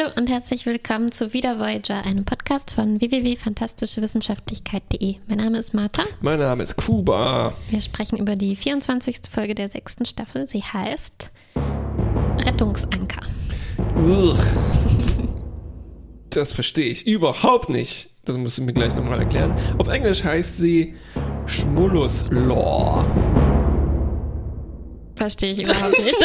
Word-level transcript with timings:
Hallo 0.00 0.12
und 0.16 0.30
herzlich 0.30 0.66
willkommen 0.66 1.12
zu 1.12 1.34
Wieder 1.34 1.58
Voyager, 1.58 2.04
einem 2.04 2.24
Podcast 2.24 2.72
von 2.72 3.00
www.fantastischewissenschaftlichkeit.de. 3.00 5.16
Mein 5.26 5.38
Name 5.38 5.58
ist 5.58 5.74
Martha. 5.74 6.04
Mein 6.22 6.38
Name 6.38 6.62
ist 6.62 6.76
Kuba. 6.76 7.54
Wir 7.68 7.82
sprechen 7.82 8.16
über 8.16 8.36
die 8.36 8.56
24. 8.56 9.20
Folge 9.30 9.54
der 9.54 9.68
sechsten 9.68 10.06
Staffel. 10.06 10.48
Sie 10.48 10.62
heißt 10.62 11.30
Rettungsanker. 12.46 13.20
Ugh. 13.96 14.38
Das 16.30 16.52
verstehe 16.52 16.88
ich 16.88 17.06
überhaupt 17.06 17.68
nicht. 17.68 18.08
Das 18.24 18.38
musst 18.38 18.56
du 18.56 18.62
mir 18.62 18.72
gleich 18.72 18.94
nochmal 18.94 19.18
erklären. 19.18 19.54
Auf 19.76 19.88
Englisch 19.88 20.24
heißt 20.24 20.56
sie 20.56 20.94
Schmullus 21.44 22.24
Law. 22.30 23.04
Verstehe 25.16 25.52
ich 25.52 25.62
überhaupt 25.62 26.02
nicht. 26.02 26.16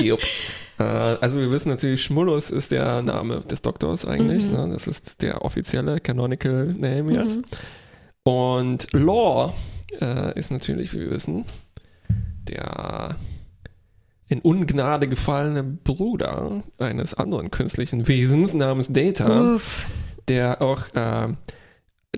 Jupp. 0.00 0.20
Äh, 0.78 0.82
Also 0.82 1.38
wir 1.38 1.50
wissen 1.50 1.68
natürlich, 1.68 2.02
Schmullus 2.04 2.50
ist 2.50 2.70
der 2.70 3.02
Name 3.02 3.40
des 3.42 3.62
Doktors 3.62 4.04
eigentlich. 4.04 4.50
Ne? 4.50 4.68
Das 4.72 4.86
ist 4.86 5.22
der 5.22 5.42
offizielle 5.42 6.00
Canonical 6.00 6.74
Name 6.78 7.12
jetzt. 7.12 7.38
Und 8.24 8.92
Law 8.92 9.54
äh, 10.00 10.38
ist 10.38 10.50
natürlich, 10.50 10.92
wie 10.92 11.00
wir 11.00 11.10
wissen, 11.10 11.44
der 12.48 13.16
in 14.28 14.40
Ungnade 14.40 15.08
gefallene 15.08 15.62
Bruder 15.62 16.64
eines 16.78 17.14
anderen 17.14 17.50
künstlichen 17.50 18.08
Wesens 18.08 18.54
namens 18.54 18.88
Data, 18.88 19.54
Uff. 19.54 19.86
der 20.26 20.60
auch 20.60 20.92
äh, 20.94 21.28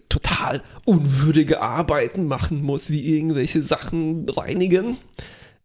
total 0.08 0.62
unwürdige 0.86 1.60
Arbeiten 1.60 2.26
machen 2.26 2.62
muss, 2.62 2.88
wie 2.90 3.14
irgendwelche 3.16 3.62
Sachen 3.62 4.26
reinigen. 4.28 4.96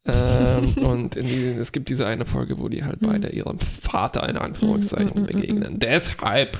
Ähm, 0.05 0.73
und 0.83 1.15
die, 1.15 1.55
es 1.59 1.71
gibt 1.71 1.89
diese 1.89 2.05
eine 2.05 2.25
Folge, 2.25 2.59
wo 2.59 2.67
die 2.69 2.83
halt 2.83 2.99
beide 3.01 3.29
ihrem 3.29 3.59
Vater 3.59 4.27
in 4.27 4.37
Anführungszeichen 4.37 5.25
begegnen. 5.25 5.79
Deshalb 5.79 6.57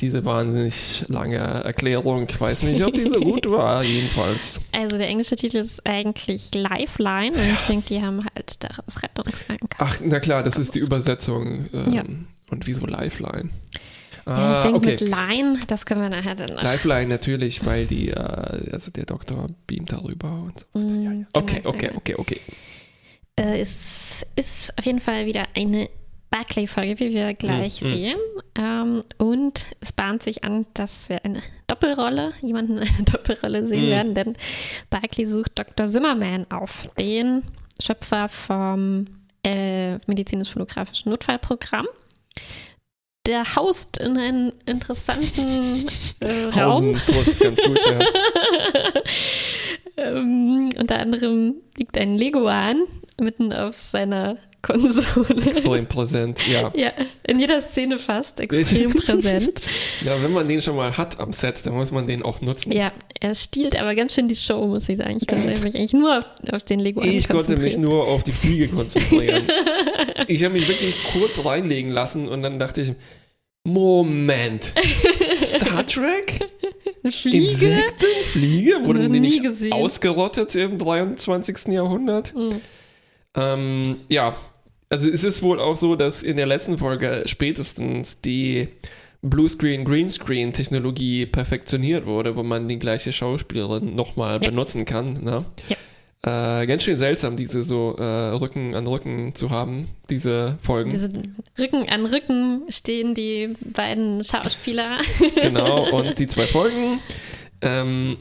diese 0.00 0.24
wahnsinnig 0.24 1.04
lange 1.08 1.36
Erklärung. 1.36 2.26
Ich 2.28 2.40
weiß 2.40 2.62
nicht, 2.62 2.82
ob 2.82 2.92
die 2.94 3.04
so 3.08 3.20
gut 3.20 3.48
war, 3.48 3.84
jedenfalls. 3.84 4.60
Also 4.72 4.98
der 4.98 5.06
englische 5.06 5.36
Titel 5.36 5.58
ist 5.58 5.86
eigentlich 5.86 6.50
Lifeline 6.54 7.36
und 7.36 7.50
ich 7.52 7.60
denke, 7.68 7.86
die 7.88 8.02
haben 8.02 8.24
halt 8.34 8.56
daraus 8.64 9.00
Rettungsanker. 9.02 9.76
Ach, 9.78 9.98
na 10.04 10.18
klar, 10.18 10.42
das 10.42 10.56
ist 10.56 10.74
die 10.74 10.80
Übersetzung. 10.80 11.66
Ähm, 11.72 11.92
Ja. 11.92 12.02
Und 12.50 12.66
wieso 12.66 12.84
Lifeline? 12.84 13.50
Ja, 14.26 14.52
ich 14.52 14.58
Ah, 14.58 14.60
denke 14.60 14.76
okay. 14.78 14.90
mit 14.90 15.00
Line, 15.02 15.58
das 15.68 15.86
können 15.86 16.00
wir 16.02 16.08
nachher 16.10 16.34
dann 16.34 16.54
noch. 16.56 16.62
Lifeline 16.62 17.06
natürlich, 17.06 17.64
weil 17.64 17.86
die, 17.86 18.08
äh, 18.08 18.14
also 18.72 18.90
der 18.90 19.04
Doktor 19.06 19.48
beamt 19.66 19.92
darüber 19.92 20.32
und 20.32 20.58
so. 20.72 20.78
Mm, 20.78 21.02
Ja, 21.04 21.10
ja. 21.10 21.16
genau, 21.16 21.26
Okay, 21.34 21.60
okay, 21.64 21.90
okay, 21.96 22.14
okay. 22.18 22.40
Äh, 23.36 23.60
es 23.60 24.26
ist 24.36 24.76
auf 24.78 24.84
jeden 24.86 25.00
Fall 25.00 25.26
wieder 25.26 25.46
eine 25.54 25.88
Barclay-Folge, 26.30 26.98
wie 26.98 27.12
wir 27.12 27.34
gleich 27.34 27.82
Mhm. 27.82 27.88
sehen. 27.88 28.18
Ähm, 28.58 29.02
und 29.18 29.66
es 29.80 29.92
bahnt 29.92 30.22
sich 30.22 30.44
an, 30.44 30.64
dass 30.74 31.08
wir 31.10 31.24
eine 31.24 31.42
Doppelrolle, 31.66 32.32
jemanden 32.40 32.78
in 32.78 32.88
einer 32.88 33.04
Doppelrolle 33.12 33.66
sehen 33.66 33.86
Mhm. 33.86 33.90
werden, 33.90 34.14
denn 34.14 34.36
Barclay 34.90 35.26
sucht 35.26 35.52
Dr. 35.58 35.86
Zimmerman 35.86 36.46
auf, 36.50 36.88
den 36.98 37.42
Schöpfer 37.82 38.28
vom 38.28 39.06
äh, 39.44 39.96
medizinisch-phonografischen 40.06 41.10
Notfallprogramm. 41.10 41.86
Der 43.26 43.54
haust 43.56 43.98
in 43.98 44.16
einen 44.16 44.52
interessanten 44.66 45.86
äh, 46.20 46.44
Raum. 46.58 46.94
Trifft's 47.06 47.38
ganz 47.40 47.60
gut, 47.62 47.78
ja. 47.86 47.98
Ähm, 49.96 50.70
unter 50.78 50.98
anderem 50.98 51.56
liegt 51.76 51.98
ein 51.98 52.16
Leguan 52.16 52.84
mitten 53.20 53.52
auf 53.52 53.74
seiner 53.80 54.36
Konsole. 54.62 55.44
Extrem 55.46 55.86
präsent, 55.86 56.38
ja. 56.46 56.72
Ja, 56.76 56.92
in 57.26 57.40
jeder 57.40 57.60
Szene 57.60 57.98
fast 57.98 58.38
extrem 58.38 58.90
präsent. 58.94 59.60
Ja, 60.04 60.22
wenn 60.22 60.32
man 60.32 60.46
den 60.48 60.62
schon 60.62 60.76
mal 60.76 60.96
hat 60.96 61.18
am 61.18 61.32
Set, 61.32 61.66
dann 61.66 61.74
muss 61.74 61.90
man 61.90 62.06
den 62.06 62.22
auch 62.22 62.40
nutzen. 62.40 62.70
Ja, 62.70 62.92
er 63.20 63.34
stiehlt 63.34 63.76
aber 63.76 63.94
ganz 63.96 64.14
schön 64.14 64.28
die 64.28 64.36
Show, 64.36 64.64
muss 64.68 64.88
ich 64.88 64.98
sagen. 64.98 65.18
Ich 65.20 65.26
konnte 65.26 65.48
mich 65.48 65.74
eigentlich 65.74 65.92
nur 65.92 66.18
auf, 66.18 66.24
auf 66.52 66.62
den 66.62 66.78
Leguan 66.78 67.08
Ich 67.08 67.28
konnte 67.28 67.52
mich 67.52 67.74
konzentrieren. 67.74 67.82
nur 67.82 68.06
auf 68.06 68.22
die 68.22 68.32
Fliege 68.32 68.68
konzentrieren. 68.68 69.42
ich 70.28 70.44
habe 70.44 70.54
mich 70.54 70.68
wirklich 70.68 70.94
kurz 71.12 71.44
reinlegen 71.44 71.90
lassen 71.90 72.28
und 72.28 72.42
dann 72.42 72.60
dachte 72.60 72.82
ich, 72.82 72.92
Moment, 73.64 74.72
Star 75.36 75.84
Trek? 75.86 76.48
Fliege? 77.10 77.48
Insekten? 77.48 78.06
Fliege? 78.24 78.80
Wurden 78.84 79.12
die 79.12 79.20
nicht 79.20 79.42
gesehen. 79.42 79.72
ausgerottet 79.72 80.54
im 80.54 80.78
23. 80.78 81.68
Jahrhundert? 81.68 82.34
Mhm. 82.34 82.60
Ähm, 83.34 83.96
ja, 84.08 84.36
also 84.90 85.08
es 85.08 85.24
ist 85.24 85.42
wohl 85.42 85.58
auch 85.60 85.76
so, 85.76 85.96
dass 85.96 86.22
in 86.22 86.36
der 86.36 86.46
letzten 86.46 86.76
Folge 86.78 87.22
spätestens 87.26 88.20
die 88.20 88.68
Bluescreen, 89.22 89.84
Greenscreen 89.84 90.52
Technologie 90.52 91.26
perfektioniert 91.26 92.06
wurde, 92.06 92.36
wo 92.36 92.42
man 92.42 92.68
die 92.68 92.78
gleiche 92.78 93.12
Schauspielerin 93.12 93.94
nochmal 93.94 94.42
Ja. 94.42 94.50
benutzen 94.50 94.84
kann. 94.84 95.22
Ne? 95.24 95.44
Ja. 95.68 95.76
Äh, 96.24 96.66
ganz 96.66 96.84
schön 96.84 96.98
seltsam, 96.98 97.36
diese 97.36 97.64
so 97.64 97.96
äh, 97.98 98.02
Rücken 98.04 98.74
an 98.76 98.86
Rücken 98.86 99.34
zu 99.34 99.50
haben, 99.50 99.88
diese 100.10 100.56
Folgen. 100.62 100.90
Diese 100.90 101.08
Rücken 101.58 101.88
an 101.88 102.06
Rücken 102.06 102.62
stehen 102.68 103.14
die 103.14 103.54
beiden 103.60 104.22
Schauspieler. 104.22 104.98
genau, 105.40 105.90
und 105.96 106.18
die 106.18 106.26
zwei 106.28 106.46
Folgen. 106.46 107.00
Ähm, 107.60 108.18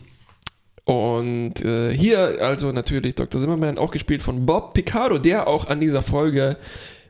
und 0.85 1.63
äh, 1.63 1.95
hier 1.95 2.37
also 2.41 2.71
natürlich 2.71 3.15
Dr. 3.15 3.39
Zimmerman, 3.39 3.77
auch 3.77 3.91
gespielt 3.91 4.23
von 4.23 4.45
Bob 4.45 4.73
Picardo, 4.73 5.17
der 5.17 5.47
auch 5.47 5.67
an 5.67 5.79
dieser 5.79 6.01
Folge 6.01 6.57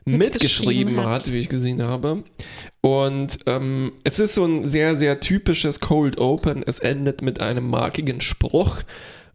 mitgeschrieben 0.04 1.04
hat. 1.04 1.30
wie 1.32 1.38
ich 1.38 1.48
gesehen 1.48 1.82
habe. 1.82 2.24
Und 2.80 3.38
ähm, 3.46 3.92
es 4.04 4.18
ist 4.18 4.34
so 4.34 4.44
ein 4.44 4.66
sehr, 4.66 4.96
sehr 4.96 5.20
typisches 5.20 5.80
Cold 5.80 6.18
Open. 6.18 6.62
Es 6.66 6.80
endet 6.80 7.22
mit 7.22 7.40
einem 7.40 7.68
markigen 7.68 8.20
Spruch. 8.20 8.82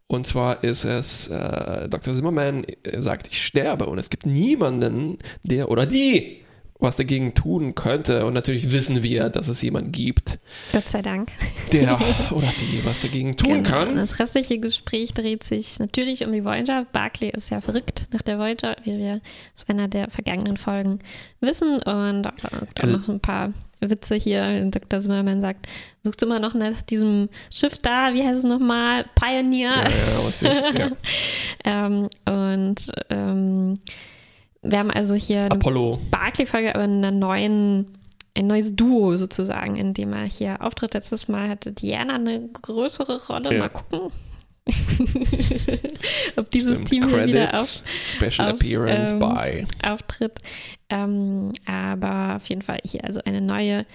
Und 0.08 0.26
zwar 0.26 0.64
ist 0.64 0.86
es, 0.86 1.28
äh, 1.28 1.90
Dr. 1.90 2.14
Zimmerman 2.14 2.64
äh, 2.84 3.02
sagt, 3.02 3.28
ich 3.28 3.44
sterbe. 3.44 3.88
Und 3.88 3.98
es 3.98 4.10
gibt 4.10 4.26
niemanden, 4.26 5.18
der 5.44 5.70
oder 5.70 5.86
die 5.86 6.42
was 6.80 6.96
dagegen 6.96 7.34
tun 7.34 7.74
könnte. 7.76 8.26
Und 8.26 8.34
natürlich 8.34 8.72
wissen 8.72 9.02
wir, 9.04 9.30
dass 9.30 9.48
es 9.48 9.62
jemanden 9.62 9.92
gibt, 9.92 10.38
Gott 10.72 10.88
sei 10.88 11.02
Dank. 11.02 11.32
der 11.72 12.00
oder 12.32 12.52
die 12.62 12.86
was 12.86 13.02
dagegen 13.02 13.36
tun 13.36 13.64
Genau. 13.64 13.70
kann. 13.70 13.96
Das 13.96 14.20
restliche 14.20 14.60
Gespräch 14.60 15.14
dreht 15.14 15.44
sich 15.44 15.80
natürlich 15.80 16.26
um 16.26 16.32
die 16.32 16.44
Voyager. 16.46 16.86
Barclay 16.92 17.32
ist 17.32 17.50
ja 17.50 17.62
verrückt 17.62 18.08
nach 18.14 18.22
der 18.22 18.38
Voyager, 18.38 18.76
wie 18.84 18.98
wir 18.98 19.22
aus 19.56 19.68
einer 19.68 19.88
der 19.88 20.10
vergangenen 20.10 20.58
Folgen 20.58 21.00
wissen. 21.40 21.78
Und 21.82 22.28
auch, 22.28 22.84
auch 22.84 22.88
noch 22.88 23.02
so 23.04 23.12
ein 23.12 23.20
paar 23.22 23.54
Witze 23.80 24.16
hier. 24.16 24.66
Dr. 24.70 25.00
Zimmerman 25.00 25.42
sagt, 25.42 25.68
suchst 26.04 26.22
du 26.22 26.26
immer 26.28 26.40
noch 26.40 26.54
nach 26.54 26.82
diesem 26.84 27.30
Schiff 27.52 27.78
da, 27.80 28.14
wie 28.14 28.24
heißt 28.24 28.40
es 28.40 28.44
nochmal? 28.44 29.06
Pioneer. 29.16 29.72
Ja, 29.72 29.90
ja, 30.14 30.26
richtig. 30.28 30.52
Ja. 30.78 30.92
Ähm, 31.66 32.08
und 32.26 32.92
ähm, 33.10 33.74
wir 34.62 34.80
haben 34.80 34.92
also 34.92 35.16
hier 35.16 35.42
eine 35.42 35.52
Apollo. 35.52 36.00
Barclay-Folge, 36.12 36.76
aber 36.76 36.84
in 36.86 37.04
einer 37.04 37.12
neuen, 37.12 37.98
ein 38.38 38.48
neues 38.48 38.76
Duo 38.76 39.16
sozusagen, 39.16 39.76
in 39.76 39.94
dem 39.94 40.14
er 40.14 40.26
hier 40.26 40.62
auftritt. 40.62 40.94
Letztes 40.94 41.28
Mal 41.28 41.50
hatte 41.50 41.72
Diana 41.72 42.16
eine 42.16 42.48
größere 42.48 43.26
Rolle. 43.28 43.54
Ja. 43.54 43.60
Mal 43.60 43.70
gucken, 43.70 44.12
ob 46.36 46.50
dieses. 46.52 46.84
Team 46.84 47.08
hier 47.08 47.26
wieder 47.26 47.60
auf, 47.60 47.84
Special 48.08 48.52
auf, 48.52 48.60
Appearance 48.60 49.14
ähm, 49.14 49.20
by. 49.20 49.66
auftritt. 49.84 50.40
Ähm, 50.90 51.52
aber 51.66 52.38
auf 52.38 52.48
jeden 52.50 52.62
Fall 52.62 52.80
hier 52.84 53.04
also 53.04 53.22
eine 53.26 53.42
neue 53.42 53.86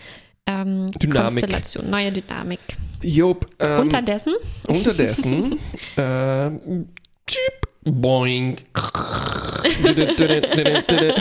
ähm. 0.46 0.90
Konstellation, 0.92 1.90
neue 1.90 2.12
Dynamik. 2.12 2.60
Jupp. 3.02 3.48
Ähm, 3.58 3.80
Unterdessen, 3.80 4.34
unterdessen. 4.66 5.58
äh, 5.96 6.50
Jeep, 7.28 7.68
boing. 7.84 8.56
Wir 10.94 11.14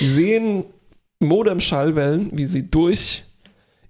sehen 0.00 0.64
Modem-Schallwellen, 1.20 2.30
wie 2.32 2.46
sie 2.46 2.68
durch 2.68 3.24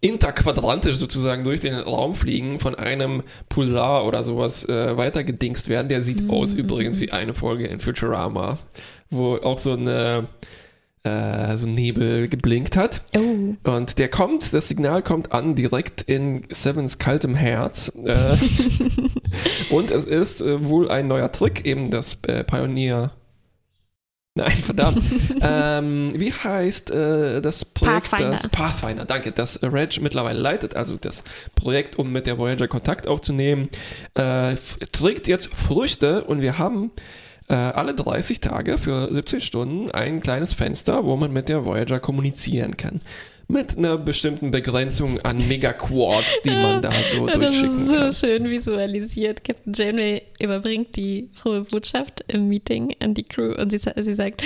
interquadrantisch 0.00 0.96
sozusagen 0.96 1.44
durch 1.44 1.60
den 1.60 1.74
Raum 1.74 2.16
fliegen, 2.16 2.58
von 2.58 2.74
einem 2.74 3.22
Pulsar 3.48 4.04
oder 4.04 4.24
sowas 4.24 4.68
äh, 4.68 4.96
weitergedingst 4.96 5.68
werden. 5.68 5.88
Der 5.88 6.02
sieht 6.02 6.28
aus 6.28 6.54
übrigens 6.54 7.00
wie 7.00 7.12
eine 7.12 7.34
Folge 7.34 7.66
in 7.66 7.78
Futurama, 7.78 8.58
wo 9.10 9.36
auch 9.36 9.58
so 9.58 9.72
eine 9.72 10.26
äh, 11.04 11.56
so 11.56 11.66
ein 11.66 11.72
Nebel 11.72 12.28
geblinkt 12.28 12.76
hat. 12.76 13.02
oh, 13.16 13.70
Und 13.70 13.98
der 13.98 14.08
kommt, 14.08 14.52
das 14.52 14.68
Signal 14.68 15.02
kommt 15.02 15.32
an 15.32 15.54
direkt 15.54 16.02
in 16.02 16.44
Sevens 16.50 16.98
kaltem 16.98 17.34
Herz. 17.34 17.92
Äh, 18.04 18.36
und 19.70 19.90
es 19.90 20.04
ist 20.04 20.40
äh, 20.40 20.64
wohl 20.64 20.90
ein 20.90 21.08
neuer 21.08 21.32
Trick, 21.32 21.66
eben 21.66 21.90
das 21.90 22.18
äh, 22.26 22.44
Pioneer. 22.44 23.12
Nein, 24.34 24.52
verdammt. 24.52 25.02
ähm, 25.42 26.12
wie 26.16 26.32
heißt 26.32 26.90
äh, 26.90 27.42
das 27.42 27.66
Projekt? 27.66 28.10
Pathfinder. 28.10 28.30
Das 28.30 28.48
Pathfinder, 28.48 29.04
danke. 29.04 29.32
Das 29.32 29.62
Reg 29.62 30.00
mittlerweile 30.00 30.38
leitet, 30.38 30.74
also 30.74 30.96
das 30.96 31.22
Projekt, 31.54 31.98
um 31.98 32.12
mit 32.12 32.26
der 32.26 32.38
Voyager 32.38 32.66
Kontakt 32.66 33.06
aufzunehmen, 33.06 33.68
äh, 34.14 34.56
trägt 34.92 35.26
jetzt 35.26 35.52
Früchte 35.54 36.24
und 36.24 36.40
wir 36.40 36.58
haben 36.58 36.92
äh, 37.48 37.54
alle 37.54 37.94
30 37.94 38.40
Tage 38.40 38.78
für 38.78 39.12
70 39.12 39.44
Stunden 39.44 39.90
ein 39.90 40.20
kleines 40.20 40.52
Fenster, 40.52 41.04
wo 41.04 41.16
man 41.16 41.32
mit 41.32 41.48
der 41.48 41.64
Voyager 41.64 42.00
kommunizieren 42.00 42.76
kann 42.76 43.00
mit 43.52 43.76
einer 43.78 43.98
bestimmten 43.98 44.50
Begrenzung 44.50 45.20
an 45.20 45.46
Megaquarks, 45.46 46.42
die 46.44 46.50
man 46.50 46.82
da 46.82 46.90
so 47.12 47.26
das 47.26 47.36
durchschicken 47.38 47.80
ist 47.82 47.86
so 47.88 47.94
kann. 47.94 48.12
schön 48.12 48.50
visualisiert. 48.50 49.44
Captain 49.44 49.72
Janeway 49.72 50.22
überbringt 50.40 50.96
die 50.96 51.30
frohe 51.34 51.62
Botschaft 51.62 52.24
im 52.28 52.48
Meeting 52.48 52.94
an 53.00 53.14
die 53.14 53.24
Crew 53.24 53.54
und 53.54 53.70
sie, 53.70 53.78
sie 53.78 54.14
sagt, 54.14 54.42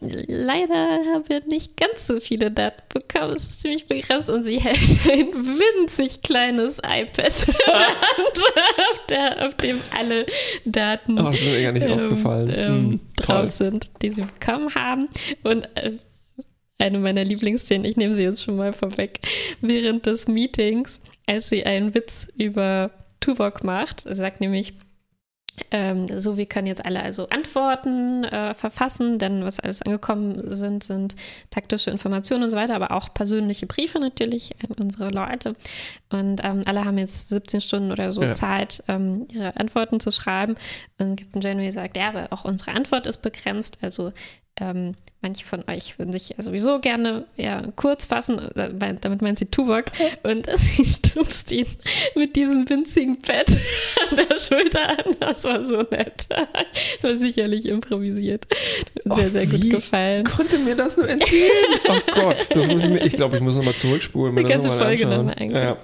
leider 0.00 0.74
haben 0.74 1.24
wir 1.28 1.40
nicht 1.46 1.76
ganz 1.76 2.06
so 2.06 2.20
viele 2.20 2.50
Daten 2.50 2.82
bekommen. 2.92 3.34
Es 3.36 3.44
ist 3.44 3.62
ziemlich 3.62 3.86
begrenzt 3.86 4.30
und 4.30 4.44
sie 4.44 4.58
hält 4.58 4.78
ein 5.12 5.34
winzig 5.34 6.22
kleines 6.22 6.78
iPad 6.78 7.46
in 7.46 7.54
der 7.66 7.74
Hand, 7.76 8.44
auf, 8.90 9.06
der, 9.08 9.46
auf 9.46 9.54
dem 9.56 9.78
alle 9.96 10.26
Daten 10.64 11.18
Oh, 11.18 11.30
das 11.30 11.90
aufgefallen. 11.90 12.52
ähm, 12.56 12.70
Hm, 12.70 13.00
drauf 13.16 13.50
sind, 13.50 13.90
die 14.02 14.10
sie 14.10 14.22
bekommen 14.22 14.74
haben. 14.74 15.08
Und 15.42 15.64
äh, 15.76 15.92
eine 16.80 16.98
meiner 16.98 17.24
Lieblingsszenen, 17.24 17.84
ich 17.84 17.96
nehme 17.96 18.14
sie 18.14 18.22
jetzt 18.22 18.42
schon 18.42 18.56
mal 18.56 18.72
vorweg, 18.72 19.20
während 19.60 20.06
des 20.06 20.28
Meetings, 20.28 21.00
als 21.26 21.48
sie 21.48 21.64
einen 21.64 21.94
Witz 21.94 22.28
über 22.36 22.90
Tuvok 23.20 23.64
macht, 23.64 24.00
sie 24.00 24.14
sagt 24.14 24.40
nämlich, 24.40 24.74
ähm, 25.70 26.06
so, 26.20 26.36
wir 26.36 26.46
können 26.46 26.66
jetzt 26.66 26.84
alle 26.84 27.02
also 27.02 27.28
Antworten 27.28 28.24
äh, 28.24 28.54
verfassen, 28.54 29.18
denn 29.18 29.44
was 29.44 29.60
alles 29.60 29.82
angekommen 29.82 30.54
sind, 30.54 30.84
sind 30.84 31.16
taktische 31.50 31.90
Informationen 31.90 32.44
und 32.44 32.50
so 32.50 32.56
weiter, 32.56 32.74
aber 32.74 32.92
auch 32.92 33.12
persönliche 33.12 33.66
Briefe 33.66 33.98
natürlich 33.98 34.54
an 34.62 34.74
unsere 34.82 35.10
Leute. 35.10 35.54
Und 36.10 36.40
ähm, 36.42 36.62
alle 36.66 36.84
haben 36.84 36.98
jetzt 36.98 37.28
17 37.28 37.60
Stunden 37.60 37.92
oder 37.92 38.12
so 38.12 38.22
Ja. 38.22 38.32
Zeit, 38.32 38.82
ähm, 38.88 39.26
ihre 39.32 39.56
Antworten 39.56 40.00
zu 40.00 40.10
schreiben. 40.12 40.56
Und 40.98 41.16
Captain 41.16 41.42
Janeway 41.42 41.72
sagt, 41.72 41.96
ja, 41.96 42.08
aber 42.08 42.28
auch 42.30 42.44
unsere 42.44 42.72
Antwort 42.72 43.06
ist 43.06 43.18
begrenzt. 43.18 43.78
Also 43.82 44.12
ähm, 44.60 44.94
manche 45.22 45.46
von 45.46 45.64
euch 45.68 45.98
würden 45.98 46.12
sich 46.12 46.30
ja 46.30 46.42
sowieso 46.42 46.80
gerne 46.80 47.24
ja, 47.36 47.62
kurz 47.76 48.04
fassen, 48.04 48.40
damit 48.54 49.22
meint 49.22 49.38
sie 49.38 49.46
Tuvok. 49.46 49.86
Und 50.22 50.48
sie 50.56 50.84
stupst 50.84 51.50
ihn 51.52 51.66
mit 52.14 52.36
diesem 52.36 52.68
winzigen 52.68 53.20
Pad 53.20 53.50
an 54.10 54.16
der 54.16 54.38
Schulter 54.38 54.90
an. 54.90 55.16
Das 55.20 55.44
war 55.44 55.64
so 55.64 55.82
nett. 55.90 56.28
Das 56.30 57.02
war 57.02 57.18
sicherlich 57.18 57.66
improvisiert. 57.66 58.46
Sehr, 59.04 59.26
Oh, 59.26 59.28
sehr 59.30 59.46
gut 59.46 59.62
wie 59.62 59.68
gefallen. 59.70 60.24
Konnte 60.24 60.58
mir 60.58 60.76
das 60.76 60.96
nur 60.96 61.08
entgehen? 61.08 61.50
Oh 61.88 61.98
Gott, 62.14 62.36
das 62.50 62.66
muss 62.66 62.84
ich 62.84 62.90
mir, 62.90 63.04
ich 63.04 63.14
glaube, 63.14 63.36
ich 63.36 63.42
muss 63.42 63.54
nochmal 63.54 63.74
zurückspulen. 63.74 64.34
mir 64.34 64.44
Die 64.44 64.48
ganze 64.48 64.68
noch 64.68 64.78
mal 64.78 64.84
Folge 64.84 65.06
nochmal 65.06 65.34
angucken. 65.38 65.54
Ja. 65.54 65.76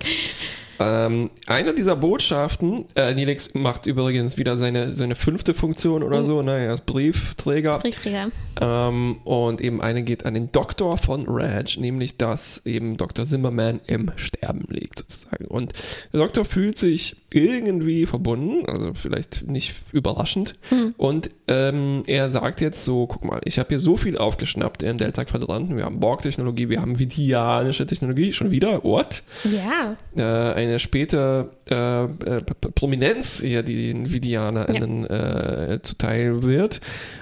Ähm, 0.79 1.31
eine 1.47 1.75
dieser 1.75 1.97
Botschaften, 1.97 2.85
äh, 2.95 3.15
Nilix 3.15 3.55
macht 3.55 3.87
übrigens 3.87 4.37
wieder 4.37 4.57
seine, 4.57 4.93
seine 4.93 5.15
fünfte 5.15 5.55
Funktion 5.55 6.03
oder 6.03 6.21
Oh. 6.21 6.25
so, 6.25 6.43
ne, 6.43 6.59
er 6.67 6.75
ist 6.75 6.87
Briefträger. 6.87 7.79
Briefträger. 7.79 8.29
Ähm, 8.61 9.19
und 9.25 9.61
eben 9.61 9.81
eine 9.81 10.03
geht 10.03 10.25
an 10.27 10.35
den 10.35 10.53
Doktor 10.53 10.97
von 10.99 11.27
Reg, 11.29 11.79
nämlich 11.79 12.17
dass 12.17 12.63
eben 12.65 12.97
Dr. 12.97 13.27
Zimmerman 13.27 13.81
im 13.87 14.13
Sterben 14.17 14.67
liegt 14.69 14.99
sozusagen. 14.99 15.26
Und 15.49 15.73
der 16.13 16.21
Doktor 16.21 16.45
fühlt 16.45 16.79
sich 16.79 17.17
irgendwie 17.31 18.07
verbunden, 18.07 18.67
also 18.67 18.95
vielleicht 18.95 19.47
nicht 19.47 19.75
überraschend. 19.93 20.55
Hm. 20.71 20.95
Und 20.97 21.31
ähm, 21.49 22.03
er 22.07 22.31
sagt 22.31 22.61
jetzt 22.61 22.85
so, 22.85 23.07
guck 23.07 23.25
mal, 23.25 23.41
ich 23.45 23.59
habe 23.59 23.69
hier 23.71 23.79
so 23.79 23.97
viel 23.97 24.17
aufgeschnappt 24.17 24.83
im 24.83 24.99
Delta-Quadranten. 24.99 25.77
Wir 25.77 25.85
haben 25.85 26.01
Borg-Technologie, 26.01 26.69
wir 26.69 26.81
haben 26.81 26.99
vidianische 26.99 27.87
Technologie, 27.87 28.33
schon 28.33 28.51
wieder, 28.51 28.83
what? 28.85 29.23
Ja. 29.45 29.97
äh, 30.17 30.55
eine 30.55 30.79
späte 30.79 31.51
äh, 31.69 32.05
äh, 32.05 32.43
Prominenz 32.75 33.41
hier, 33.41 33.63
die 33.63 33.93
den 33.93 34.11
VidianerInnen 34.11 35.07
äh, 35.07 35.79
zuteil 35.83 36.43
wird. 36.43 36.81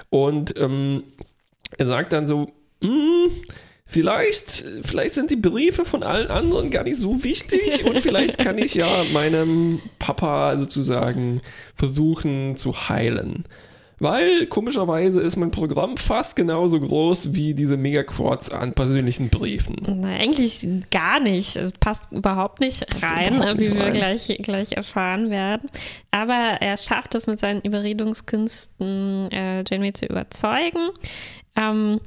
Und 0.09 0.57
ähm, 0.59 1.03
er 1.77 1.87
sagt 1.87 2.13
dann 2.13 2.25
so, 2.25 2.51
"Hm, 2.81 3.31
vielleicht, 3.85 4.63
vielleicht 4.83 5.13
sind 5.13 5.29
die 5.29 5.35
Briefe 5.35 5.85
von 5.85 6.03
allen 6.03 6.29
anderen 6.29 6.71
gar 6.71 6.83
nicht 6.83 6.97
so 6.97 7.23
wichtig 7.23 7.85
und 7.89 7.99
vielleicht 8.01 8.37
kann 8.37 8.57
ich 8.57 8.75
ja 8.75 9.03
meinem 9.13 9.81
Papa 9.99 10.57
sozusagen 10.57 11.41
versuchen 11.75 12.55
zu 12.55 12.89
heilen. 12.89 13.45
Weil 13.99 14.47
komischerweise 14.47 15.21
ist 15.21 15.37
mein 15.37 15.51
Programm 15.51 15.95
fast 15.95 16.35
genauso 16.35 16.79
groß 16.79 17.33
wie 17.33 17.53
diese 17.53 17.77
Megaquarts 17.77 18.51
an 18.51 18.73
persönlichen 18.73 19.29
Briefen. 19.29 19.75
Na, 19.87 20.15
eigentlich 20.15 20.67
gar 20.91 21.21
nicht. 21.21 21.55
Es 21.55 21.71
passt 21.71 22.11
überhaupt 22.11 22.59
nicht 22.59 22.85
rein, 23.01 23.37
überhaupt 23.37 23.57
nicht 23.57 23.71
wie 23.71 23.75
wir 23.75 23.85
rein. 23.85 23.93
gleich, 23.93 24.37
gleich 24.41 24.73
erfahren 24.73 25.29
werden. 25.29 25.69
Aber 26.11 26.57
er 26.59 26.75
schafft 26.75 27.15
es 27.15 27.25
mit 27.27 27.39
seinen 27.39 27.61
Überredungskünsten, 27.61 29.31
äh, 29.31 29.63
Janeway 29.65 29.93
zu 29.93 30.07
überzeugen. 30.07 30.89
Ähm, 31.55 32.01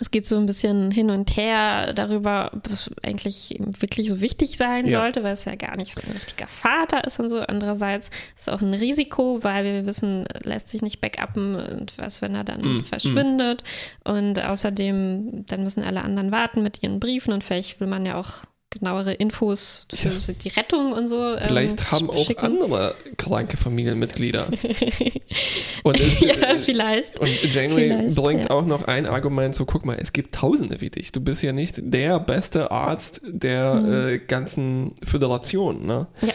es 0.00 0.10
geht 0.10 0.24
so 0.26 0.36
ein 0.36 0.46
bisschen 0.46 0.90
hin 0.90 1.10
und 1.10 1.36
her 1.36 1.92
darüber, 1.92 2.50
was 2.68 2.90
eigentlich 3.02 3.58
wirklich 3.78 4.08
so 4.08 4.20
wichtig 4.20 4.56
sein 4.56 4.86
Ja. 4.88 5.00
sollte, 5.00 5.22
weil 5.22 5.34
es 5.34 5.44
ja 5.44 5.54
gar 5.54 5.76
nicht 5.76 5.92
so 5.94 6.00
ein 6.06 6.12
richtiger 6.12 6.46
Vater 6.46 7.04
ist 7.04 7.20
und 7.20 7.28
so. 7.28 7.40
Andererseits 7.40 8.08
ist 8.08 8.42
es 8.42 8.48
auch 8.48 8.62
ein 8.62 8.74
Risiko, 8.74 9.42
weil 9.44 9.64
wir 9.64 9.86
wissen, 9.86 10.24
lässt 10.44 10.68
sich 10.70 10.82
nicht 10.82 11.00
backuppen 11.00 11.56
und 11.56 11.98
was, 11.98 12.22
wenn 12.22 12.34
er 12.34 12.44
dann 12.44 12.78
Mm, 12.78 12.82
verschwindet. 12.84 13.62
Und 14.04 14.38
außerdem, 14.42 15.44
dann 15.46 15.62
müssen 15.62 15.82
alle 15.84 16.02
anderen 16.02 16.32
warten 16.32 16.62
mit 16.62 16.82
ihren 16.82 16.98
Briefen 17.00 17.32
und 17.32 17.44
vielleicht 17.44 17.80
will 17.80 17.88
man 17.88 18.06
ja 18.06 18.16
auch 18.18 18.44
genauere 18.72 19.12
Infos 19.12 19.86
für 19.94 20.08
Ja. 20.08 20.14
die 20.42 20.48
Rettung 20.48 20.92
und 20.92 21.06
so. 21.08 21.34
ähm, 21.34 21.38
Vielleicht 21.46 21.92
haben 21.92 22.10
auch 22.10 22.26
schicken. 22.26 22.44
andere 22.44 22.94
kranke 23.16 23.56
Familienmitglieder. 23.56 24.48
Und, 25.84 25.98
es, 25.98 26.20
ja, 26.20 26.34
vielleicht. 26.58 27.18
und 27.18 27.28
Janeway 27.54 27.88
Vielleicht, 27.88 28.16
bringt 28.16 28.44
ja. 28.44 28.50
auch 28.50 28.64
noch 28.66 28.84
ein 28.84 29.06
Argument 29.06 29.54
so, 29.54 29.64
guck 29.64 29.84
mal, 29.84 29.96
es 30.00 30.12
gibt 30.12 30.34
Tausende 30.34 30.80
wie 30.80 30.90
dich. 30.90 31.10
Du 31.10 31.20
bist 31.20 31.42
ja 31.42 31.52
nicht 31.52 31.76
der 31.78 32.20
beste 32.20 32.70
Arzt 32.70 33.20
der 33.24 33.74
Mhm. 33.74 33.92
äh, 34.08 34.18
ganzen 34.18 34.94
Föderation. 35.02 35.86
Ne? 35.86 36.06
Ja. 36.20 36.32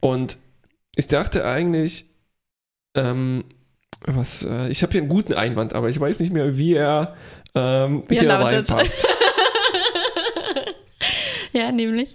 Und 0.00 0.36
ich 0.96 1.08
dachte 1.08 1.44
eigentlich, 1.46 2.06
ähm, 2.94 3.44
was, 4.02 4.42
äh, 4.44 4.68
ich 4.68 4.82
habe 4.82 4.92
hier 4.92 5.00
einen 5.02 5.08
guten 5.10 5.34
Einwand, 5.34 5.72
aber 5.74 5.88
ich 5.88 5.98
weiß 6.00 6.18
nicht 6.20 6.32
mehr, 6.32 6.58
wie 6.58 6.74
er 6.74 7.14
ähm, 7.54 8.04
Wie 8.08 8.16
er 8.16 8.20
hier 8.20 8.28
lautet. 8.28 8.70
reinpasst. 8.70 9.06
ja, 11.52 11.70
nämlich. 11.72 12.14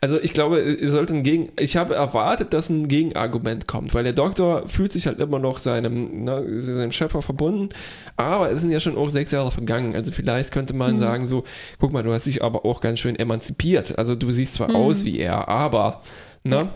Also 0.00 0.18
ich 0.18 0.32
glaube, 0.32 0.62
ihr 0.62 0.90
sollt 0.90 1.10
ein 1.10 1.22
Gegen. 1.24 1.50
Ich 1.58 1.76
habe 1.76 1.94
erwartet, 1.94 2.54
dass 2.54 2.70
ein 2.70 2.88
Gegenargument 2.88 3.66
kommt, 3.68 3.92
weil 3.92 4.02
der 4.04 4.14
Doktor 4.14 4.66
fühlt 4.66 4.92
sich 4.92 5.06
halt 5.06 5.18
immer 5.18 5.38
noch 5.38 5.58
seinem, 5.58 6.24
ne, 6.24 6.62
seinem 6.62 6.90
Schöpfer 6.92 7.20
verbunden, 7.20 7.68
aber 8.16 8.50
es 8.50 8.62
sind 8.62 8.70
ja 8.70 8.80
schon 8.80 8.96
auch 8.96 9.10
sechs 9.10 9.30
Jahre 9.30 9.50
vergangen. 9.52 9.94
Also 9.94 10.10
vielleicht 10.10 10.52
könnte 10.52 10.72
man 10.72 10.94
Mhm. 10.94 10.98
sagen 11.00 11.26
so, 11.26 11.44
guck 11.80 11.92
mal, 11.92 12.02
du 12.02 12.12
hast 12.14 12.24
dich 12.24 12.42
aber 12.42 12.64
auch 12.64 12.80
ganz 12.80 13.00
schön 13.00 13.16
emanzipiert. 13.16 13.98
Also 13.98 14.14
du 14.14 14.30
siehst 14.30 14.54
zwar 14.54 14.70
Mhm. 14.70 14.76
aus 14.76 15.04
wie 15.04 15.18
er, 15.18 15.48
aber 15.48 16.02
ne? 16.44 16.70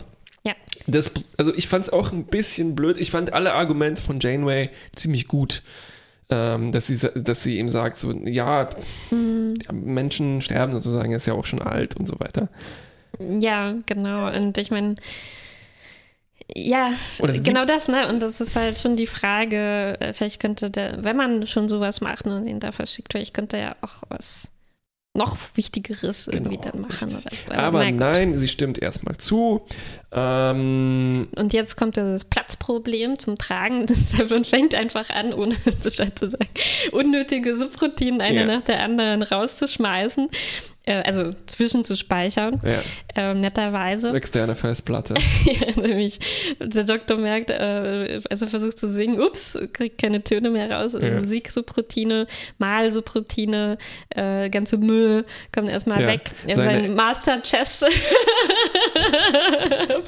Ja. 0.45 0.53
Das, 0.85 1.11
also 1.37 1.53
ich 1.55 1.67
fand 1.67 1.85
es 1.85 1.91
auch 1.91 2.11
ein 2.11 2.25
bisschen 2.25 2.75
blöd. 2.75 2.97
Ich 2.99 3.09
fand 3.11 3.33
alle 3.33 3.53
Argumente 3.53 4.01
von 4.03 4.19
Janeway 4.19 4.69
ziemlich 4.95 5.27
gut. 5.27 5.63
Ähm, 6.31 6.71
dass, 6.71 6.85
sie, 6.85 6.99
dass 7.15 7.41
sie 7.41 7.57
ihm 7.57 7.69
sagt, 7.69 7.97
so, 7.97 8.11
ja, 8.11 8.69
Mhm. 9.09 9.38
Ja, 9.55 9.71
Menschen 9.71 10.41
sterben 10.41 10.73
sozusagen, 10.73 11.11
ist 11.11 11.25
ja 11.25 11.33
auch 11.33 11.45
schon 11.45 11.61
alt 11.61 11.95
und 11.95 12.07
so 12.07 12.19
weiter. 12.19 12.49
Ja, 13.19 13.75
genau. 13.85 14.33
Und 14.35 14.57
ich 14.57 14.71
meine, 14.71 14.95
ja, 16.55 16.93
genau 17.19 17.65
das, 17.65 17.87
ne? 17.87 18.07
Und 18.07 18.21
das 18.21 18.41
ist 18.41 18.55
halt 18.55 18.77
schon 18.77 18.95
die 18.95 19.07
Frage, 19.07 19.99
äh, 19.99 20.13
vielleicht 20.13 20.39
könnte 20.39 20.71
der, 20.71 21.03
wenn 21.03 21.15
man 21.15 21.45
schon 21.45 21.69
sowas 21.69 22.01
macht 22.01 22.25
und 22.25 22.47
ihn 22.47 22.59
da 22.59 22.71
verschickt, 22.71 23.13
vielleicht 23.13 23.33
könnte 23.33 23.57
er 23.57 23.77
auch 23.81 24.03
was 24.09 24.48
noch 25.19 25.37
Wichtigeres 25.55 26.27
irgendwie 26.27 26.57
Genau, 26.57 26.69
dann 26.71 26.81
machen. 26.81 27.09
so. 27.09 27.53
Aber 27.53 27.85
gut. 27.85 27.95
nein, 27.99 28.37
sie 28.39 28.47
stimmt 28.47 28.81
erstmal 28.81 29.17
zu. 29.17 29.61
Ähm, 30.11 31.27
Und 31.35 31.53
jetzt 31.53 31.77
kommt 31.77 31.97
das 31.97 32.25
Platzproblem 32.25 33.19
zum 33.19 33.37
Tragen. 33.37 33.85
Das 33.89 34.09
Seven 34.11 34.45
fängt 34.45 34.73
einfach 34.75 35.09
an, 35.09 35.33
ohne 35.33 35.55
Bescheid 35.83 36.17
zu 36.17 36.29
sagen, 36.29 36.47
unnötige 36.91 37.55
Subroutinen 37.57 38.21
eine 38.21 38.39
Ja. 38.41 38.45
nach 38.45 38.61
der 38.61 38.81
anderen 38.83 39.21
rauszuschmeißen. 39.23 40.29
Äh, 40.89 41.03
also 41.05 41.33
zwischenzuspeichern, 41.45 42.59
ja, 43.15 43.31
äh, 43.31 43.33
netterweise. 43.35 44.11
externe 44.13 44.55
Festplatte. 44.55 45.13
Ja, 45.45 45.81
nämlich 45.81 46.19
der 46.59 46.83
Doktor 46.83 47.17
merkt, 47.17 47.49
äh, 47.51 48.19
als 48.29 48.41
er 48.41 48.47
versucht 48.47 48.77
zu 48.79 48.87
singen, 48.87 49.21
ups, 49.21 49.57
kriegt 49.73 49.99
keine 50.01 50.23
Töne 50.23 50.49
mehr 50.49 50.69
raus. 50.71 50.93
Ja. 50.99 51.11
Musik-Subroutine, 51.11 52.25
Mal-Subroutine, 52.57 53.77
äh, 54.09 54.49
ganze 54.49 54.77
Müll 54.77 55.25
kommt 55.53 55.69
erstmal 55.69 56.01
Ja, 56.01 56.07
weg. 56.07 56.31
Er 56.47 56.55
seine- 56.55 56.81
sein 56.83 56.95
Master-Chess. 56.95 57.85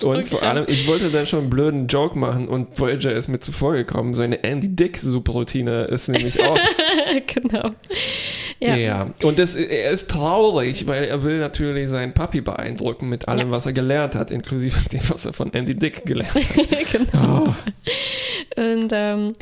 Und 0.03 0.25
vor 0.27 0.43
allem, 0.43 0.65
ich 0.67 0.87
wollte 0.87 1.09
dann 1.11 1.25
schon 1.25 1.39
einen 1.41 1.49
blöden 1.49 1.87
Joke 1.87 2.17
machen 2.17 2.47
und 2.47 2.79
Voyager 2.79 3.11
ist 3.13 3.27
mir 3.27 3.39
zuvor 3.39 3.73
gekommen. 3.73 4.13
Seine 4.13 4.43
Andy 4.43 4.69
Dick-Subroutine 4.75 5.85
ist 5.85 6.07
nämlich 6.07 6.41
auch. 6.41 6.57
genau. 7.27 7.71
ja. 8.59 8.75
Ja. 8.75 9.07
Und 9.23 9.39
das, 9.39 9.55
er 9.55 9.91
ist 9.91 10.09
traurig, 10.09 10.70
weil 10.87 11.05
er 11.05 11.23
will 11.23 11.39
natürlich 11.39 11.89
seinen 11.89 12.13
Papi 12.13 12.41
beeindrucken 12.41 13.09
mit 13.09 13.27
allem, 13.27 13.47
Ja. 13.47 13.51
was 13.51 13.65
er 13.65 13.73
gelernt 13.73 14.15
hat, 14.15 14.31
inklusive 14.31 14.89
dem, 14.91 15.01
was 15.09 15.25
er 15.25 15.33
von 15.33 15.53
Andy 15.53 15.75
Dick 15.75 16.05
gelernt 16.05 16.33
hat. 16.35 16.91
genau. 16.91 17.47
Oh, 17.47 18.61
Und 18.61 18.91
ähm, 18.93 19.33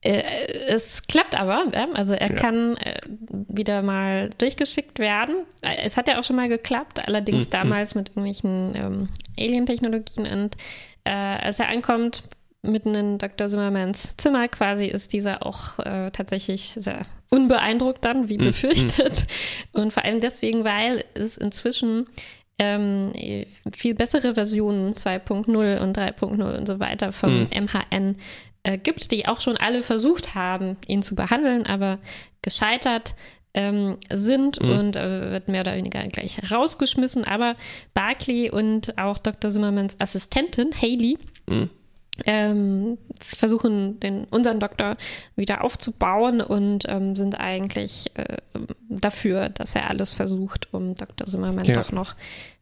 äh, 0.00 0.22
es 0.68 1.02
klappt 1.02 1.38
aber, 1.38 1.64
also 1.94 2.14
er 2.14 2.30
ja. 2.30 2.34
kann 2.34 2.76
äh, 2.76 3.00
wieder 3.30 3.82
mal 3.82 4.30
durchgeschickt 4.38 4.98
werden. 4.98 5.34
Es 5.82 5.96
hat 5.96 6.06
ja 6.08 6.18
auch 6.18 6.24
schon 6.24 6.36
mal 6.36 6.48
geklappt, 6.48 7.06
allerdings 7.06 7.46
mhm. 7.46 7.50
damals 7.50 7.94
mit 7.94 8.10
irgendwelchen 8.10 8.74
ähm, 8.76 9.08
Alien-Technologien. 9.38 10.26
Und 10.26 10.56
äh, 11.04 11.10
als 11.10 11.58
er 11.58 11.68
ankommt, 11.68 12.22
mitten 12.62 12.94
in 12.94 13.18
Dr. 13.18 13.48
Zimmermans 13.48 14.16
Zimmer 14.16 14.48
quasi, 14.48 14.86
ist 14.86 15.12
dieser 15.12 15.44
auch 15.44 15.78
äh, 15.80 16.10
tatsächlich 16.10 16.74
sehr 16.76 17.06
unbeeindruckt 17.30 18.04
dann, 18.04 18.28
wie 18.28 18.38
mhm. 18.38 18.44
befürchtet. 18.44 19.26
Mhm. 19.72 19.80
Und 19.82 19.92
vor 19.92 20.04
allem 20.04 20.20
deswegen, 20.20 20.64
weil 20.64 21.04
es 21.14 21.36
inzwischen 21.36 22.06
ähm, 22.58 23.12
viel 23.72 23.94
bessere 23.94 24.34
Versionen 24.34 24.94
2.0 24.94 25.78
und 25.78 25.96
3.0 25.96 26.56
und 26.56 26.66
so 26.66 26.80
weiter 26.80 27.12
vom 27.12 27.42
mhm. 27.42 27.66
MHN 27.66 28.16
äh, 28.64 28.78
gibt, 28.78 29.12
die 29.12 29.28
auch 29.28 29.40
schon 29.40 29.56
alle 29.56 29.82
versucht 29.82 30.34
haben, 30.34 30.76
ihn 30.88 31.02
zu 31.02 31.14
behandeln, 31.14 31.66
aber 31.66 31.98
gescheitert 32.42 33.14
ähm, 33.54 33.96
sind 34.12 34.60
mhm. 34.60 34.70
und 34.70 34.96
äh, 34.96 35.30
wird 35.30 35.48
mehr 35.48 35.60
oder 35.62 35.76
weniger 35.76 36.06
gleich 36.08 36.38
rausgeschmissen. 36.50 37.24
Aber 37.24 37.56
Barclay 37.94 38.50
und 38.50 38.98
auch 38.98 39.18
Dr. 39.18 39.50
Zimmermans 39.50 39.98
Assistentin 40.00 40.70
Haley 40.74 41.18
mhm. 41.48 41.70
Ähm, 42.26 42.98
versuchen, 43.20 44.00
den, 44.00 44.24
unseren 44.24 44.60
Doktor 44.60 44.96
wieder 45.36 45.64
aufzubauen 45.64 46.40
und 46.40 46.84
ähm, 46.88 47.16
sind 47.16 47.38
eigentlich 47.38 48.10
äh, 48.14 48.36
dafür, 48.88 49.48
dass 49.48 49.74
er 49.74 49.90
alles 49.90 50.12
versucht, 50.12 50.72
um 50.72 50.94
Dr. 50.94 51.26
Zimmerman 51.26 51.64
ja. 51.64 51.74
doch 51.74 51.92
noch 51.92 52.14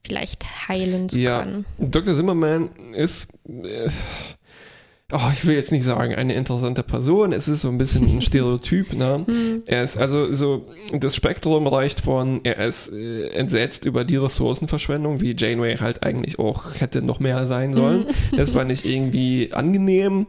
vielleicht 0.05 0.69
heilen 0.69 1.09
zu 1.09 1.19
ja. 1.19 1.41
können. 1.41 1.65
Dr. 1.79 2.15
Zimmerman 2.15 2.71
ist. 2.95 3.33
Äh 3.49 3.91
oh, 5.13 5.31
ich 5.33 5.47
will 5.47 5.55
jetzt 5.55 5.71
nicht 5.73 5.85
sagen, 5.85 6.15
eine 6.15 6.35
interessante 6.35 6.83
Person. 6.83 7.33
Es 7.33 7.47
ist 7.47 7.63
so 7.63 7.69
ein 7.69 7.79
bisschen 7.79 8.05
ein 8.05 8.23
Stereotyp. 8.23 8.93
Ne? 8.93 9.25
Mhm. 9.27 9.63
Er 9.67 9.85
ist 9.85 9.97
also 9.97 10.33
so, 10.33 10.67
das 10.93 11.15
Spektrum 11.15 11.67
reicht 11.67 12.01
von, 12.01 12.41
er 12.43 12.67
ist 12.67 12.93
äh, 12.93 13.29
entsetzt 13.29 13.85
über 13.85 14.05
die 14.05 14.17
Ressourcenverschwendung, 14.17 15.21
wie 15.21 15.37
Janeway 15.37 15.77
halt 15.77 16.03
eigentlich 16.03 16.39
auch 16.39 16.81
hätte 16.81 17.03
noch 17.03 17.21
mehr 17.21 17.47
sein 17.47 17.75
sollen. 17.75 18.07
Mhm. 18.33 18.37
Das 18.37 18.51
fand 18.51 18.73
ich 18.73 18.85
irgendwie 18.85 19.51
angenehm. 19.53 20.27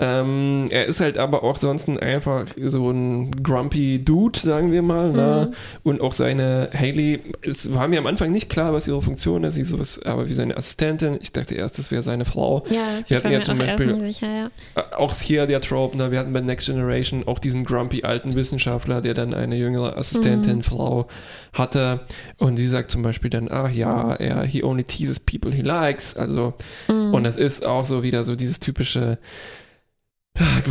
Ähm, 0.00 0.68
er 0.70 0.86
ist 0.86 1.00
halt 1.00 1.18
aber 1.18 1.42
auch 1.42 1.56
sonst 1.56 1.88
einfach 1.88 2.46
so 2.62 2.88
ein 2.90 3.32
grumpy 3.42 4.04
Dude, 4.04 4.38
sagen 4.38 4.70
wir 4.70 4.82
mal. 4.82 5.10
Ne? 5.10 5.12
Mhm. 5.12 5.18
Ne? 5.18 5.52
Und 5.82 6.00
auch 6.00 6.12
seine 6.12 6.70
Haley, 6.72 7.20
es 7.42 7.74
war 7.74 7.88
mir 7.88 7.98
am 7.98 8.06
Anfang 8.06 8.30
nicht 8.30 8.48
klar, 8.48 8.72
was 8.72 8.86
ihre 8.86 9.02
Funktion 9.02 9.42
ist. 9.42 9.54
Sie 9.54 9.62
ist 9.62 9.70
sowas, 9.70 10.00
aber 10.04 10.28
wie 10.28 10.34
seine 10.34 10.56
Assistentin. 10.56 11.18
Ich 11.20 11.32
dachte 11.32 11.56
erst, 11.56 11.80
das 11.80 11.90
wäre 11.90 12.04
seine 12.04 12.24
Frau. 12.24 12.64
Ja, 12.70 13.00
wir 13.08 13.16
hatten 13.16 13.30
ja 13.32 13.40
zum 13.40 13.58
Beispiel 13.58 14.04
sicher, 14.04 14.28
ja. 14.28 14.50
Auch 14.96 15.16
hier 15.16 15.46
der 15.46 15.60
Trope, 15.60 15.96
ne? 15.96 16.12
wir 16.12 16.20
hatten 16.20 16.32
bei 16.32 16.42
Next 16.42 16.66
Generation 16.66 17.26
auch 17.26 17.40
diesen 17.40 17.64
grumpy 17.64 18.04
alten 18.04 18.36
Wissenschaftler, 18.36 19.00
der 19.00 19.14
dann 19.14 19.34
eine 19.34 19.56
jüngere 19.56 19.96
Assistentin, 19.96 20.58
mhm. 20.58 20.62
Frau 20.62 21.08
hatte. 21.52 22.00
Und 22.36 22.56
sie 22.56 22.68
sagt 22.68 22.92
zum 22.92 23.02
Beispiel 23.02 23.30
dann, 23.30 23.48
ach 23.50 23.72
ja, 23.72 24.14
er, 24.14 24.44
he 24.44 24.62
only 24.62 24.84
teases 24.84 25.18
people 25.18 25.50
he 25.50 25.62
likes. 25.62 26.16
Also, 26.16 26.54
mhm. 26.86 27.14
und 27.14 27.24
das 27.24 27.36
ist 27.36 27.66
auch 27.66 27.84
so 27.84 28.04
wieder 28.04 28.22
so 28.22 28.36
dieses 28.36 28.60
typische 28.60 29.18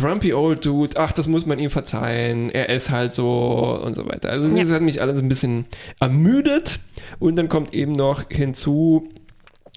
Grumpy 0.00 0.32
Old 0.32 0.64
Dude, 0.64 0.98
ach, 0.98 1.12
das 1.12 1.26
muss 1.28 1.46
man 1.46 1.58
ihm 1.58 1.70
verzeihen, 1.70 2.50
er 2.50 2.68
ist 2.68 2.90
halt 2.90 3.14
so 3.14 3.80
und 3.84 3.94
so 3.94 4.06
weiter. 4.08 4.30
Also 4.30 4.48
ja. 4.48 4.64
das 4.64 4.72
hat 4.72 4.82
mich 4.82 5.00
alles 5.00 5.20
ein 5.20 5.28
bisschen 5.28 5.66
ermüdet 6.00 6.80
und 7.18 7.36
dann 7.36 7.48
kommt 7.48 7.74
eben 7.74 7.92
noch 7.92 8.24
hinzu, 8.30 9.08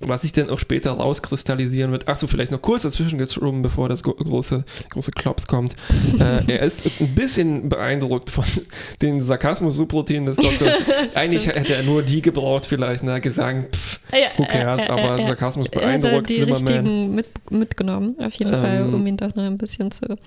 was 0.02 0.22
sich 0.22 0.32
dann 0.32 0.50
auch 0.50 0.60
später 0.60 0.92
rauskristallisieren 0.92 1.92
wird. 1.92 2.08
Achso, 2.08 2.28
vielleicht 2.28 2.52
noch 2.52 2.62
kurz 2.62 2.84
dazwischen 2.84 3.18
geschoben, 3.18 3.62
bevor 3.62 3.90
das 3.90 4.04
große, 4.04 4.64
große 4.90 5.12
Klops 5.12 5.48
kommt. 5.48 5.76
äh, 6.20 6.44
er 6.48 6.62
ist 6.62 6.86
ein 7.00 7.16
bisschen 7.16 7.70
beeindruckt 7.70 8.30
von 8.30 8.46
den 9.02 9.22
Sarkasmus-Subroutinen 9.22 10.26
des 10.26 10.38
Doktors. 10.38 10.78
Eigentlich 11.16 11.48
hätte 11.48 11.76
er 11.76 11.84
nur 11.84 12.04
die 12.04 12.22
gebraucht, 12.22 12.66
vielleicht, 12.66 13.04
ne? 13.04 13.22
Gesang, 13.22 13.68
pff, 13.72 14.00
ja, 14.14 14.28
who 14.38 14.46
cares, 14.46 14.84
äh, 14.84 14.88
äh, 14.88 14.90
aber 14.90 15.24
Sarkasmus 15.24 15.70
beeindruckt. 15.70 16.30
Er 16.30 16.36
die 16.36 16.52
richtigen 16.52 17.16
mit, 17.16 17.28
mitgenommen, 17.50 18.16
auf 18.20 18.34
jeden 18.34 18.54
ähm, 18.54 18.62
Fall, 18.62 18.94
um 18.94 19.06
ihn 19.08 19.18
doch 19.18 19.36
noch 19.36 19.44
ein 19.44 19.58
bisschen 19.58 19.92
zu, 19.92 20.18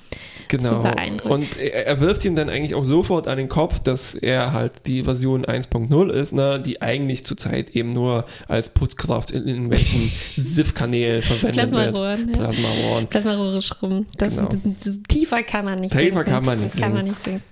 genau. 0.48 0.68
zu 0.68 0.78
beeindrucken. 0.80 1.32
Und 1.32 1.56
er, 1.58 1.86
er, 1.86 2.00
wirft 2.00 2.24
ihm 2.24 2.36
dann 2.36 2.48
eigentlich 2.48 2.74
auch 2.74 2.84
sofort 2.84 3.28
an 3.28 3.38
den 3.38 3.48
Kopf, 3.48 3.80
dass 3.80 4.14
er 4.14 4.52
halt 4.52 4.86
die 4.86 5.04
Version 5.04 5.44
1.0 5.44 6.10
ist, 6.10 6.32
ne? 6.32 6.60
die 6.60 6.82
eigentlich 6.82 7.24
zurzeit 7.24 7.70
eben 7.70 7.90
nur 7.90 8.24
als 8.48 8.70
Putzkraft 8.70 9.30
in, 9.30 9.46
in 9.46 9.63
irgendwelchen 9.64 10.12
SIF-Kanälen 10.36 11.22
verwendet 11.22 11.70
Plasmarohren, 11.70 12.28
wird. 12.28 12.38
Plasmarohren. 12.38 13.06
Plasmarohre 13.06 13.62
schrubben. 13.62 14.06
Das, 14.16 14.36
genau. 14.36 14.48
das, 14.82 15.00
tiefer 15.08 15.42
kann 15.42 15.64
man 15.64 15.80
nicht 15.80 15.92
Tiefer 15.92 16.04
sinken. 16.04 16.24
kann 16.24 16.44
man 16.44 16.60
nicht 16.60 16.76
Kann 16.76 16.92
man 16.92 17.06
nicht 17.06 17.22
sinken. 17.22 17.42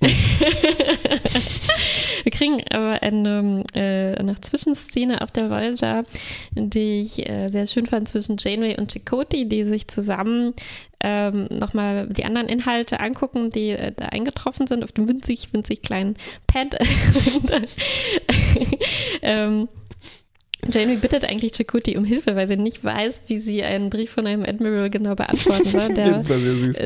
Wir 2.22 2.32
kriegen 2.32 2.62
aber 2.70 3.02
eine, 3.02 3.64
äh, 3.74 4.14
eine 4.16 4.40
Zwischenszene 4.40 5.22
auf 5.22 5.32
der 5.32 5.50
Voyager, 5.50 6.04
die 6.52 7.02
ich 7.02 7.28
äh, 7.28 7.48
sehr 7.48 7.66
schön 7.66 7.86
fand 7.86 8.08
zwischen 8.08 8.36
Janeway 8.38 8.78
und 8.78 8.92
Chakotay, 8.92 9.46
die 9.46 9.64
sich 9.64 9.88
zusammen 9.88 10.54
ähm, 11.02 11.46
nochmal 11.50 12.08
die 12.08 12.24
anderen 12.24 12.48
Inhalte 12.48 13.00
angucken, 13.00 13.50
die 13.50 13.70
äh, 13.70 13.92
da 13.94 14.06
eingetroffen 14.06 14.66
sind 14.66 14.84
auf 14.84 14.92
dem 14.92 15.08
winzig, 15.08 15.52
winzig 15.52 15.82
kleinen 15.82 16.16
Pad. 16.46 16.76
ähm, 19.22 19.68
Jamie 20.68 20.96
bittet 20.96 21.24
eigentlich 21.24 21.52
Chakoti 21.52 21.96
um 21.96 22.04
Hilfe, 22.04 22.36
weil 22.36 22.46
sie 22.46 22.56
nicht 22.56 22.84
weiß, 22.84 23.22
wie 23.26 23.38
sie 23.38 23.62
einen 23.62 23.90
Brief 23.90 24.10
von 24.10 24.26
einem 24.26 24.42
Admiral 24.42 24.90
genau 24.90 25.14
beantworten 25.14 25.68
soll. 25.68 25.80
Der, 25.90 26.22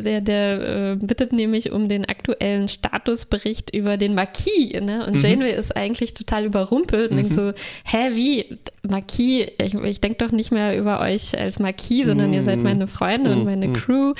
der, 0.01 0.21
der 0.21 0.93
äh, 0.93 0.97
bittet 0.97 1.33
nämlich 1.33 1.73
um 1.73 1.89
den 1.89 2.05
aktuellen 2.05 2.69
Statusbericht 2.69 3.75
über 3.75 3.97
den 3.97 4.15
Marquis. 4.15 4.81
Ne? 4.81 5.05
Und 5.07 5.15
mhm. 5.15 5.21
Janeway 5.21 5.55
ist 5.55 5.77
eigentlich 5.77 6.15
total 6.15 6.45
überrumpelt 6.45 7.11
und 7.11 7.17
mhm. 7.17 7.21
denkt 7.23 7.35
so, 7.35 7.53
hä, 7.85 8.11
wie? 8.13 8.59
Marquis? 8.89 9.49
Ich, 9.61 9.75
ich 9.75 10.01
denke 10.01 10.25
doch 10.25 10.33
nicht 10.33 10.53
mehr 10.53 10.79
über 10.79 11.01
euch 11.01 11.39
als 11.39 11.59
Marquis, 11.59 12.07
sondern 12.07 12.29
mhm. 12.29 12.35
ihr 12.35 12.43
seid 12.43 12.59
mhm. 12.59 12.63
meine 12.63 12.87
Freunde 12.87 13.33
und 13.33 13.45
meine 13.45 13.69
mhm. 13.69 13.75
Crew. 13.75 14.15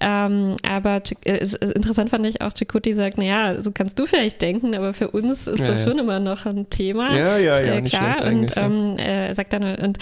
Ähm, 0.00 0.56
aber 0.62 1.02
äh, 1.24 1.46
interessant 1.74 2.10
fand 2.10 2.26
ich 2.26 2.40
auch, 2.42 2.52
Chakoti 2.56 2.94
sagt, 2.94 3.18
naja, 3.18 3.60
so 3.60 3.70
kannst 3.72 3.98
du 3.98 4.06
vielleicht 4.06 4.42
denken, 4.42 4.74
aber 4.74 4.94
für 4.94 5.10
uns 5.10 5.46
ist 5.46 5.60
ja, 5.60 5.68
das 5.68 5.84
ja. 5.84 5.90
schon 5.90 5.98
immer 5.98 6.20
noch 6.20 6.46
ein 6.46 6.68
Thema. 6.70 7.16
Ja, 7.16 7.38
ja, 7.38 7.60
ja, 7.60 7.74
äh, 7.74 7.82
klar. 7.82 8.24
und 8.24 8.52
ähm, 8.56 8.97
äh, 8.98 9.34
sagt 9.34 9.52
dann, 9.52 9.76
und 9.76 9.98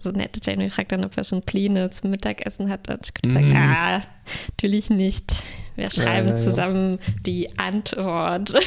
so 0.00 0.10
nette 0.10 0.40
Jamie 0.42 0.70
fragt 0.70 0.92
dann, 0.92 1.04
ob 1.04 1.16
er 1.16 1.24
schon 1.24 1.42
Pläne 1.42 1.90
zum 1.90 2.10
Mittagessen 2.10 2.70
hat. 2.70 2.88
Und 2.88 3.00
ich 3.04 3.14
gesagt, 3.14 3.46
mm. 3.46 3.56
ah, 3.56 4.02
natürlich 4.50 4.90
nicht. 4.90 5.34
Wir 5.76 5.90
schreiben 5.90 6.28
ja, 6.28 6.34
ja, 6.34 6.40
zusammen 6.40 6.92
ja. 6.92 7.14
die 7.26 7.58
Antwort. 7.58 8.54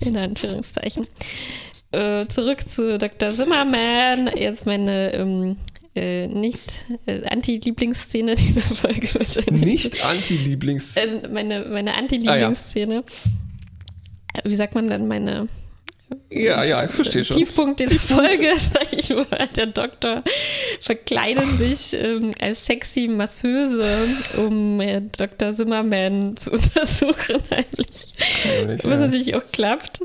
In 0.00 0.16
Anführungszeichen. 0.16 1.06
Äh, 1.90 2.26
zurück 2.26 2.68
zu 2.68 2.98
Dr. 2.98 3.30
Zimmerman. 3.30 4.30
Jetzt 4.36 4.66
meine 4.66 5.12
ähm, 5.12 5.56
äh, 5.94 6.28
nicht 6.28 6.84
äh, 7.06 7.24
Anti-Lieblingsszene 7.26 8.34
dieser 8.36 8.60
Folge 8.60 9.08
wahrscheinlich. 9.14 9.84
Nicht 9.84 10.04
Anti-Lieblingsszene? 10.04 11.22
Äh, 11.24 11.28
meine 11.28 11.64
meine 11.64 11.94
Anti-Lieblingsszene. 11.94 13.02
Ah, 14.34 14.40
Wie 14.44 14.56
sagt 14.56 14.74
man 14.74 14.88
denn 14.88 15.08
meine 15.08 15.48
ja, 16.30 16.62
ja, 16.62 16.84
ich 16.84 16.90
verstehe 16.90 17.24
schon. 17.24 17.36
Tiefpunkt 17.36 17.80
dieser 17.80 17.98
Folge, 17.98 18.52
sag 18.72 18.92
ich 18.92 19.10
mal, 19.10 19.48
der 19.56 19.66
Doktor 19.66 20.22
verkleidet 20.80 21.46
sich 21.58 21.94
ähm, 21.94 22.32
als 22.40 22.66
sexy 22.66 23.08
Masseuse, 23.08 24.08
um 24.36 24.80
äh, 24.80 25.02
Dr. 25.16 25.52
Zimmerman 25.52 26.36
zu 26.36 26.50
untersuchen, 26.52 27.42
eigentlich. 27.50 28.14
Nicht, 28.66 28.84
Was 28.84 28.84
ja. 28.84 28.96
natürlich 28.96 29.34
auch 29.34 29.44
klappt. 29.52 30.00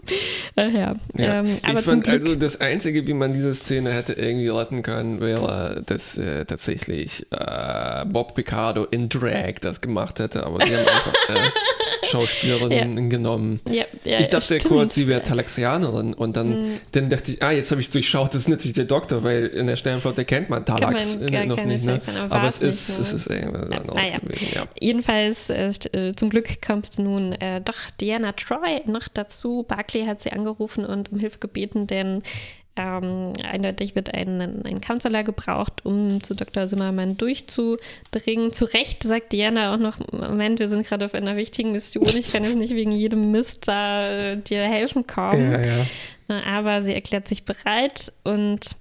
Äh, 0.55 0.69
ja. 0.69 0.95
ja. 1.17 1.39
Ähm, 1.39 1.57
aber 1.63 1.79
ich 1.79 1.85
fand 1.85 2.07
also 2.07 2.35
das 2.35 2.59
Einzige, 2.59 3.05
wie 3.07 3.13
man 3.13 3.31
diese 3.31 3.53
Szene 3.53 3.91
hätte 3.91 4.13
irgendwie 4.13 4.49
retten 4.49 4.81
können, 4.81 5.19
wäre, 5.19 5.83
dass 5.85 6.17
äh, 6.17 6.45
tatsächlich 6.45 7.25
äh, 7.31 8.05
Bob 8.05 8.35
Picardo 8.35 8.85
in 8.85 9.09
Drag 9.09 9.55
das 9.61 9.81
gemacht 9.81 10.19
hätte, 10.19 10.45
aber 10.45 10.65
sie 10.65 10.75
haben 10.75 10.87
einfach 10.87 11.13
äh, 11.29 11.49
Schauspielerin 12.13 12.97
ja. 12.97 13.09
genommen. 13.09 13.59
Ja, 13.69 13.85
ja, 14.03 14.19
ich 14.19 14.29
dachte 14.29 14.45
sehr 14.45 14.59
kurz, 14.59 14.93
sie 14.93 15.07
wäre 15.07 15.23
Talaxianerin 15.23 16.13
und 16.13 16.35
dann, 16.35 16.49
mhm. 16.49 16.79
dann 16.91 17.09
dachte 17.09 17.31
ich, 17.31 17.43
ah, 17.43 17.51
jetzt 17.51 17.71
habe 17.71 17.81
ich 17.81 17.87
es 17.87 17.93
durchschaut, 17.93 18.29
das 18.29 18.41
ist 18.41 18.49
natürlich 18.49 18.73
der 18.73 18.85
Doktor, 18.85 19.23
weil 19.23 19.47
in 19.47 19.67
der 19.67 19.75
Sternflotte 19.75 20.25
kennt 20.25 20.49
man 20.49 20.65
Talax 20.65 21.17
man 21.19 21.47
noch 21.47 21.63
nicht. 21.63 21.85
Ne? 21.85 21.99
Aber, 22.19 22.35
aber 22.35 22.47
es, 22.47 22.59
ist, 22.59 22.99
es 22.99 23.13
ist 23.13 23.29
irgendwas 23.29 23.69
anderes 23.69 23.95
ah, 23.95 24.17
gewesen. 24.19 24.47
Ja. 24.53 24.67
Jedenfalls, 24.79 25.49
äh, 25.49 25.71
äh, 25.91 26.13
zum 26.13 26.29
Glück 26.29 26.61
kommt 26.65 26.99
nun 26.99 27.33
äh, 27.33 27.61
doch 27.61 27.89
Diana 27.99 28.33
Troy 28.33 28.81
noch 28.85 29.07
dazu. 29.07 29.63
Barclay 29.67 30.05
hat 30.05 30.21
sie 30.21 30.31
angerufen 30.31 30.85
und 30.85 31.11
um 31.11 31.19
Hilfe 31.19 31.39
gebeten, 31.39 31.87
denn 31.87 32.23
ähm, 32.75 33.33
eindeutig 33.43 33.95
wird 33.95 34.13
ein, 34.13 34.65
ein 34.65 34.81
Kanzler 34.81 35.23
gebraucht, 35.23 35.85
um 35.85 36.23
zu 36.23 36.33
Dr. 36.33 36.67
Zimmermann 36.67 37.17
durchzudringen. 37.17 38.51
Zu 38.51 38.65
Recht 38.65 39.03
sagt 39.03 39.31
Diana 39.31 39.73
auch 39.73 39.79
noch, 39.79 39.97
Moment, 40.11 40.59
wir 40.59 40.67
sind 40.67 40.87
gerade 40.87 41.05
auf 41.05 41.13
einer 41.13 41.35
wichtigen 41.35 41.71
Mission, 41.71 42.07
ich 42.07 42.31
kann 42.31 42.43
jetzt 42.43 42.57
nicht 42.57 42.73
wegen 42.73 42.91
jedem 42.91 43.31
Mist 43.31 43.67
da 43.67 44.09
äh, 44.09 44.37
dir 44.37 44.63
helfen 44.63 45.05
kommen. 45.05 45.51
Ja, 45.51 45.61
ja. 45.61 46.43
Aber 46.45 46.81
sie 46.81 46.93
erklärt 46.93 47.27
sich 47.27 47.45
bereit 47.45 48.11
und 48.23 48.75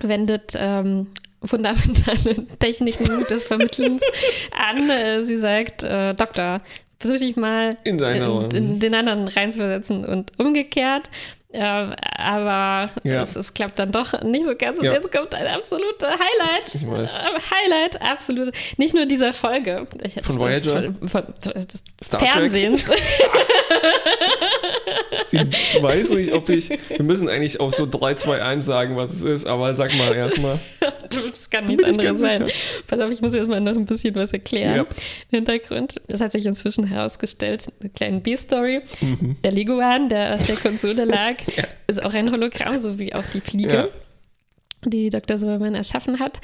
wendet 0.00 0.52
ähm, 0.56 1.08
fundamentale 1.42 2.46
Techniken 2.58 3.24
des 3.24 3.44
Vermittelns 3.44 4.02
an. 4.50 4.90
Äh, 4.90 5.24
sie 5.24 5.38
sagt, 5.38 5.84
äh, 5.84 6.14
Doktor, 6.14 6.60
versuch 6.98 7.18
dich 7.18 7.36
mal 7.36 7.76
in, 7.84 7.98
in, 7.98 8.50
in, 8.50 8.80
den 8.80 8.94
anderen 8.94 9.28
reinzuversetzen 9.28 10.04
und 10.04 10.32
umgekehrt. 10.38 11.10
Äh, 11.54 11.60
aber 11.60 12.90
ja. 13.04 13.22
es, 13.22 13.36
es, 13.36 13.54
klappt 13.54 13.78
dann 13.78 13.92
doch 13.92 14.20
nicht 14.22 14.44
so 14.44 14.56
ganz. 14.56 14.76
Und 14.78 14.86
ja. 14.86 14.94
jetzt 14.94 15.12
kommt 15.12 15.32
ein 15.36 15.46
absoluter 15.46 16.08
Highlight. 16.10 16.74
Ich 16.74 16.90
weiß. 16.90 17.14
Äh, 17.14 17.18
Highlight, 17.48 18.02
absolut. 18.02 18.52
Nicht 18.76 18.92
nur 18.92 19.06
dieser 19.06 19.32
Folge. 19.32 19.86
Ich, 20.02 20.14
von 20.24 20.40
Voyager? 20.40 20.82
Von, 20.82 21.08
von, 21.08 21.22
Fernsehens. 22.18 22.84
ich 25.30 25.82
weiß 25.82 26.10
nicht, 26.10 26.32
ob 26.32 26.48
ich. 26.48 26.70
Wir 26.70 27.02
müssen 27.02 27.28
eigentlich 27.28 27.60
auch 27.60 27.72
so 27.72 27.86
3, 27.86 28.14
2, 28.14 28.42
1 28.42 28.64
sagen, 28.64 28.96
was 28.96 29.12
es 29.12 29.22
ist, 29.22 29.46
aber 29.46 29.74
sag 29.76 29.94
mal 29.96 30.14
erstmal. 30.14 30.58
das 30.80 31.50
kann 31.50 31.64
nichts 31.66 31.84
anderes 31.84 32.20
sein. 32.20 32.46
Pass 32.86 33.00
auf, 33.00 33.10
ich 33.10 33.20
muss 33.20 33.34
jetzt 33.34 33.48
mal 33.48 33.60
noch 33.60 33.72
ein 33.74 33.86
bisschen 33.86 34.14
was 34.14 34.32
erklären. 34.32 34.76
Ja. 34.76 34.86
Hintergrund. 35.30 36.00
Das 36.08 36.20
hat 36.20 36.32
sich 36.32 36.46
inzwischen 36.46 36.86
herausgestellt. 36.86 37.66
Eine 37.80 37.90
kleine 37.90 38.20
B-Story. 38.20 38.82
Mhm. 39.00 39.36
Der 39.42 39.52
Leguan, 39.52 40.08
der 40.08 40.34
auf 40.34 40.46
der 40.46 40.56
Konsole 40.56 41.04
lag, 41.04 41.36
ja. 41.56 41.64
ist 41.86 42.02
auch 42.02 42.14
ein 42.14 42.30
Hologramm, 42.30 42.80
so 42.80 42.98
wie 42.98 43.14
auch 43.14 43.26
die 43.32 43.40
Fliege. 43.40 43.74
Ja 43.74 43.88
die 44.90 45.10
Dr. 45.10 45.38
Silbermann 45.38 45.74
erschaffen 45.74 46.18
hat 46.18 46.40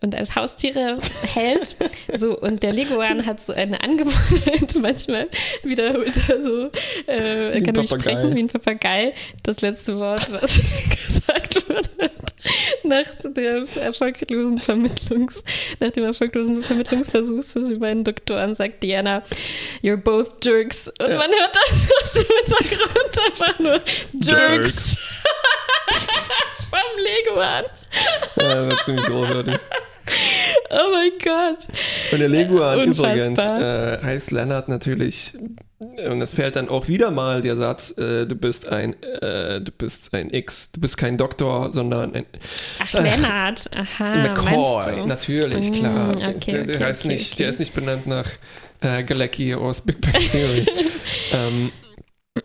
und 0.00 0.14
als 0.14 0.36
Haustiere 0.36 0.98
hält. 1.32 1.76
So, 2.12 2.38
und 2.38 2.62
der 2.62 2.72
Leguan 2.72 3.26
hat 3.26 3.40
so 3.40 3.52
eine 3.52 3.82
Angewohnheit, 3.82 4.74
manchmal 4.80 5.28
wiederholt 5.62 6.12
er 6.28 6.42
so, 6.42 6.70
äh, 7.06 7.54
er 7.54 7.62
kann 7.62 7.74
nicht 7.74 7.92
sprechen 7.92 8.34
wie 8.36 8.40
ein 8.40 8.48
Papagei. 8.48 9.14
Das 9.42 9.60
letzte 9.60 9.98
Wort, 9.98 10.30
was 10.30 10.56
gesagt 11.06 11.68
wird, 11.68 11.90
nach 12.82 13.06
der 13.24 13.66
erfolglosen 13.80 14.58
Vermittlungs, 14.58 15.42
nach 15.80 15.90
dem 15.90 16.04
erfolglosen 16.04 16.62
Vermittlungsversuch 16.62 17.44
zwischen 17.44 17.70
den 17.70 17.80
beiden 17.80 18.04
Doktoren 18.04 18.54
sagt 18.54 18.82
Diana, 18.82 19.22
you're 19.82 19.96
both 19.96 20.44
jerks. 20.44 20.88
Und 20.88 21.08
ja. 21.08 21.16
man 21.16 21.30
hört 21.30 21.54
das 21.54 21.90
aus 22.02 22.12
dem 22.12 22.26
Hintergrund 22.36 23.18
einfach 23.26 23.58
nur 23.58 23.80
Jerks. 24.20 24.28
jerks. 24.30 24.96
Vom 26.70 27.02
Leguan. 27.02 27.64
Ja, 28.36 28.68
war 28.68 28.80
ziemlich 28.82 29.06
großartig. 29.06 29.58
Oh 30.70 30.90
mein 30.92 31.12
Gott. 31.22 31.68
Und 32.12 32.18
der 32.18 32.28
Leguan 32.28 32.88
übrigens 32.90 33.38
äh, 33.38 33.98
heißt 34.02 34.32
Leonard 34.32 34.68
natürlich, 34.68 35.34
und 35.78 36.20
es 36.20 36.32
fällt 36.32 36.56
dann 36.56 36.68
auch 36.68 36.88
wieder 36.88 37.10
mal 37.10 37.42
der 37.42 37.56
Satz, 37.56 37.96
äh, 37.96 38.26
du 38.26 38.34
bist 38.34 38.66
ein, 38.68 39.00
äh, 39.02 39.60
du 39.60 39.70
bist 39.70 40.14
ein 40.14 40.32
X, 40.32 40.72
du 40.72 40.80
bist 40.80 40.96
kein 40.96 41.16
Doktor, 41.16 41.72
sondern 41.72 42.14
ein 42.14 42.26
Ach, 42.80 42.92
Leonard, 42.92 43.70
aha. 43.76 44.14
McCoy, 44.16 45.06
natürlich, 45.06 45.70
mm, 45.70 45.74
klar. 45.74 46.08
Okay, 46.10 46.50
der, 46.50 46.64
der 46.64 46.76
okay, 46.76 46.84
heißt 46.84 47.04
okay, 47.04 47.08
nicht, 47.08 47.38
der 47.38 47.48
ist 47.48 47.60
nicht 47.60 47.74
benannt 47.74 48.06
nach 48.06 48.28
äh, 48.80 49.02
Galecki 49.04 49.54
aus 49.54 49.80
Big 49.80 50.00
Bang 50.00 50.12
Theory. 50.12 50.66
ähm, 51.32 51.72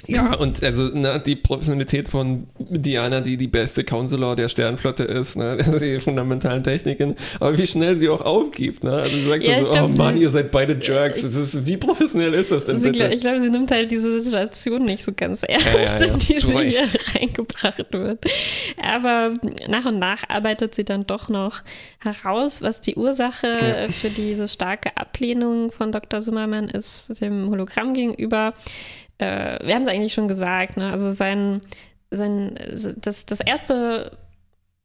ja, 0.10 0.34
und 0.36 0.64
also 0.64 0.86
ne, 0.86 1.22
die 1.26 1.36
Professionalität 1.36 2.10
von 2.10 2.48
Diana, 2.60 3.22
die 3.22 3.38
die 3.38 3.48
beste 3.48 3.84
Counselor 3.84 4.36
der 4.36 4.50
Sternflotte 4.50 5.04
ist, 5.04 5.36
ne, 5.36 5.58
die 5.82 6.00
fundamentalen 6.00 6.64
Techniken, 6.64 7.16
aber 7.40 7.58
wie 7.58 7.68
schnell 7.68 7.98
sie 7.98 8.10
auch 8.10 8.22
aufgibt. 8.22 8.84
Ne? 8.84 8.92
Also 8.92 9.16
sie 9.16 9.28
sagt 9.28 9.44
Ja, 9.44 9.56
so, 9.58 9.62
ich 9.70 9.72
glaub, 9.72 9.90
oh 9.90 9.94
Mann, 9.94 10.18
sie- 10.18 10.24
ihr 10.24 10.30
seid 10.30 10.52
beide 10.52 10.78
Jerks. 10.82 11.22
Das 11.22 11.36
ist, 11.36 11.66
wie 11.66 11.78
professionell 11.78 12.34
ist 12.34 12.52
das 12.52 12.66
denn 12.66 12.82
bitte? 12.82 13.08
ich 13.14 13.22
glaube, 13.22 13.40
sie 13.42 13.50
nimmt 13.50 13.72
halt 13.72 13.90
diese 13.92 14.22
Situation 14.22 14.86
nicht 14.86 15.04
so 15.04 15.12
ganz 15.16 15.44
ernst, 15.44 15.66
ja, 15.74 15.82
ja, 16.08 16.14
in 16.14 16.20
die 16.20 16.38
sie 16.38 16.58
hier 16.70 16.88
reingebracht 17.16 17.86
wird. 17.92 18.26
Aber 18.82 19.34
nach 19.68 19.86
und 19.86 20.00
nach 20.00 20.24
arbeitet 20.30 20.76
sie 20.76 20.84
dann 20.86 21.06
doch 21.08 21.30
noch 21.30 21.62
heraus, 22.00 22.62
was 22.62 22.82
die 22.82 22.96
Ursache 22.96 23.88
für 23.92 24.10
diese 24.10 24.48
starke 24.48 24.96
Ablehnung 24.98 25.72
von 25.72 25.92
Dr. 25.92 26.22
Zimmermann 26.22 26.70
ist, 26.70 27.22
dem 27.22 27.50
Hologramm 27.50 27.94
gegenüber. 27.94 28.54
Äh, 29.20 29.66
wir 29.66 29.76
haben 29.76 29.84
es 29.84 29.88
eigentlich 29.88 30.14
schon 30.14 30.28
gesagt, 30.28 30.78
ne? 30.78 30.92
also 30.92 31.12
sein, 31.12 31.62
sein 32.10 32.56
das, 32.98 33.26
das 33.26 33.40
erste 33.40 34.18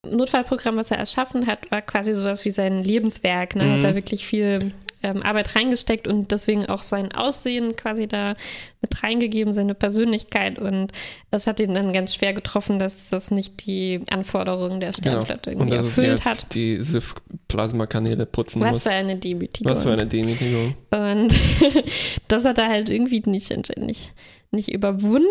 Notfallprogramm, 0.05 0.77
was 0.77 0.91
er 0.91 0.99
erschaffen 0.99 1.47
hat, 1.47 1.71
war 1.71 1.81
quasi 1.83 2.13
sowas 2.13 2.45
wie 2.45 2.51
sein 2.51 2.83
Lebenswerk. 2.83 3.57
Ne? 3.57 3.65
Mhm. 3.65 3.73
Hat 3.73 3.85
da 3.85 3.95
wirklich 3.95 4.27
viel 4.27 4.73
ähm, 5.05 5.23
Arbeit 5.23 5.55
reingesteckt 5.55 6.09
und 6.09 6.31
deswegen 6.33 6.67
auch 6.67 6.83
sein 6.83 7.13
Aussehen 7.13 7.77
quasi 7.77 8.09
da 8.09 8.35
mit 8.83 9.03
reingegeben, 9.03 9.53
seine 9.53 9.75
Persönlichkeit. 9.75 10.59
Und 10.59 10.93
das 11.31 11.47
hat 11.47 11.61
ihn 11.61 11.75
dann 11.75 11.93
ganz 11.93 12.15
schwer 12.15 12.33
getroffen, 12.35 12.79
dass 12.79 13.09
das 13.11 13.31
nicht 13.31 13.65
die 13.67 14.03
Anforderungen 14.11 14.81
der 14.81 14.93
Sternflotte 14.93 15.51
Genau. 15.53 15.63
Irgendwie 15.65 15.77
erfüllt 15.77 16.25
hat. 16.25 16.55
die 16.55 16.81
SIF-Plasmakanäle 16.81 18.27
putzen 18.27 18.61
Was 18.61 18.73
muss. 18.73 18.83
für 18.85 18.91
eine 18.91 19.17
Demütigung. 19.17 19.73
Was 19.73 19.83
für 19.85 19.93
eine 19.93 20.07
Demütigung. 20.07 20.75
Und 20.91 21.35
das 22.29 22.45
hat 22.45 22.59
er 22.59 22.69
halt 22.69 22.89
irgendwie 22.89 23.23
nicht, 23.27 23.51
nicht, 23.79 24.13
nicht 24.51 24.73
überwunden. 24.73 25.29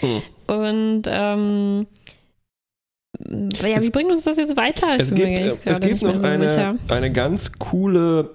Hm. 0.00 0.22
Und 0.46 1.02
ähm, 1.06 1.86
ja, 3.28 3.80
wie 3.80 3.86
Es- 3.86 3.90
bringt 3.90 4.10
uns 4.10 4.24
das 4.24 4.36
jetzt 4.36 4.56
weiter? 4.56 4.96
Ich 4.96 5.02
Es 5.02 5.14
gibt, 5.14 5.28
äh, 5.28 5.56
es 5.64 5.80
gibt 5.80 6.02
noch 6.02 6.14
so 6.18 6.26
eine, 6.26 6.48
sicher. 6.48 6.76
eine 6.88 7.12
ganz 7.12 7.52
coole 7.58 8.30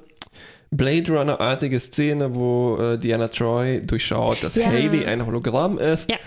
Blade 0.72 1.12
Runner-artige 1.12 1.80
Szene, 1.80 2.36
wo 2.36 2.78
äh, 2.78 2.98
Diana 3.00 3.28
Troy 3.30 3.80
durchschaut, 3.86 4.44
dass 4.44 4.56
Ja. 4.56 4.68
Haley 4.68 5.06
ein 5.06 5.26
Hologramm 5.26 5.78
ist. 5.80 6.10
Ja. 6.12 6.18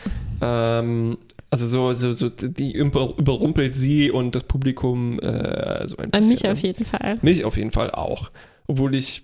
Ähm, 0.80 1.18
also 1.50 1.66
so, 1.66 1.92
so, 1.94 2.12
so 2.12 2.28
die 2.30 2.72
über, 2.72 3.14
überrumpelt 3.18 3.76
sie 3.76 4.10
und 4.10 4.34
das 4.34 4.42
Publikum 4.44 5.20
äh, 5.20 5.86
so 5.86 5.96
ein 5.98 6.04
An 6.04 6.10
bisschen. 6.10 6.28
mich 6.30 6.42
ne? 6.42 6.52
auf 6.52 6.58
jeden 6.58 6.84
Fall. 6.84 7.18
Mich 7.22 7.44
auf 7.44 7.56
jeden 7.56 7.70
Fall 7.70 7.90
auch. 7.90 8.30
Obwohl 8.66 8.94
ich 8.94 9.22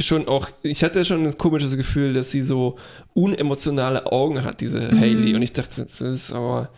schon 0.00 0.26
auch, 0.28 0.48
ich 0.62 0.82
hatte 0.82 1.04
schon 1.04 1.24
ein 1.26 1.38
komisches 1.38 1.76
Gefühl, 1.76 2.14
dass 2.14 2.30
sie 2.30 2.42
so 2.42 2.76
unemotionale 3.14 4.10
Augen 4.10 4.44
hat, 4.44 4.60
diese 4.60 4.80
Mhm. 4.80 5.00
Haley. 5.00 5.34
Und 5.34 5.42
ich 5.42 5.52
dachte, 5.52 5.86
das 5.86 6.00
ist 6.00 6.32
aber 6.32 6.68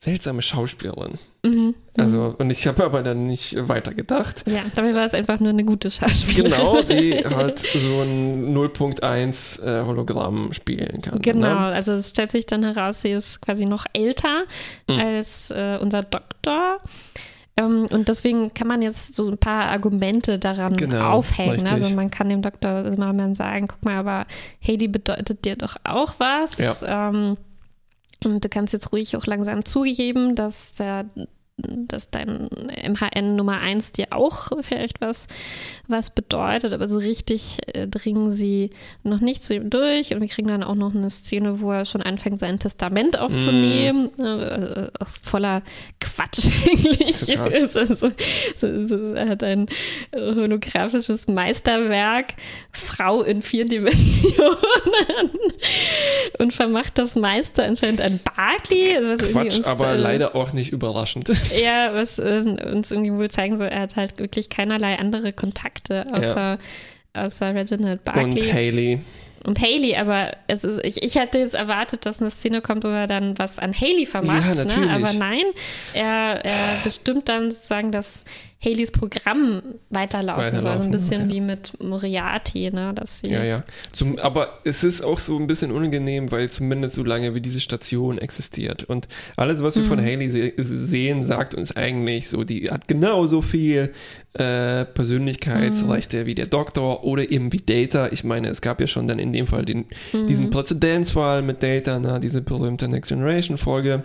seltsame 0.00 0.42
Schauspielerin. 0.42 1.18
Mhm. 1.44 1.74
Also, 1.96 2.34
und 2.38 2.50
ich 2.50 2.66
habe 2.68 2.84
aber 2.84 3.02
dann 3.02 3.26
nicht 3.26 3.56
weiter 3.68 3.92
gedacht. 3.94 4.44
Ja, 4.46 4.60
dabei 4.74 4.94
war 4.94 5.04
es 5.04 5.12
einfach 5.14 5.40
nur 5.40 5.50
eine 5.50 5.64
gute 5.64 5.90
Schauspielerin. 5.90 6.52
Genau, 6.52 6.82
die 6.88 7.14
halt 7.24 7.58
so 7.58 8.02
ein 8.02 8.54
0.1 8.56 9.60
äh, 9.62 9.84
Hologramm 9.84 10.52
spielen 10.52 11.02
kann. 11.02 11.20
Genau, 11.20 11.48
Ne? 11.48 11.56
also 11.74 11.92
es 11.92 12.10
stellt 12.10 12.30
sich 12.30 12.46
dann 12.46 12.62
heraus, 12.62 13.02
sie 13.02 13.10
ist 13.10 13.40
quasi 13.40 13.66
noch 13.66 13.86
älter 13.92 14.44
Mhm. 14.88 14.98
als 15.00 15.50
äh, 15.50 15.78
unser 15.80 16.04
Doktor. 16.04 16.78
Ähm, 17.56 17.86
und 17.90 18.06
deswegen 18.06 18.54
kann 18.54 18.68
man 18.68 18.82
jetzt 18.82 19.16
so 19.16 19.28
ein 19.28 19.36
paar 19.38 19.64
Argumente 19.66 20.38
daran 20.38 20.74
Genau, 20.76 21.10
aufhängen. 21.10 21.54
richtig. 21.66 21.72
Also 21.72 21.94
man 21.96 22.08
kann 22.12 22.28
dem 22.28 22.40
Doktor 22.42 22.84
immer 22.84 23.12
mal 23.12 23.34
sagen, 23.34 23.66
guck 23.66 23.84
mal, 23.84 23.96
aber 23.96 24.26
Heidi 24.64 24.86
bedeutet 24.86 25.44
dir 25.44 25.56
doch 25.56 25.74
auch 25.82 26.14
was. 26.18 26.84
Ähm, 26.86 27.36
und 28.24 28.44
du 28.44 28.48
kannst 28.48 28.72
jetzt 28.72 28.92
ruhig 28.92 29.16
auch 29.16 29.26
langsam 29.26 29.64
zugeben, 29.64 30.34
dass 30.34 30.74
der 30.74 31.06
dass 31.58 32.10
dein 32.10 32.48
MHN 32.48 33.36
Nummer 33.36 33.60
1 33.60 33.92
dir 33.92 34.06
auch 34.10 34.50
vielleicht 34.62 35.00
was, 35.00 35.26
was 35.88 36.10
bedeutet, 36.10 36.72
aber 36.72 36.88
so 36.88 36.98
richtig 36.98 37.58
äh, 37.74 37.88
dringen 37.88 38.30
sie 38.30 38.70
noch 39.02 39.20
nicht 39.20 39.42
zu 39.42 39.54
ihm 39.54 39.70
durch 39.70 40.14
und 40.14 40.20
wir 40.20 40.28
kriegen 40.28 40.48
dann 40.48 40.62
auch 40.62 40.74
noch 40.74 40.94
eine 40.94 41.10
Szene, 41.10 41.60
wo 41.60 41.72
er 41.72 41.84
schon 41.84 42.02
anfängt, 42.02 42.38
sein 42.38 42.58
Testament 42.58 43.18
aufzunehmen, 43.18 44.10
äh, 44.20 44.22
also, 44.22 44.90
voller 45.22 45.62
Quatsch 46.00 46.48
eigentlich 46.66 47.28
ist. 47.28 47.76
Also, 47.76 48.12
so, 48.54 48.86
so, 48.86 49.14
er 49.14 49.28
hat 49.28 49.42
ein 49.42 49.66
holographisches 50.14 51.28
Meisterwerk, 51.28 52.34
Frau 52.72 53.22
in 53.22 53.42
vier 53.42 53.66
Dimensionen 53.66 54.38
und 56.38 56.52
vermacht 56.52 56.98
das 56.98 57.16
Meister 57.16 57.64
anscheinend 57.64 58.00
an 58.00 58.20
Barclay. 58.22 58.96
Also 58.96 59.26
Quatsch, 59.26 59.56
uns, 59.56 59.66
aber 59.66 59.92
äh, 59.92 59.96
leider 59.96 60.34
auch 60.34 60.52
nicht 60.52 60.72
überraschend. 60.72 61.28
Ja, 61.52 61.94
was 61.94 62.18
äh, 62.18 62.42
uns 62.72 62.90
irgendwie 62.90 63.12
wohl 63.12 63.30
zeigen 63.30 63.56
soll, 63.56 63.68
er 63.68 63.80
hat 63.82 63.96
halt 63.96 64.18
wirklich 64.18 64.48
keinerlei 64.48 64.98
andere 64.98 65.32
Kontakte 65.32 66.04
außer, 66.12 66.58
außer 67.14 67.54
Reginald 67.54 68.00
Und 68.00 68.04
Barkley 68.04 68.50
Haley. 68.50 69.00
und, 69.44 69.60
Haley. 69.60 69.96
Aber 69.96 70.32
es 70.46 70.64
ist, 70.64 70.84
ich, 70.84 71.02
ich 71.02 71.14
hätte 71.14 71.38
jetzt 71.38 71.54
erwartet, 71.54 72.06
dass 72.06 72.20
eine 72.20 72.30
Szene 72.30 72.60
kommt, 72.60 72.84
wo 72.84 72.88
er 72.88 73.06
dann 73.06 73.38
was 73.38 73.58
an 73.58 73.72
Haley 73.72 74.06
vermacht. 74.06 74.56
Ja, 74.56 74.64
ne? 74.64 74.90
Aber 74.90 75.12
nein, 75.12 75.44
er, 75.92 76.44
er 76.44 76.80
bestimmt 76.84 77.28
dann 77.28 77.50
sozusagen, 77.50 77.92
dass 77.92 78.24
Haleys 78.64 78.90
Programm 78.90 79.62
weiterlaufen, 79.90 80.50
soll. 80.50 80.60
So 80.62 80.68
ein 80.68 80.72
Weiterlaufen, 80.72 80.90
bisschen 80.90 81.28
ja. 81.28 81.34
wie 81.36 81.40
mit 81.40 81.80
Moriarty, 81.80 82.70
ne? 82.72 82.92
Dass 82.92 83.20
sie, 83.20 83.28
Ja, 83.30 83.44
ja. 83.44 83.62
Zum, 83.92 84.18
aber 84.18 84.58
es 84.64 84.82
ist 84.82 85.00
auch 85.02 85.20
so 85.20 85.38
ein 85.38 85.46
bisschen 85.46 85.70
unangenehm, 85.70 86.32
weil 86.32 86.50
zumindest 86.50 86.96
so 86.96 87.04
lange 87.04 87.34
wie 87.36 87.40
diese 87.40 87.60
Station 87.60 88.18
existiert. 88.18 88.82
Und 88.84 89.06
alles, 89.36 89.62
was 89.62 89.76
wir 89.76 89.84
Mhm. 89.84 89.88
von 89.88 90.00
Haley 90.00 90.30
se 90.30 90.52
sehen, 90.86 91.24
sagt 91.24 91.54
uns 91.54 91.76
eigentlich 91.76 92.28
so, 92.28 92.42
die 92.42 92.68
hat 92.70 92.88
genauso 92.88 93.42
viel 93.42 93.92
äh, 94.34 94.84
Persönlichkeitsrechte 94.84 96.26
wie 96.26 96.34
der 96.34 96.46
Doktor 96.46 97.04
oder 97.04 97.30
eben 97.30 97.52
wie 97.52 97.58
Data. 97.58 98.08
Ich 98.12 98.24
meine, 98.24 98.48
es 98.48 98.60
gab 98.60 98.80
ja 98.80 98.86
schon 98.86 99.08
dann 99.08 99.18
in 99.18 99.32
dem 99.32 99.46
Fall 99.46 99.64
den, 99.64 99.86
Mhm. 100.12 100.26
diesen 100.26 100.50
Präzedenzfall 100.50 101.42
mit 101.42 101.62
Data, 101.62 101.98
ne, 101.98 102.20
diese 102.20 102.40
berühmte 102.42 102.88
Next 102.88 103.08
Generation 103.08 103.56
Folge. 103.56 104.04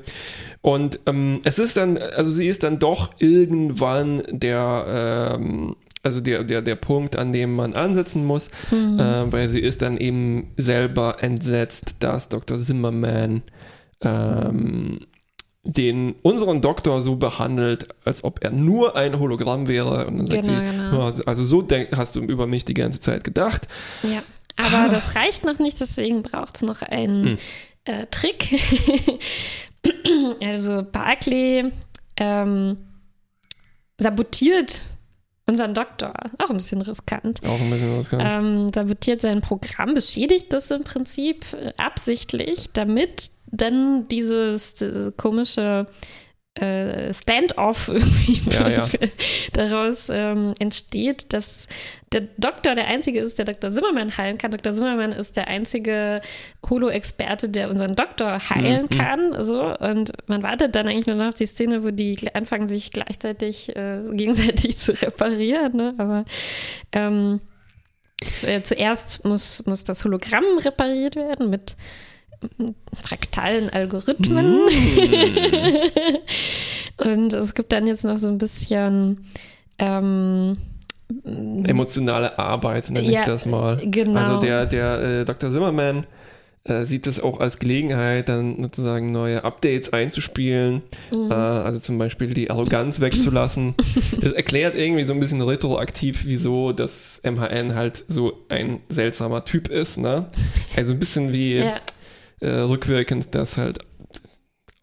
Und 0.63 1.01
ähm, 1.07 1.41
es 1.43 1.59
ist 1.59 1.75
dann, 1.75 1.97
also 1.97 2.31
sie 2.31 2.47
ist 2.47 2.63
dann 2.63 2.79
doch 2.79 3.09
irgendwann 3.19 4.23
der, 4.29 5.35
ähm, 5.37 5.75
also 6.03 6.21
der, 6.21 6.45
der, 6.45 6.61
der 6.61 6.75
Punkt, 6.75 7.17
an 7.17 7.33
dem 7.33 7.53
man 7.53 7.73
ansetzen 7.73 8.25
muss, 8.25 8.49
mhm. 8.71 8.97
äh, 8.97 9.29
weil 9.29 9.49
sie 9.49 9.59
ist 9.59 9.81
dann 9.81 9.97
eben 9.97 10.53
selber 10.55 11.21
entsetzt, 11.21 11.95
dass 11.99 12.29
Dr. 12.29 12.57
Zimmerman 12.57 13.41
ähm, 13.99 15.01
den 15.63 16.15
unseren 16.21 16.61
Doktor 16.61 17.01
so 17.01 17.17
behandelt, 17.17 17.89
als 18.05 18.23
ob 18.23 18.41
er 18.41 18.51
nur 18.51 18.95
ein 18.95 19.19
Hologramm 19.19 19.67
wäre. 19.67 20.07
Und 20.07 20.17
dann 20.17 20.27
sagt 20.27 20.45
genau, 20.45 20.59
sie, 20.59 21.21
genau. 21.21 21.25
also 21.25 21.43
so 21.43 21.61
denk, 21.61 21.89
hast 21.97 22.15
du 22.15 22.21
über 22.21 22.47
mich 22.47 22.63
die 22.63 22.73
ganze 22.73 23.01
Zeit 23.01 23.25
gedacht. 23.25 23.67
Ja, 24.01 24.23
aber 24.55 24.89
das 24.91 25.15
reicht 25.15 25.43
noch 25.43 25.59
nicht, 25.59 25.81
deswegen 25.81 26.23
braucht 26.23 26.55
es 26.55 26.61
noch 26.61 26.81
einen 26.81 27.25
hm. 27.25 27.37
äh, 27.83 28.05
Trick. 28.09 28.61
also 30.41 30.83
Barclay 30.83 31.71
ähm, 32.17 32.77
sabotiert 33.97 34.81
unseren 35.45 35.73
Doktor. 35.73 36.13
Auch 36.39 36.49
ein 36.49 36.57
bisschen 36.57 36.81
riskant. 36.81 37.41
Auch 37.45 37.59
ein 37.59 37.69
bisschen 37.69 37.97
riskant. 37.97 38.23
Ähm, 38.25 38.69
sabotiert 38.73 39.21
sein 39.21 39.41
Programm, 39.41 39.93
beschädigt 39.93 40.53
das 40.53 40.71
im 40.71 40.83
Prinzip 40.83 41.45
äh, 41.53 41.73
absichtlich, 41.77 42.69
damit 42.73 43.31
dann 43.47 44.07
dieses, 44.07 44.73
dieses 44.75 45.15
komische 45.17 45.87
äh, 46.55 47.13
Stand-off 47.13 47.87
irgendwie 47.93 48.41
ja, 48.51 48.69
ja. 48.69 48.85
daraus 49.53 50.09
ähm, 50.09 50.53
entsteht, 50.59 51.33
dass 51.33 51.67
der 52.11 52.21
Doktor 52.37 52.75
der 52.75 52.85
Einzige 52.87 53.19
ist, 53.19 53.39
der 53.39 53.45
Dr. 53.45 53.71
Zimmermann 53.71 54.17
heilen 54.17 54.37
kann. 54.37 54.51
Dr. 54.51 54.71
Zimmermann 54.71 55.11
ist 55.13 55.35
der 55.35 55.47
einzige 55.47 56.21
Holo-Experte, 56.69 57.49
der 57.49 57.71
unseren 57.71 57.95
Doktor 57.95 58.49
heilen 58.49 58.83
mhm. 58.83 58.89
kann. 58.89 59.43
So. 59.43 59.75
Und 59.77 60.11
man 60.27 60.43
wartet 60.43 60.75
dann 60.75 60.87
eigentlich 60.87 61.07
nur 61.07 61.15
noch 61.15 61.29
auf 61.29 61.33
die 61.33 61.47
Szene, 61.47 61.83
wo 61.83 61.89
die 61.89 62.17
anfangen, 62.35 62.67
sich 62.67 62.91
gleichzeitig 62.91 63.75
äh, 63.75 64.03
gegenseitig 64.11 64.77
zu 64.77 64.91
reparieren. 65.01 65.75
Ne? 65.75 65.95
Aber 65.97 66.25
ähm, 66.91 67.41
zuerst 68.63 69.25
muss, 69.25 69.65
muss 69.65 69.83
das 69.83 70.05
Hologramm 70.05 70.45
repariert 70.59 71.15
werden 71.15 71.49
mit 71.49 71.75
fraktalen 73.01 73.69
Algorithmen. 73.69 74.65
Mm. 74.65 74.69
und 77.09 77.33
es 77.33 77.53
gibt 77.53 77.71
dann 77.71 77.87
jetzt 77.87 78.03
noch 78.03 78.17
so 78.17 78.27
ein 78.27 78.37
bisschen 78.37 79.25
ähm, 79.79 80.57
emotionale 81.25 82.39
Arbeit, 82.39 82.89
nenne 82.89 83.09
ja, 83.09 83.21
ich 83.21 83.25
das 83.25 83.45
mal. 83.45 83.81
Genau. 83.83 84.19
Also 84.19 84.39
der, 84.39 84.65
der 84.65 85.01
äh, 85.01 85.25
Dr. 85.25 85.51
Zimmerman 85.51 86.05
äh, 86.65 86.85
sieht 86.85 87.07
es 87.07 87.19
auch 87.19 87.39
als 87.39 87.59
Gelegenheit, 87.59 88.29
dann 88.29 88.63
sozusagen 88.63 89.11
neue 89.11 89.43
Updates 89.43 89.91
einzuspielen. 89.91 90.83
Mhm. 91.11 91.29
Äh, 91.29 91.33
also 91.33 91.79
zum 91.79 91.97
Beispiel 91.97 92.33
die 92.33 92.49
Arroganz 92.49 93.01
wegzulassen. 93.01 93.75
Es 94.21 94.31
erklärt 94.31 94.75
irgendwie 94.77 95.03
so 95.03 95.11
ein 95.11 95.19
bisschen 95.19 95.41
retroaktiv, 95.41 96.23
wieso 96.25 96.71
das 96.71 97.21
MHN 97.23 97.75
halt 97.75 98.05
so 98.07 98.39
ein 98.47 98.79
seltsamer 98.87 99.43
Typ 99.43 99.67
ist. 99.67 99.97
Ne? 99.97 100.27
Also 100.77 100.93
ein 100.93 100.99
bisschen 100.99 101.33
wie 101.33 101.57
ja 101.57 101.81
äh, 102.43 102.49
rückwirkend 102.49 103.33
das 103.35 103.57
halt 103.57 103.79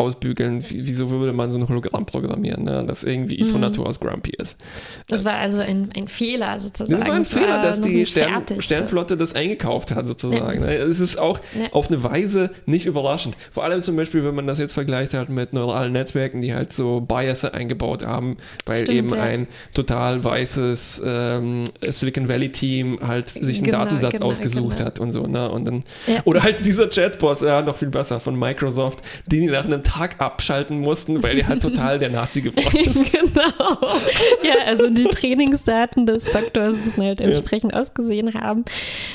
ausbügeln, 0.00 0.64
wieso 0.70 1.10
würde 1.10 1.34
man 1.34 1.52
so 1.52 1.58
ein 1.58 1.68
Hologramm 1.68 2.06
programmieren, 2.06 2.64
ne? 2.64 2.84
das 2.86 3.04
irgendwie 3.04 3.44
mhm. 3.44 3.48
von 3.48 3.60
Natur 3.60 3.86
aus 3.86 4.00
grumpy 4.00 4.32
ist. 4.38 4.56
Das 5.08 5.26
war 5.26 5.34
also 5.34 5.58
ein, 5.58 5.90
ein 5.94 6.08
Fehler 6.08 6.58
sozusagen. 6.58 6.98
Das 6.98 7.08
war 7.08 7.14
ein 7.14 7.24
Fehler, 7.26 7.48
war 7.48 7.62
dass 7.62 7.82
die 7.82 8.06
Stern, 8.06 8.44
Sternflotte 8.58 9.18
das 9.18 9.34
eingekauft 9.34 9.94
hat 9.94 10.08
sozusagen. 10.08 10.62
Ja. 10.62 10.66
Ne? 10.66 10.76
Es 10.76 11.00
ist 11.00 11.18
auch 11.18 11.38
ja. 11.58 11.72
auf 11.72 11.88
eine 11.88 12.02
Weise 12.02 12.50
nicht 12.64 12.86
überraschend. 12.86 13.36
Vor 13.52 13.64
allem 13.64 13.82
zum 13.82 13.96
Beispiel, 13.96 14.24
wenn 14.24 14.34
man 14.34 14.46
das 14.46 14.58
jetzt 14.58 14.72
vergleicht 14.72 15.12
hat 15.12 15.28
mit 15.28 15.52
neuralen 15.52 15.92
Netzwerken, 15.92 16.40
die 16.40 16.54
halt 16.54 16.72
so 16.72 17.00
Bias 17.00 17.44
eingebaut 17.44 18.06
haben, 18.06 18.38
weil 18.64 18.76
Stimmt, 18.76 18.98
eben 18.98 19.08
ja. 19.10 19.22
ein 19.22 19.48
total 19.74 20.24
weißes 20.24 21.02
ähm, 21.04 21.64
Silicon 21.86 22.28
Valley 22.28 22.52
Team 22.52 22.98
halt 23.06 23.28
sich 23.28 23.58
einen 23.58 23.66
genau, 23.66 23.78
Datensatz 23.78 24.14
genau, 24.14 24.26
ausgesucht 24.26 24.78
genau. 24.78 24.86
hat 24.86 24.98
und 24.98 25.12
so. 25.12 25.26
Ne? 25.26 25.50
Und 25.50 25.66
dann, 25.66 25.84
Oder 26.24 26.42
halt 26.42 26.64
dieser 26.64 26.88
Chatbot, 26.88 27.42
ja, 27.42 27.60
noch 27.60 27.76
viel 27.76 27.88
besser 27.88 28.18
von 28.20 28.38
Microsoft, 28.38 29.00
die 29.26 29.46
nach 29.46 29.64
einem 29.64 29.82
Tag 29.90 30.20
abschalten 30.20 30.80
mussten, 30.80 31.22
weil 31.22 31.38
er 31.38 31.48
halt 31.48 31.62
total 31.62 31.98
der 31.98 32.10
Nazi 32.10 32.40
geworden 32.42 32.76
ist. 32.76 33.12
genau. 33.12 33.78
Ja, 34.42 34.64
also 34.66 34.88
die 34.88 35.04
Trainingsdaten 35.04 36.06
des 36.06 36.24
Doktors 36.26 36.76
müssen 36.84 37.02
halt 37.02 37.20
entsprechend 37.20 37.72
ja. 37.72 37.80
ausgesehen 37.80 38.34
haben. 38.34 38.64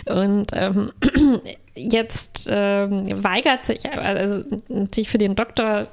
Und 0.06 0.48
ähm, 0.54 0.92
jetzt 1.76 2.50
ähm, 2.52 3.24
weigert 3.24 3.66
sich, 3.66 3.90
also 3.90 4.44
natürlich 4.68 5.10
für 5.10 5.18
den 5.18 5.36
Doktor 5.36 5.88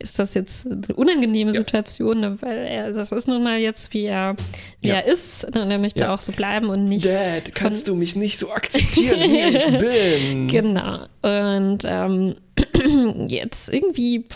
ist 0.00 0.18
das 0.18 0.34
jetzt 0.34 0.66
eine 0.66 0.82
unangenehme 0.96 1.52
ja. 1.52 1.58
Situation, 1.58 2.20
ne, 2.20 2.36
weil 2.42 2.58
er, 2.66 2.92
das 2.92 3.12
ist 3.12 3.28
nun 3.28 3.42
mal 3.42 3.58
jetzt, 3.58 3.94
wie 3.94 4.06
er, 4.06 4.34
wie 4.80 4.88
ja. 4.88 4.96
er 4.96 5.06
ist. 5.06 5.48
Ne, 5.54 5.62
und 5.62 5.70
er 5.70 5.78
möchte 5.78 6.04
ja. 6.04 6.14
auch 6.14 6.20
so 6.20 6.32
bleiben 6.32 6.68
und 6.68 6.86
nicht. 6.86 7.06
Dad, 7.06 7.54
kannst 7.54 7.86
du 7.86 7.94
mich 7.94 8.16
nicht 8.16 8.38
so 8.38 8.50
akzeptieren, 8.50 9.20
wie 9.20 9.56
ich 9.56 9.64
bin? 9.78 10.48
Genau. 10.48 11.06
Und 11.22 11.78
ähm, 11.84 12.34
jetzt 13.28 13.72
irgendwie. 13.72 14.26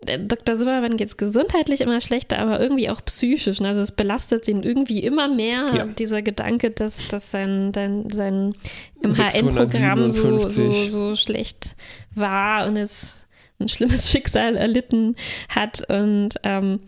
Dr. 0.00 0.54
Zimmermann 0.54 0.96
geht 0.96 1.08
es 1.08 1.16
gesundheitlich 1.16 1.80
immer 1.80 2.00
schlechter, 2.00 2.38
aber 2.38 2.60
irgendwie 2.60 2.88
auch 2.88 3.04
psychisch. 3.04 3.60
Also 3.60 3.80
es 3.80 3.92
belastet 3.92 4.46
ihn 4.46 4.62
irgendwie 4.62 5.02
immer 5.02 5.26
mehr, 5.26 5.72
ja. 5.74 5.84
dieser 5.86 6.22
Gedanke, 6.22 6.70
dass, 6.70 7.08
dass 7.08 7.32
sein, 7.32 7.72
sein, 7.74 8.08
sein 8.08 8.54
MHN-Programm 9.02 10.08
so, 10.08 10.48
so, 10.48 10.70
so 10.70 11.16
schlecht 11.16 11.74
war 12.14 12.68
und 12.68 12.76
es 12.76 13.26
ein 13.58 13.68
schlimmes 13.68 14.08
Schicksal 14.10 14.56
erlitten 14.56 15.16
hat 15.48 15.82
und 15.90 16.30
ähm, 16.44 16.78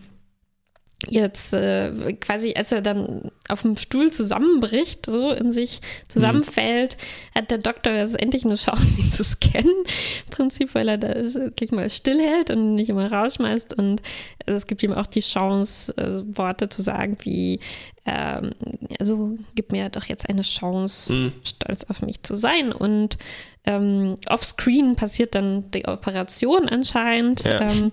jetzt 1.07 1.53
äh, 1.53 2.13
quasi, 2.13 2.53
als 2.55 2.71
er 2.71 2.81
dann 2.81 3.31
auf 3.47 3.63
dem 3.63 3.75
Stuhl 3.77 4.11
zusammenbricht, 4.11 5.05
so 5.05 5.31
in 5.31 5.51
sich 5.51 5.81
zusammenfällt, 6.07 6.97
mhm. 6.97 7.39
hat 7.39 7.51
der 7.51 7.57
Doktor 7.57 7.93
jetzt 7.93 8.19
endlich 8.19 8.45
eine 8.45 8.55
Chance, 8.55 8.85
ihn 8.99 9.11
zu 9.11 9.23
scannen. 9.23 9.83
Im 10.25 10.31
Prinzip, 10.31 10.75
weil 10.75 10.87
er 10.89 10.97
da 10.97 11.09
wirklich 11.15 11.71
mal 11.71 11.89
stillhält 11.89 12.51
und 12.51 12.75
nicht 12.75 12.89
immer 12.89 13.11
rausschmeißt. 13.11 13.73
Und 13.77 14.01
es 14.45 14.67
gibt 14.67 14.83
ihm 14.83 14.93
auch 14.93 15.07
die 15.07 15.21
Chance, 15.21 15.95
äh, 15.97 16.37
Worte 16.37 16.69
zu 16.69 16.81
sagen 16.81 17.17
wie, 17.21 17.59
ähm, 18.05 18.51
also 18.99 19.37
gib 19.55 19.71
mir 19.71 19.89
doch 19.89 20.05
jetzt 20.05 20.29
eine 20.29 20.41
Chance, 20.41 21.13
mhm. 21.13 21.33
stolz 21.43 21.83
auf 21.85 22.01
mich 22.01 22.21
zu 22.23 22.35
sein. 22.35 22.71
Und 22.71 23.17
ähm, 23.65 24.15
offscreen 24.27 24.95
passiert 24.95 25.35
dann 25.35 25.69
die 25.71 25.85
Operation 25.85 26.69
anscheinend. 26.69 27.43
Ja. 27.43 27.61
Ähm, 27.61 27.91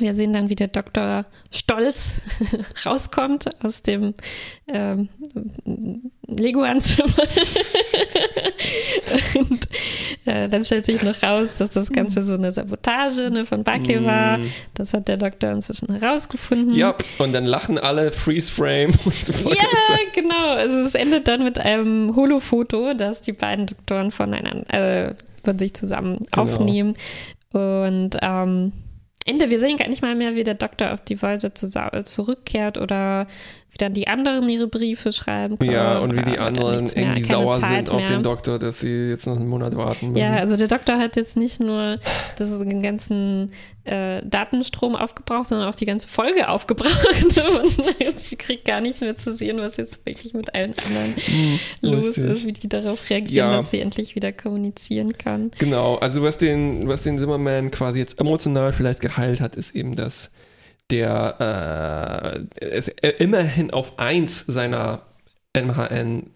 wir 0.00 0.14
sehen 0.14 0.32
dann, 0.32 0.48
wie 0.48 0.56
der 0.56 0.68
Doktor 0.68 1.26
stolz 1.50 2.14
rauskommt 2.86 3.50
aus 3.64 3.82
dem 3.82 4.14
ähm, 4.68 5.08
Leguan-Zimmer. 6.26 7.08
und 9.34 9.68
äh, 10.26 10.48
dann 10.48 10.64
stellt 10.64 10.86
sich 10.86 11.02
noch 11.02 11.22
raus, 11.22 11.54
dass 11.58 11.70
das 11.70 11.90
Ganze 11.90 12.22
so 12.22 12.34
eine 12.34 12.52
Sabotage 12.52 13.30
ne, 13.30 13.46
von 13.46 13.64
Buckley 13.64 14.00
mm. 14.00 14.04
war. 14.04 14.38
Das 14.74 14.94
hat 14.94 15.08
der 15.08 15.16
Doktor 15.16 15.50
inzwischen 15.50 15.94
herausgefunden. 15.94 16.74
Ja, 16.74 16.94
und 17.18 17.32
dann 17.32 17.44
lachen 17.44 17.78
alle 17.78 18.12
Freeze-Frame. 18.12 18.92
So 18.92 19.50
ja, 19.50 19.64
genau. 20.14 20.50
Also 20.50 20.78
es 20.78 20.94
endet 20.94 21.28
dann 21.28 21.44
mit 21.44 21.58
einem 21.58 22.14
Holo-Foto, 22.14 22.94
das 22.94 23.20
die 23.20 23.32
beiden 23.32 23.66
Doktoren 23.66 24.10
voneinander, 24.10 25.08
äh, 25.08 25.14
von 25.44 25.58
sich 25.58 25.74
zusammen 25.74 26.26
genau. 26.30 26.42
aufnehmen. 26.42 26.94
Und 27.52 28.16
ähm, 28.22 28.72
Ende, 29.26 29.50
wir 29.50 29.60
sehen 29.60 29.76
gar 29.76 29.88
nicht 29.88 30.02
mal 30.02 30.14
mehr, 30.14 30.34
wie 30.34 30.44
der 30.44 30.54
Doktor 30.54 30.92
auf 30.92 31.00
die 31.02 31.20
Voyager 31.20 31.54
zurückkehrt 31.54 32.78
oder 32.78 33.26
dann 33.80 33.94
die 33.94 34.08
anderen 34.08 34.48
ihre 34.48 34.66
Briefe 34.66 35.12
schreiben 35.12 35.58
können. 35.58 35.72
Ja, 35.72 35.98
und 35.98 36.16
wie 36.16 36.22
die 36.22 36.38
anderen 36.38 36.86
irgendwie 36.86 37.24
sauer 37.24 37.58
Zeit 37.60 37.86
sind 37.86 37.90
auf 37.90 38.04
den 38.04 38.22
Doktor, 38.22 38.58
dass 38.58 38.80
sie 38.80 39.08
jetzt 39.10 39.26
noch 39.26 39.36
einen 39.36 39.48
Monat 39.48 39.76
warten 39.76 40.12
müssen. 40.12 40.18
Ja, 40.18 40.34
also 40.34 40.56
der 40.56 40.68
Doktor 40.68 40.98
hat 40.98 41.16
jetzt 41.16 41.36
nicht 41.36 41.60
nur 41.60 41.98
das, 42.36 42.58
den 42.58 42.82
ganzen 42.82 43.52
äh, 43.84 44.22
Datenstrom 44.24 44.94
aufgebraucht, 44.94 45.46
sondern 45.46 45.68
auch 45.68 45.74
die 45.74 45.86
ganze 45.86 46.08
Folge 46.08 46.48
aufgebraucht. 46.48 46.90
und 47.64 48.20
sie 48.20 48.36
kriegt 48.36 48.64
gar 48.64 48.80
nichts 48.80 49.00
mehr 49.00 49.16
zu 49.16 49.34
sehen, 49.34 49.58
was 49.58 49.76
jetzt 49.76 50.04
wirklich 50.04 50.34
mit 50.34 50.54
allen 50.54 50.74
anderen 50.86 51.16
hm, 51.16 51.58
los 51.80 52.08
richtig. 52.08 52.24
ist, 52.24 52.46
wie 52.46 52.52
die 52.52 52.68
darauf 52.68 53.08
reagieren, 53.08 53.50
ja. 53.50 53.56
dass 53.56 53.70
sie 53.70 53.80
endlich 53.80 54.14
wieder 54.14 54.32
kommunizieren 54.32 55.16
kann. 55.16 55.50
Genau, 55.58 55.96
also 55.96 56.22
was 56.22 56.38
den, 56.38 56.88
was 56.88 57.02
den 57.02 57.18
Zimmerman 57.18 57.70
quasi 57.70 57.98
jetzt 57.98 58.20
emotional 58.20 58.72
vielleicht 58.72 59.00
geheilt 59.00 59.40
hat, 59.40 59.56
ist 59.56 59.74
eben 59.74 59.96
das 59.96 60.30
der 60.90 62.46
äh, 62.60 63.08
immerhin 63.18 63.70
auf 63.70 63.98
1 63.98 64.46
seiner 64.46 65.02
MHN 65.56 66.30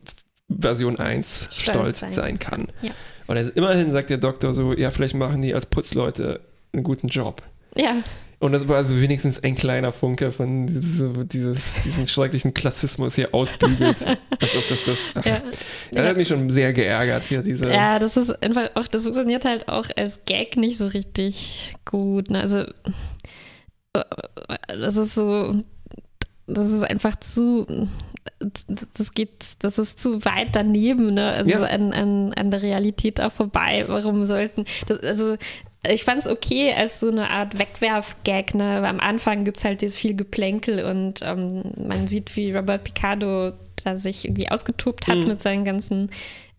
Version 0.48 0.98
1 0.98 1.48
stolz, 1.50 1.64
stolz 1.64 1.98
sein. 1.98 2.12
sein. 2.12 2.38
kann. 2.38 2.68
Ja. 2.82 2.92
Und 3.26 3.36
er 3.36 3.42
ist, 3.42 3.56
immerhin 3.56 3.92
sagt 3.92 4.10
der 4.10 4.18
Doktor 4.18 4.54
so, 4.54 4.72
ja, 4.74 4.90
vielleicht 4.90 5.14
machen 5.14 5.40
die 5.40 5.54
als 5.54 5.66
Putzleute 5.66 6.40
einen 6.72 6.84
guten 6.84 7.08
Job. 7.08 7.42
Ja. 7.76 8.02
Und 8.40 8.52
das 8.52 8.68
war 8.68 8.76
also 8.76 9.00
wenigstens 9.00 9.42
ein 9.42 9.54
kleiner 9.54 9.90
Funke 9.90 10.30
von 10.30 10.66
diese, 10.66 11.24
dieses, 11.24 11.62
diesen 11.84 12.06
schrecklichen 12.06 12.52
Klassismus 12.52 13.14
hier 13.14 13.34
ausbügelt. 13.34 14.06
als 14.06 14.56
ob 14.56 14.68
das 14.68 14.84
das. 14.84 14.98
Ach, 15.14 15.24
ja. 15.24 15.40
Das 15.92 16.06
hat 16.08 16.16
mich 16.16 16.28
schon 16.28 16.50
sehr 16.50 16.74
geärgert 16.74 17.24
hier, 17.24 17.42
diese. 17.42 17.70
Ja, 17.70 17.98
das 17.98 18.18
ist 18.18 18.42
einfach 18.42 18.70
auch, 18.74 18.86
das 18.86 19.04
funktioniert 19.04 19.46
halt 19.46 19.68
auch 19.68 19.86
als 19.96 20.20
Gag 20.26 20.58
nicht 20.58 20.76
so 20.76 20.86
richtig 20.88 21.74
gut. 21.86 22.28
Ne? 22.28 22.40
Also, 22.40 22.64
das 24.66 24.96
ist 24.96 25.14
so, 25.14 25.62
das 26.46 26.70
ist 26.70 26.82
einfach 26.82 27.16
zu, 27.16 27.88
das 28.38 29.12
geht, 29.12 29.44
das 29.60 29.78
ist 29.78 29.98
zu 29.98 30.24
weit 30.24 30.48
daneben, 30.52 31.14
ne? 31.14 31.30
Also 31.30 31.50
ja. 31.50 31.62
an, 31.62 31.92
an, 31.92 32.32
an 32.34 32.50
der 32.50 32.62
Realität 32.62 33.20
auch 33.20 33.32
vorbei. 33.32 33.84
Warum 33.88 34.26
sollten, 34.26 34.64
das, 34.86 35.00
also 35.00 35.36
ich 35.88 36.04
fand 36.04 36.20
es 36.20 36.28
okay 36.28 36.72
als 36.72 37.00
so 37.00 37.08
eine 37.08 37.30
Art 37.30 37.58
Wegwerf-Gag. 37.58 38.54
Ne? 38.54 38.86
Am 38.86 39.00
Anfang 39.00 39.44
gibt 39.44 39.58
es 39.58 39.64
halt 39.64 39.82
viel 39.82 40.16
Geplänkel 40.16 40.84
und 40.84 41.20
ähm, 41.22 41.62
man 41.76 42.08
sieht, 42.08 42.36
wie 42.36 42.52
Robert 42.52 42.84
Picardo 42.84 43.52
da 43.84 43.98
sich 43.98 44.24
irgendwie 44.24 44.50
ausgetobt 44.50 45.06
hat 45.08 45.18
mhm. 45.18 45.28
mit 45.28 45.42
seinen 45.42 45.64
ganzen 45.64 46.10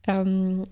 ähm, 0.08 0.66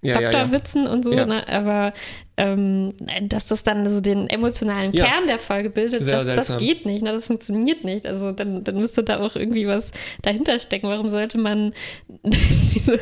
ja, 0.00 0.20
Doktorwitzen 0.20 0.84
ja, 0.84 0.88
ja. 0.88 0.94
und 0.94 1.04
so, 1.04 1.10
ne? 1.10 1.46
aber 1.48 1.92
ähm, 2.38 2.94
dass 3.22 3.48
das 3.48 3.64
dann 3.64 3.88
so 3.90 4.00
den 4.00 4.30
emotionalen 4.30 4.92
Kern 4.92 5.26
der 5.26 5.40
Folge 5.40 5.70
bildet, 5.70 6.10
das, 6.10 6.24
das, 6.24 6.56
geht 6.56 6.86
nicht, 6.86 7.02
ne? 7.02 7.12
das 7.12 7.26
funktioniert 7.26 7.82
nicht. 7.82 8.06
Also 8.06 8.30
dann, 8.30 8.62
dann 8.62 8.76
müsste 8.76 9.02
da 9.02 9.18
auch 9.18 9.34
irgendwie 9.34 9.66
was 9.66 9.90
dahinter 10.22 10.56
stecken. 10.60 10.88
Warum 10.88 11.10
sollte 11.10 11.36
man 11.36 11.74
diese, 12.22 13.00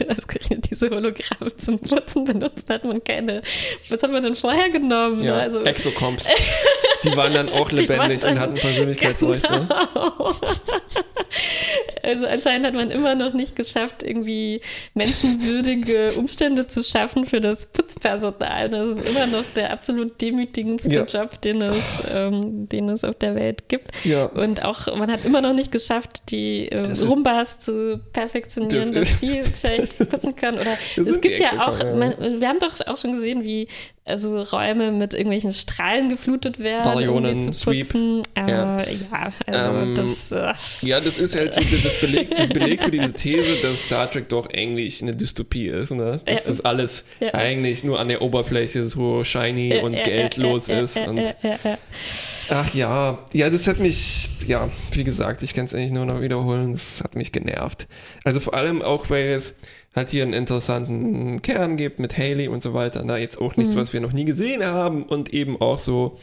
diese 0.70 0.88
Hologramme 0.88 1.55
zum 1.59 1.79
Putzen 1.79 2.25
benutzen? 2.25 2.64
Hat 2.70 2.85
man 2.85 3.05
keine. 3.05 3.42
Was 3.90 4.03
hat 4.03 4.11
man 4.11 4.22
denn 4.22 4.35
vorher 4.35 4.70
genommen? 4.70 5.22
Ja, 5.22 5.37
ne? 5.37 5.42
also, 5.42 5.61
Exocomps. 5.61 6.29
Die 7.05 7.14
waren 7.14 7.35
dann 7.35 7.51
auch 7.51 7.70
lebendig 7.70 8.22
dann, 8.22 8.33
und 8.33 8.40
hatten 8.40 8.55
Persönlichkeitsrechte. 8.55 9.68
Genau. 9.77 10.35
Also 12.03 12.27
anscheinend 12.27 12.66
hat 12.66 12.75
man 12.75 12.90
immer 12.90 13.14
noch 13.14 13.33
nicht 13.33 13.57
geschafft, 13.57 14.03
irgendwie 14.03 14.61
menschenwürdige 14.94 16.12
Umstände 16.12 16.66
zu 16.66 16.83
schaffen 16.83 17.27
für 17.27 17.40
das 17.40 17.66
Putzpersonal. 17.66 18.70
Das 18.70 18.96
ist 18.96 19.09
immer 19.09 19.25
noch 19.26 19.44
der 19.54 19.72
absolut 19.72 20.20
demütigendste 20.20 20.90
ja. 20.90 21.04
Job, 21.04 21.40
den 21.40 21.62
es, 21.62 21.84
ähm, 22.10 22.68
den 22.68 22.88
es 22.88 23.04
auf 23.04 23.14
der 23.16 23.34
Welt 23.34 23.68
gibt. 23.68 23.90
Ja. 24.04 24.26
Und 24.26 24.64
auch, 24.64 24.86
man 24.96 25.10
hat 25.10 25.24
immer 25.24 25.40
noch 25.40 25.54
nicht 25.54 25.72
geschafft, 25.72 26.30
die 26.30 26.68
äh, 26.68 26.92
Rumbas 27.06 27.58
zu 27.58 28.00
perfektionieren, 28.12 28.92
das 28.92 29.10
dass 29.10 29.20
die 29.20 29.42
vielleicht 29.42 29.98
putzen 30.10 30.34
können. 30.36 30.58
Oder 30.58 30.76
es 30.96 31.20
gibt 31.20 31.40
ja 31.40 31.66
auch, 31.66 31.78
man, 31.78 32.40
wir 32.40 32.48
haben 32.48 32.58
doch 32.58 32.74
auch 32.86 32.96
schon 32.96 33.12
gesehen, 33.12 33.44
wie 33.44 33.68
also 34.07 34.40
Räume 34.40 34.92
mit 34.92 35.14
irgendwelchen 35.14 35.53
Strahlen 35.53 36.09
geflutet 36.09 36.61
werden, 36.61 36.85
Ballionen, 36.85 37.40
um 37.40 37.53
zu 37.53 37.71
putzen. 37.71 38.23
Äh, 38.35 38.51
ja. 38.51 38.83
ja. 38.83 39.33
also 39.47 39.71
ähm, 39.71 39.95
das. 39.97 40.33
Äh, 40.33 40.55
ja, 40.83 41.01
das 41.01 41.19
ist 41.19 41.35
halt 41.35 41.55
so 41.55 41.61
das 41.61 42.01
Beleg, 42.01 42.31
Beleg 42.53 42.83
für 42.83 42.92
diese 42.92 43.12
These, 43.12 43.57
dass 43.62 43.83
Star 43.83 44.09
Trek 44.09 44.29
doch 44.29 44.49
eigentlich 44.49 45.03
eine 45.03 45.16
Dystopie 45.16 45.66
ist, 45.66 45.90
ne? 45.90 46.21
Dass 46.25 46.45
ja. 46.45 46.49
das 46.49 46.64
alles 46.64 47.05
ja. 47.19 47.35
eigentlich 47.35 47.83
nur 47.83 47.99
an 47.99 48.07
der 48.07 48.23
Oberfläche 48.23 48.87
so 48.87 49.25
shiny 49.25 49.79
und 49.79 50.03
geldlos 50.05 50.69
ist. 50.69 50.97
Und, 50.99 51.35
ach 52.49 52.75
ja, 52.75 53.19
ja, 53.33 53.51
das 53.51 53.66
hat 53.66 53.81
mich, 53.81 54.29
ja, 54.47 54.71
wie 54.92 55.03
gesagt, 55.03 55.42
ich 55.42 55.53
kann 55.53 55.64
es 55.64 55.75
eigentlich 55.75 55.90
nur 55.90 56.07
noch 56.07 56.21
wiederholen, 56.21 56.75
das 56.75 57.01
hat 57.03 57.16
mich 57.16 57.33
genervt. 57.33 57.88
Also 58.23 58.38
vor 58.38 58.55
allem 58.55 58.83
auch, 58.83 59.11
weil 59.11 59.31
es 59.31 59.57
halt 59.96 60.11
hier 60.11 60.22
einen 60.22 60.35
interessanten 60.35 61.40
Kern 61.42 61.76
gibt 61.76 61.98
mit 61.98 62.16
Haley 62.16 62.48
und 62.48 62.62
so 62.62 62.74
weiter. 62.74 63.02
Na, 63.04 63.18
jetzt 63.18 63.40
auch 63.40 63.56
nichts, 63.56 63.74
mhm. 63.74 63.80
was 63.80 63.92
wir 63.92 64.00
noch 64.00 64.12
nie 64.12 64.26
gesehen 64.26 64.62
haben 64.62 65.02
und 65.02 65.32
eben 65.32 65.61
auch 65.61 65.78
so 65.78 66.18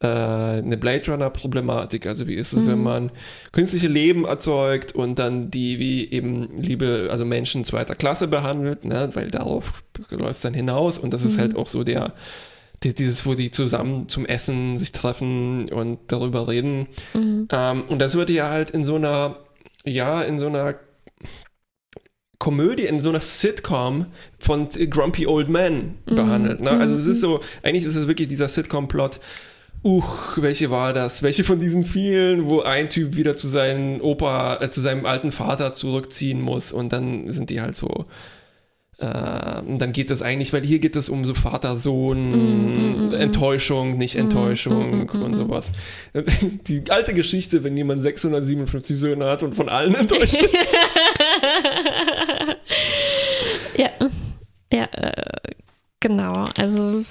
äh, 0.00 0.06
eine 0.06 0.76
Blade 0.76 1.10
Runner-Problematik. 1.10 2.06
Also 2.06 2.28
wie 2.28 2.34
ist 2.34 2.52
es, 2.52 2.60
mhm. 2.60 2.68
wenn 2.68 2.82
man 2.82 3.10
künstliche 3.52 3.88
Leben 3.88 4.24
erzeugt 4.24 4.94
und 4.94 5.18
dann 5.18 5.50
die 5.50 5.78
wie 5.80 6.10
eben 6.10 6.62
liebe, 6.62 7.08
also 7.10 7.24
Menschen 7.24 7.64
zweiter 7.64 7.96
Klasse 7.96 8.28
behandelt, 8.28 8.84
ne? 8.84 9.10
weil 9.14 9.28
darauf 9.28 9.82
läuft 10.10 10.36
es 10.36 10.40
dann 10.42 10.54
hinaus 10.54 10.98
und 10.98 11.12
das 11.12 11.22
mhm. 11.22 11.28
ist 11.28 11.38
halt 11.38 11.56
auch 11.56 11.68
so 11.68 11.82
der 11.82 12.14
dieses, 12.82 13.24
wo 13.24 13.34
die 13.34 13.50
zusammen 13.50 14.06
zum 14.08 14.26
Essen 14.26 14.76
sich 14.76 14.92
treffen 14.92 15.72
und 15.72 15.98
darüber 16.08 16.46
reden. 16.46 16.88
Mhm. 17.14 17.48
Ähm, 17.50 17.84
und 17.88 17.98
das 17.98 18.16
wird 18.16 18.28
ja 18.28 18.50
halt 18.50 18.70
in 18.70 18.84
so 18.84 18.96
einer, 18.96 19.38
ja, 19.84 20.22
in 20.22 20.38
so 20.38 20.46
einer 20.46 20.74
Komödie, 22.38 22.84
in 22.84 23.00
so 23.00 23.08
einer 23.08 23.20
Sitcom 23.20 24.06
von 24.38 24.68
Grumpy 24.90 25.26
Old 25.26 25.48
Man 25.48 25.94
mhm. 26.06 26.14
behandelt. 26.14 26.60
Ne? 26.60 26.70
Also 26.70 26.94
es 26.94 27.06
ist 27.06 27.20
so, 27.20 27.40
eigentlich 27.62 27.84
ist 27.84 27.96
es 27.96 28.06
wirklich 28.06 28.28
dieser 28.28 28.48
Sitcom-Plot. 28.48 29.20
Uch, 29.82 30.38
welche 30.38 30.70
war 30.70 30.92
das? 30.92 31.22
Welche 31.22 31.44
von 31.44 31.60
diesen 31.60 31.84
vielen, 31.84 32.48
wo 32.48 32.60
ein 32.60 32.90
Typ 32.90 33.16
wieder 33.16 33.36
zu 33.36 33.46
seinem 33.46 34.00
Opa, 34.00 34.56
äh, 34.60 34.68
zu 34.68 34.80
seinem 34.80 35.06
alten 35.06 35.32
Vater 35.32 35.72
zurückziehen 35.74 36.40
muss 36.40 36.72
und 36.72 36.92
dann 36.92 37.32
sind 37.32 37.50
die 37.50 37.60
halt 37.60 37.76
so. 37.76 38.06
Äh, 38.98 39.60
und 39.60 39.78
dann 39.78 39.92
geht 39.92 40.10
das 40.10 40.22
eigentlich, 40.22 40.52
weil 40.52 40.62
hier 40.62 40.78
geht 40.78 40.96
es 40.96 41.08
um 41.10 41.24
so 41.24 41.34
Vater-Sohn, 41.34 42.30
mm, 42.30 43.08
mm, 43.10 43.14
Enttäuschung, 43.14 43.98
nicht 43.98 44.16
Enttäuschung 44.16 45.04
mm, 45.04 45.22
und 45.22 45.34
sowas. 45.36 45.70
Die 46.66 46.82
alte 46.88 47.12
Geschichte, 47.12 47.62
wenn 47.62 47.76
jemand 47.76 48.00
657 48.00 48.96
Söhne 48.96 49.26
hat 49.26 49.42
und 49.42 49.54
von 49.54 49.68
allen 49.68 49.94
enttäuscht 49.96 50.42
ist. 50.42 50.78
ja, 53.76 53.90
ja, 54.72 54.84
äh, 54.84 55.52
genau. 56.00 56.46
Also. 56.56 57.02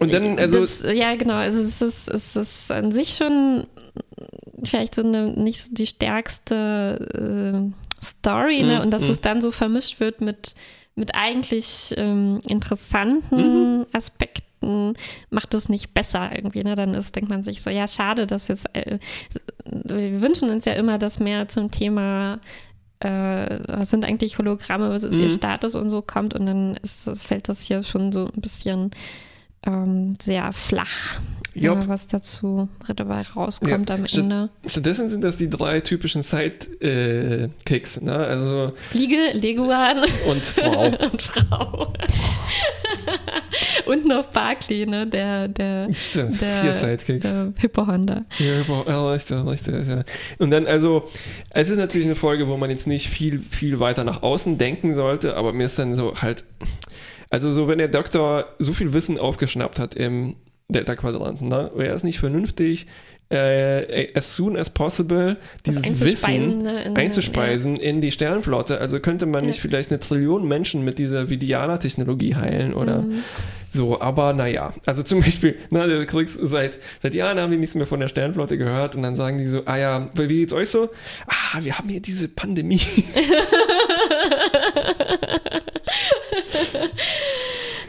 Und 0.00 0.12
dann, 0.12 0.38
also. 0.38 0.60
Das, 0.60 0.82
ja, 0.82 1.16
genau. 1.16 1.34
Also, 1.34 1.60
es 1.60 1.82
ist, 1.82 2.08
es 2.08 2.36
ist 2.36 2.70
an 2.70 2.92
sich 2.92 3.16
schon 3.16 3.66
vielleicht 4.62 4.94
so 4.94 5.02
eine 5.02 5.30
nicht 5.30 5.78
die 5.78 5.86
stärkste 5.86 7.72
äh, 8.02 8.04
Story, 8.04 8.62
ne? 8.62 8.82
Und 8.82 8.90
dass 8.90 9.06
mm. 9.06 9.10
es 9.10 9.20
dann 9.20 9.40
so 9.40 9.50
vermischt 9.50 10.00
wird 10.00 10.20
mit, 10.20 10.54
mit 10.94 11.14
eigentlich 11.14 11.94
ähm, 11.96 12.40
interessanten 12.48 13.78
mhm. 13.78 13.86
Aspekten 13.92 14.94
macht 15.30 15.52
es 15.54 15.68
nicht 15.68 15.92
besser 15.92 16.30
irgendwie. 16.34 16.64
Ne? 16.64 16.74
Dann 16.74 16.94
ist, 16.94 17.14
denkt 17.14 17.28
man 17.28 17.42
sich 17.42 17.62
so, 17.62 17.70
ja, 17.70 17.86
schade, 17.86 18.26
dass 18.26 18.48
jetzt, 18.48 18.66
äh, 18.74 18.98
wir 19.64 20.20
wünschen 20.22 20.50
uns 20.50 20.64
ja 20.64 20.72
immer, 20.72 20.98
dass 20.98 21.18
mehr 21.18 21.48
zum 21.48 21.70
Thema 21.70 22.40
äh, 23.04 23.60
was 23.68 23.90
sind 23.90 24.04
eigentlich 24.04 24.38
Hologramme, 24.38 24.90
was 24.90 25.02
ist 25.02 25.14
mhm. 25.14 25.24
ihr 25.24 25.30
Status 25.30 25.74
und 25.74 25.90
so 25.90 26.02
kommt 26.02 26.34
und 26.34 26.46
dann 26.46 26.76
ist 26.82 27.06
das, 27.06 27.22
fällt 27.22 27.48
das 27.48 27.60
hier 27.60 27.82
schon 27.82 28.12
so 28.12 28.26
ein 28.34 28.40
bisschen 28.40 28.90
ähm, 29.66 30.14
sehr 30.20 30.52
flach, 30.52 31.20
äh, 31.54 31.88
was 31.88 32.06
dazu 32.06 32.68
dabei 32.94 33.22
rauskommt 33.22 33.88
ja. 33.88 33.96
am 33.96 34.04
Ende. 34.04 34.50
Stattdessen 34.66 35.08
sind 35.08 35.22
das 35.22 35.36
die 35.36 35.48
drei 35.48 35.80
typischen 35.80 36.22
Sidekicks, 36.22 38.00
ne? 38.00 38.14
Also 38.14 38.72
Fliege, 38.88 39.32
Leguan 39.34 39.98
und 40.26 40.42
Frau. 40.42 40.86
und 41.12 41.22
Frau. 41.22 41.92
und 43.86 44.06
noch 44.06 44.26
Barkley, 44.26 44.86
ne? 44.86 45.06
Der, 45.06 45.48
der, 45.48 45.88
Stimmt, 45.94 46.40
der, 46.40 46.62
vier 46.62 46.74
Sidekicks. 46.74 47.28
Der 47.28 47.52
Hippo 47.56 47.86
Honda. 47.86 48.24
Ja, 48.38 48.58
Hippo, 48.58 48.84
ja, 48.86 49.12
richtig, 49.12 49.46
richtig, 49.46 49.88
ja. 49.88 50.04
Und 50.38 50.50
dann, 50.50 50.66
also, 50.66 51.08
es 51.50 51.70
ist 51.70 51.78
natürlich 51.78 52.06
eine 52.06 52.16
Folge, 52.16 52.48
wo 52.48 52.56
man 52.56 52.70
jetzt 52.70 52.86
nicht 52.86 53.08
viel, 53.08 53.38
viel 53.38 53.80
weiter 53.80 54.04
nach 54.04 54.22
außen 54.22 54.58
denken 54.58 54.94
sollte, 54.94 55.36
aber 55.36 55.52
mir 55.52 55.66
ist 55.66 55.78
dann 55.78 55.96
so 55.96 56.14
halt, 56.20 56.44
also 57.30 57.50
so, 57.50 57.68
wenn 57.68 57.78
der 57.78 57.88
Doktor 57.88 58.46
so 58.58 58.72
viel 58.72 58.92
Wissen 58.92 59.18
aufgeschnappt 59.18 59.78
hat 59.78 59.94
im 59.94 60.36
Delta-Quadranten, 60.68 61.48
ne, 61.48 61.70
wäre 61.74 61.94
es 61.94 62.04
nicht 62.04 62.18
vernünftig, 62.18 62.86
äh, 63.30 64.12
as 64.14 64.36
soon 64.36 64.56
as 64.56 64.70
possible 64.70 65.36
dieses 65.64 66.00
Wissen 66.00 66.62
ne, 66.62 66.84
in, 66.84 66.96
einzuspeisen 66.96 67.76
ja. 67.76 67.82
in 67.82 68.00
die 68.00 68.10
Sternenflotte. 68.10 68.80
Also 68.80 69.00
könnte 69.00 69.26
man 69.26 69.44
ja. 69.44 69.48
nicht 69.48 69.60
vielleicht 69.60 69.90
eine 69.90 70.00
Trillion 70.00 70.46
Menschen 70.46 70.84
mit 70.84 70.98
dieser 70.98 71.30
Vidiana-Technologie 71.30 72.34
heilen 72.34 72.74
oder 72.74 73.02
mhm. 73.02 73.24
so. 73.72 74.00
Aber 74.00 74.34
naja, 74.34 74.72
also 74.86 75.02
zum 75.02 75.22
Beispiel, 75.22 75.56
na, 75.70 75.86
du 75.86 76.04
kriegst 76.06 76.38
seit, 76.40 76.78
seit 77.00 77.14
Jahren 77.14 77.38
haben 77.40 77.50
die 77.50 77.56
nichts 77.56 77.74
mehr 77.74 77.86
von 77.86 78.00
der 78.00 78.08
Sternenflotte 78.08 78.58
gehört 78.58 78.94
und 78.94 79.02
dann 79.02 79.16
sagen 79.16 79.38
die 79.38 79.48
so, 79.48 79.62
ah 79.64 79.76
ja, 79.76 80.10
wie 80.14 80.28
geht's 80.28 80.52
euch 80.52 80.68
so? 80.68 80.90
Ah, 81.26 81.60
wir 81.60 81.78
haben 81.78 81.88
hier 81.88 82.00
diese 82.00 82.28
Pandemie. 82.28 82.80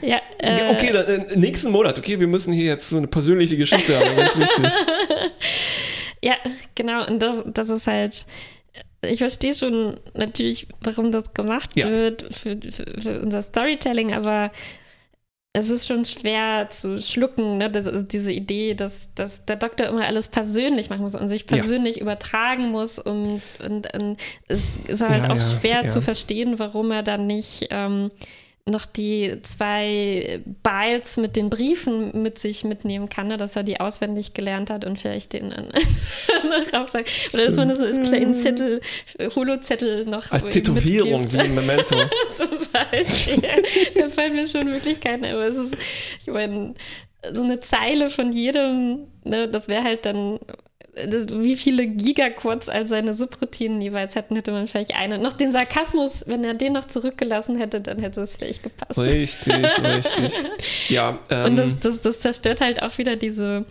Ja, 0.05 0.21
äh, 0.37 0.71
okay, 0.71 0.91
dann, 0.93 1.27
äh, 1.27 1.35
nächsten 1.35 1.71
Monat, 1.71 1.97
okay, 1.97 2.19
wir 2.19 2.27
müssen 2.27 2.53
hier 2.53 2.65
jetzt 2.65 2.89
so 2.89 2.97
eine 2.97 3.07
persönliche 3.07 3.57
Geschichte 3.57 3.97
haben, 3.97 4.15
ganz 4.15 4.37
wichtig. 4.37 4.65
ja, 6.21 6.35
genau, 6.75 7.07
und 7.07 7.19
das, 7.19 7.43
das 7.47 7.69
ist 7.69 7.87
halt, 7.87 8.25
ich 9.01 9.19
verstehe 9.19 9.55
schon 9.55 9.99
natürlich, 10.13 10.67
warum 10.81 11.11
das 11.11 11.33
gemacht 11.33 11.71
ja. 11.75 11.89
wird 11.89 12.33
für, 12.33 12.57
für, 12.71 13.01
für, 13.01 13.21
unser 13.21 13.41
Storytelling, 13.41 14.13
aber 14.13 14.51
es 15.53 15.69
ist 15.69 15.87
schon 15.87 16.03
schwer 16.03 16.67
zu 16.69 16.99
schlucken, 16.99 17.57
ne? 17.57 17.71
das 17.71 17.85
ist 17.85 18.11
diese 18.11 18.31
Idee, 18.31 18.73
dass, 18.73 19.13
dass 19.15 19.45
der 19.45 19.55
Doktor 19.55 19.87
immer 19.87 20.05
alles 20.05 20.27
persönlich 20.27 20.89
machen 20.89 21.03
muss 21.03 21.15
und 21.15 21.29
sich 21.29 21.47
persönlich 21.47 21.95
ja. 21.95 22.01
übertragen 22.01 22.69
muss 22.69 22.99
und, 22.99 23.41
und, 23.63 23.91
und, 23.93 24.17
es 24.49 24.61
ist 24.87 25.07
halt 25.07 25.23
ja, 25.23 25.31
auch 25.31 25.39
schwer 25.39 25.87
zu 25.87 26.01
verstehen, 26.01 26.59
warum 26.59 26.91
er 26.91 27.03
dann 27.03 27.25
nicht 27.25 27.67
ähm, 27.71 28.11
noch 28.67 28.88
die 28.88 29.38
zwei 29.43 30.41
Bytes 30.63 31.17
mit 31.17 31.36
den 31.36 31.51
Briefen 31.51 32.23
mit 32.23 32.39
sich 32.39 32.63
mitnehmen 32.63 33.10
kann, 33.10 33.28
ne? 33.28 33.38
dass 33.38 33.56
er 33.56 33.62
die 33.62 33.80
auswendig 33.80 34.34
gelernt 34.34 34.71
hat 34.71 34.86
und 34.86 34.97
vielleicht 34.97 35.34
den 35.34 35.51
dann 35.51 35.67
noch 36.73 36.88
sagt. 36.88 37.12
Oder 37.32 37.45
dass 37.45 37.56
man 37.58 37.69
das 37.69 37.80
als 37.80 38.01
kleinen 38.01 38.34
Zettel, 38.34 38.82
Holozettel 39.36 40.06
noch 40.06 40.32
als 40.32 40.49
Tätowierung, 40.49 41.32
wie 41.32 41.38
ein 41.38 41.54
Memento. 41.54 41.95
Zum 42.32 42.49
Beispiel. 42.73 43.43
da 43.95 44.08
fallen 44.08 44.34
mir 44.34 44.47
schon 44.47 44.65
Möglichkeiten, 44.65 45.25
aber 45.25 45.45
es 45.45 45.58
ist, 45.58 45.78
ich 46.21 46.28
meine, 46.28 46.73
so 47.34 47.43
eine 47.43 47.60
Zeile 47.60 48.10
von 48.10 48.32
jedem, 48.32 49.08
ne, 49.23 49.47
das 49.47 49.67
wäre 49.67 49.84
halt 49.84 50.08
dann 50.08 50.39
wie 50.95 51.55
viele 51.55 51.88
Gigaquads 51.88 52.69
als 52.69 52.89
seine 52.89 53.13
Subroutinen 53.13 53.81
jeweils 53.81 54.15
hätten, 54.15 54.36
hätte 54.36 54.51
man 54.51 54.67
vielleicht 54.67 54.95
eine. 54.95 55.17
Noch 55.17 55.34
den 55.34 55.51
Sarkasmus, 55.51 56.23
wenn 56.27 56.43
er 56.43 56.53
den 56.53 56.73
noch 56.73 56.86
zurückgelassen 56.86 57.58
hätte, 57.58 57.81
dann 57.81 57.99
hätte 57.99 58.21
es 58.21 58.38
vielleicht 58.38 58.63
gepasst. 58.63 58.97
Richtig, 58.97 59.65
richtig. 59.84 60.34
Ja. 60.89 61.19
Ähm, 61.29 61.45
Und 61.45 61.55
das, 61.58 61.79
das, 61.79 62.01
das 62.01 62.19
zerstört 62.19 62.62
halt 62.62 62.81
auch 62.81 62.97
wieder 62.97 63.15
diese 63.15 63.65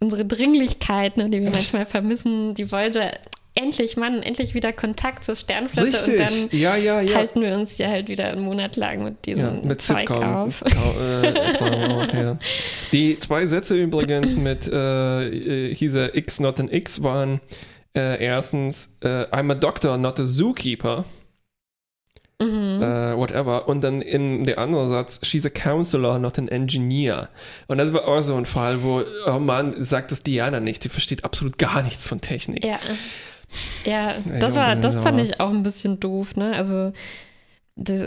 unsere 0.00 0.24
Dringlichkeit, 0.24 1.16
ne, 1.16 1.28
die 1.28 1.40
wir 1.40 1.50
manchmal 1.50 1.86
vermissen. 1.86 2.54
Die 2.54 2.70
Voyager 2.70 3.12
endlich, 3.58 3.96
Mann, 3.96 4.22
endlich 4.22 4.54
wieder 4.54 4.72
Kontakt 4.72 5.24
zur 5.24 5.34
Sternflotte 5.34 5.88
Richtig. 5.88 6.20
und 6.20 6.50
dann 6.50 6.58
ja, 6.58 6.76
ja, 6.76 7.00
ja. 7.00 7.16
halten 7.16 7.40
wir 7.40 7.54
uns 7.54 7.76
ja 7.78 7.88
halt 7.88 8.08
wieder 8.08 8.28
einen 8.28 8.42
Monat 8.42 8.76
lang 8.76 9.04
mit 9.04 9.26
diesem 9.26 9.66
mit 9.66 9.82
Zeug 9.82 10.00
Sitcom. 10.00 10.22
auf. 10.22 10.62
Äh, 10.62 12.22
ja. 12.22 12.38
Die 12.92 13.18
zwei 13.18 13.46
Sätze 13.46 13.76
übrigens 13.76 14.36
mit 14.36 14.68
äh, 14.68 15.74
hieß 15.74 15.94
er 15.96 16.14
X 16.14 16.40
not 16.40 16.60
an 16.60 16.70
X 16.70 17.02
waren 17.02 17.40
äh, 17.96 18.24
erstens 18.24 18.96
äh, 19.00 19.24
I'm 19.26 19.50
a 19.50 19.54
doctor, 19.54 19.96
not 19.96 20.20
a 20.20 20.24
zookeeper. 20.24 21.04
Mhm. 22.40 22.80
Uh, 22.80 23.16
whatever. 23.16 23.66
Und 23.66 23.82
dann 23.82 24.00
in 24.00 24.44
der 24.44 24.58
andere 24.58 24.88
Satz, 24.88 25.18
she's 25.24 25.44
a 25.44 25.50
counselor, 25.50 26.20
not 26.20 26.38
an 26.38 26.46
engineer. 26.46 27.28
Und 27.66 27.78
das 27.78 27.92
war 27.92 28.06
auch 28.06 28.22
so 28.22 28.36
ein 28.36 28.46
Fall, 28.46 28.84
wo, 28.84 29.02
oh 29.26 29.38
Mann, 29.40 29.84
sagt 29.84 30.12
das 30.12 30.22
Diana 30.22 30.60
nicht, 30.60 30.84
sie 30.84 30.88
versteht 30.88 31.24
absolut 31.24 31.58
gar 31.58 31.82
nichts 31.82 32.06
von 32.06 32.20
Technik. 32.20 32.64
Ja. 32.64 32.78
Ja, 33.84 34.14
das 34.40 34.54
war, 34.54 34.76
das 34.76 34.94
fand 34.94 35.20
ich 35.20 35.40
auch 35.40 35.50
ein 35.50 35.62
bisschen 35.62 36.00
doof, 36.00 36.36
ne? 36.36 36.54
Also 36.54 36.92
die, 37.80 38.06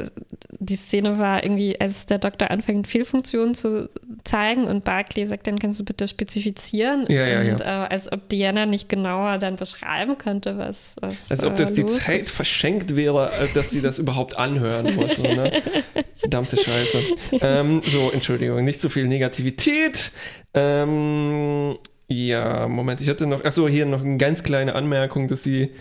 die 0.60 0.76
Szene 0.76 1.18
war 1.18 1.44
irgendwie, 1.44 1.80
als 1.80 2.06
der 2.06 2.18
Doktor 2.18 2.52
anfängt, 2.52 2.88
Fehlfunktionen 2.88 3.56
zu 3.56 3.90
zeigen 4.26 4.66
und 4.66 4.84
Barclay 4.84 5.26
sagt, 5.26 5.48
dann 5.48 5.60
kannst 5.60 5.80
du 5.80 5.86
bitte 5.86 6.10
spezifizieren. 6.10 7.06
Ja, 7.08 7.26
ja, 7.26 7.40
und 7.40 7.60
ja. 7.62 7.86
Äh, 7.86 7.88
als 7.88 8.12
ob 8.12 8.28
Diana 8.28 8.66
nicht 8.66 8.90
genauer 8.90 9.38
dann 9.38 9.56
beschreiben 9.56 10.18
könnte, 10.18 10.58
was. 10.58 10.98
was 11.00 11.32
Als 11.32 11.44
ob 11.46 11.56
das 11.56 11.72
äh, 11.72 11.76
die 11.76 11.86
Zeit 11.86 12.22
ist. 12.22 12.32
verschenkt 12.32 12.98
wäre, 12.98 13.32
äh, 13.32 13.48
dass 13.54 13.70
sie 13.70 13.82
das 13.82 13.98
überhaupt 13.98 14.38
anhören 14.38 14.94
muss. 14.96 15.16
So, 15.16 15.24
ne? 15.24 15.62
Verdammte 16.20 16.58
Scheiße. 16.58 17.02
Ähm, 17.40 17.82
so, 17.88 18.12
Entschuldigung, 18.12 18.64
nicht 18.66 18.82
zu 18.82 18.90
viel 18.90 19.08
Negativität. 19.08 20.12
Ähm, 20.54 21.78
ja, 22.12 22.68
Moment, 22.68 23.02
ich 23.02 23.10
hatte 23.10 23.26
noch, 23.26 23.44
achso, 23.44 23.68
hier 23.68 23.86
noch 23.86 24.02
eine 24.02 24.18
ganz 24.18 24.44
kleine 24.44 24.76
Anmerkung, 24.76 25.28
dass 25.28 25.42
die 25.42 25.72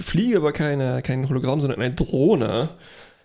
Fliege 0.00 0.42
war 0.42 0.52
keine, 0.52 1.02
kein 1.02 1.28
Hologramm, 1.28 1.60
sondern 1.60 1.80
eine 1.80 1.94
Drohne. 1.94 2.70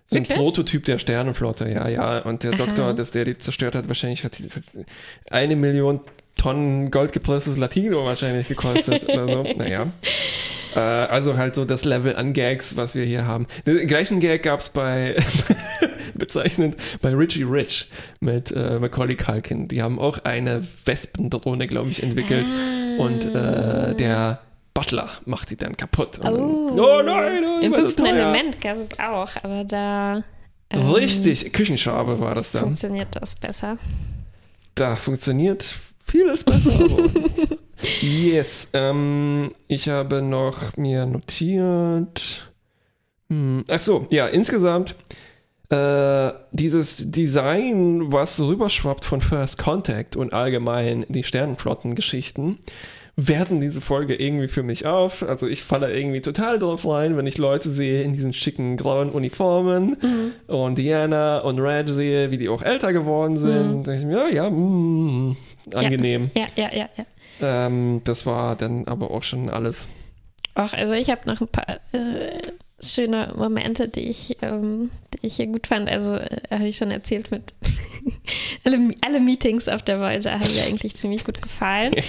So 0.08 0.17
ein 0.17 0.24
Wirklich? 0.24 0.38
Prototyp 0.38 0.86
der 0.86 1.00
Sternenflotte, 1.00 1.70
ja, 1.70 1.88
ja. 1.88 2.20
Und 2.20 2.43
der 2.43 2.54
Aha. 2.54 2.65
Doktor, 2.65 2.93
dass 2.93 3.12
der 3.12 3.26
die 3.26 3.38
zerstört 3.38 3.76
hat, 3.76 3.88
wahrscheinlich 3.88 4.24
hat 4.24 4.39
die 4.39 4.48
eine 5.30 5.56
Million 5.56 6.00
Tonnen 6.38 6.91
goldgepresstes 6.91 7.58
Latino 7.58 8.06
wahrscheinlich 8.06 8.48
gekostet 8.48 9.10
oder 9.10 9.28
so. 9.28 9.43
Naja. 9.58 9.91
Äh, 10.76 10.80
also 10.80 11.36
halt 11.36 11.56
so 11.56 11.65
das 11.65 11.84
Level 11.84 12.15
an 12.15 12.34
Gags, 12.34 12.78
was 12.78 12.96
wir 12.96 13.06
hier 13.06 13.26
haben. 13.26 13.48
Den 13.65 13.88
gleichen 13.88 14.20
Gag 14.20 14.43
gab 14.43 14.60
es 14.60 14.70
bei, 14.70 15.17
bezeichnend, 16.27 16.75
bei 17.01 17.13
Richie 17.15 17.43
Rich 17.43 17.89
mit 18.19 18.51
äh, 18.51 18.79
Macaulay 18.79 19.15
Culkin. 19.15 19.67
Die 19.67 19.81
haben 19.81 19.97
auch 19.99 20.19
eine 20.25 20.65
Wespendrohne, 20.85 21.67
glaube 21.67 21.89
ich, 21.89 22.03
entwickelt. 22.03 22.45
Und 22.99 23.23
äh, 23.35 23.95
der 23.95 24.41
Butler 24.73 25.09
macht 25.25 25.49
die 25.49 25.55
dann 25.57 25.75
kaputt. 25.77 26.19
Und 26.19 26.25
dann, 26.25 26.35
Oh. 26.35 26.71
oh 26.77 27.01
nein, 27.01 27.43
oh, 27.45 27.59
Im 27.61 27.73
fünften. 27.73 28.05
Element 28.05 28.61
gab 28.61 28.77
es 28.77 28.89
auch, 28.99 29.29
aber 29.43 29.63
da. 29.63 30.23
ähm, 30.69 30.91
Richtig, 30.91 31.51
Küchenschabe 31.53 32.19
war 32.19 32.35
das 32.35 32.51
dann. 32.51 32.63
Funktioniert 32.63 33.07
das 33.11 33.35
besser. 33.35 33.77
Da 34.75 34.95
funktioniert 34.95 35.73
vieles 36.05 36.43
besser. 36.43 36.71
yes, 38.01 38.69
ähm, 38.73 39.51
ich 39.67 39.89
habe 39.89 40.21
noch 40.21 40.75
mir 40.77 41.05
notiert. 41.05 42.51
Hm, 43.29 43.65
ach 43.69 43.79
so, 43.79 44.07
ja, 44.09 44.27
insgesamt 44.27 44.95
äh, 45.69 46.32
dieses 46.51 47.12
Design, 47.12 48.12
was 48.12 48.39
rüberschwappt 48.39 49.03
von 49.03 49.21
First 49.21 49.58
Contact 49.58 50.15
und 50.15 50.34
allgemein 50.34 51.06
die 51.10 51.23
Sternenflottengeschichten, 51.23 52.60
werten 53.17 53.60
diese 53.60 53.82
Folge 53.82 54.15
irgendwie 54.15 54.47
für 54.47 54.63
mich 54.63 54.86
auf. 54.86 55.23
Also 55.27 55.47
ich 55.47 55.63
falle 55.63 55.91
irgendwie 55.91 56.21
total 56.21 56.60
drauf 56.60 56.88
rein, 56.88 57.17
wenn 57.17 57.25
ich 57.25 57.38
Leute 57.38 57.69
sehe 57.69 58.03
in 58.03 58.13
diesen 58.13 58.32
schicken 58.32 58.77
grauen 58.77 59.10
Uniformen 59.10 59.97
und 60.47 60.77
Diana 60.77 61.39
und 61.39 61.60
Reg 61.60 61.89
sehe, 61.89 62.32
wie 62.32 62.38
die 62.38 62.47
auch 62.47 62.62
älter 62.62 62.93
geworden 62.93 63.39
sind. 63.39 63.80
Mhm. 63.80 63.84
Da 63.84 63.91
denke 63.91 63.99
ich 63.99 64.06
mir, 64.06 64.30
ja, 64.30 64.43
ja, 64.43 64.49
mm, 64.49 65.36
angenehm. 65.73 66.30
Ja, 66.36 66.45
ja, 66.56 66.69
ja, 66.73 66.89
ja. 66.95 67.06
Ähm, 67.41 68.01
das 68.03 68.25
war 68.25 68.56
dann 68.56 68.88
aber 68.88 69.12
auch 69.12 69.23
schon 69.23 69.49
alles. 69.49 69.89
Auch, 70.53 70.73
also 70.73 70.93
ich 70.93 71.10
habe 71.10 71.21
noch 71.25 71.41
ein 71.41 71.47
paar 71.47 71.80
äh, 71.91 72.51
schöne 72.79 73.33
Momente, 73.35 73.87
die 73.87 74.01
ich, 74.01 74.37
ähm, 74.41 74.91
die 75.13 75.27
ich 75.27 75.35
hier 75.37 75.47
gut 75.47 75.67
fand. 75.67 75.89
Also 75.89 76.15
äh, 76.15 76.41
habe 76.51 76.67
ich 76.67 76.77
schon 76.77 76.91
erzählt 76.91 77.31
mit 77.31 77.53
alle, 78.63 78.91
alle 79.01 79.19
Meetings 79.19 79.67
auf 79.67 79.81
der 79.81 79.99
Voyager 79.99 80.39
haben 80.39 80.53
mir 80.53 80.63
eigentlich 80.63 80.95
ziemlich 80.95 81.23
gut 81.23 81.41
gefallen. 81.41 81.93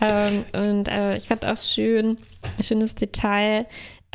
Ähm, 0.00 0.44
und 0.52 0.88
äh, 0.88 1.16
ich 1.16 1.28
fand 1.28 1.46
auch 1.46 1.56
schön, 1.56 2.18
ein 2.58 2.62
schönes 2.64 2.96
Detail, 2.96 3.64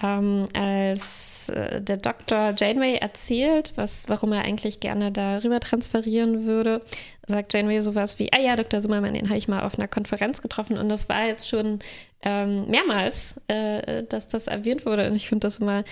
ähm, 0.04 0.48
als 0.54 1.29
äh, 1.50 1.82
der 1.82 1.98
Doktor 1.98 2.54
Janeway 2.58 2.96
erzählt, 2.96 3.74
was, 3.76 4.08
warum 4.08 4.32
er 4.34 4.44
eigentlich 4.44 4.80
gerne 4.80 5.12
darüber 5.12 5.60
transferieren 5.60 6.46
würde, 6.46 6.82
sagt 7.28 7.54
Janeway 7.54 7.82
sowas 7.82 8.20
wie, 8.20 8.32
ah 8.34 8.40
ja, 8.40 8.56
Dr. 8.56 8.80
Zimmermann, 8.82 9.14
den 9.14 9.30
habe 9.30 9.38
ich 9.38 9.48
mal 9.48 9.64
auf 9.64 9.78
einer 9.78 9.88
Konferenz 9.88 10.42
getroffen 10.42 10.78
und 10.78 10.90
das 10.90 11.10
war 11.10 11.26
jetzt 11.28 11.48
schon 11.48 11.80
ähm, 12.22 12.68
mehrmals, 12.70 13.36
äh, 13.48 14.04
dass 14.04 14.28
das 14.28 14.48
erwähnt 14.48 14.86
wurde 14.86 15.10
und 15.10 15.16
ich 15.16 15.30
finde 15.30 15.46
das 15.48 15.58
immer 15.58 15.84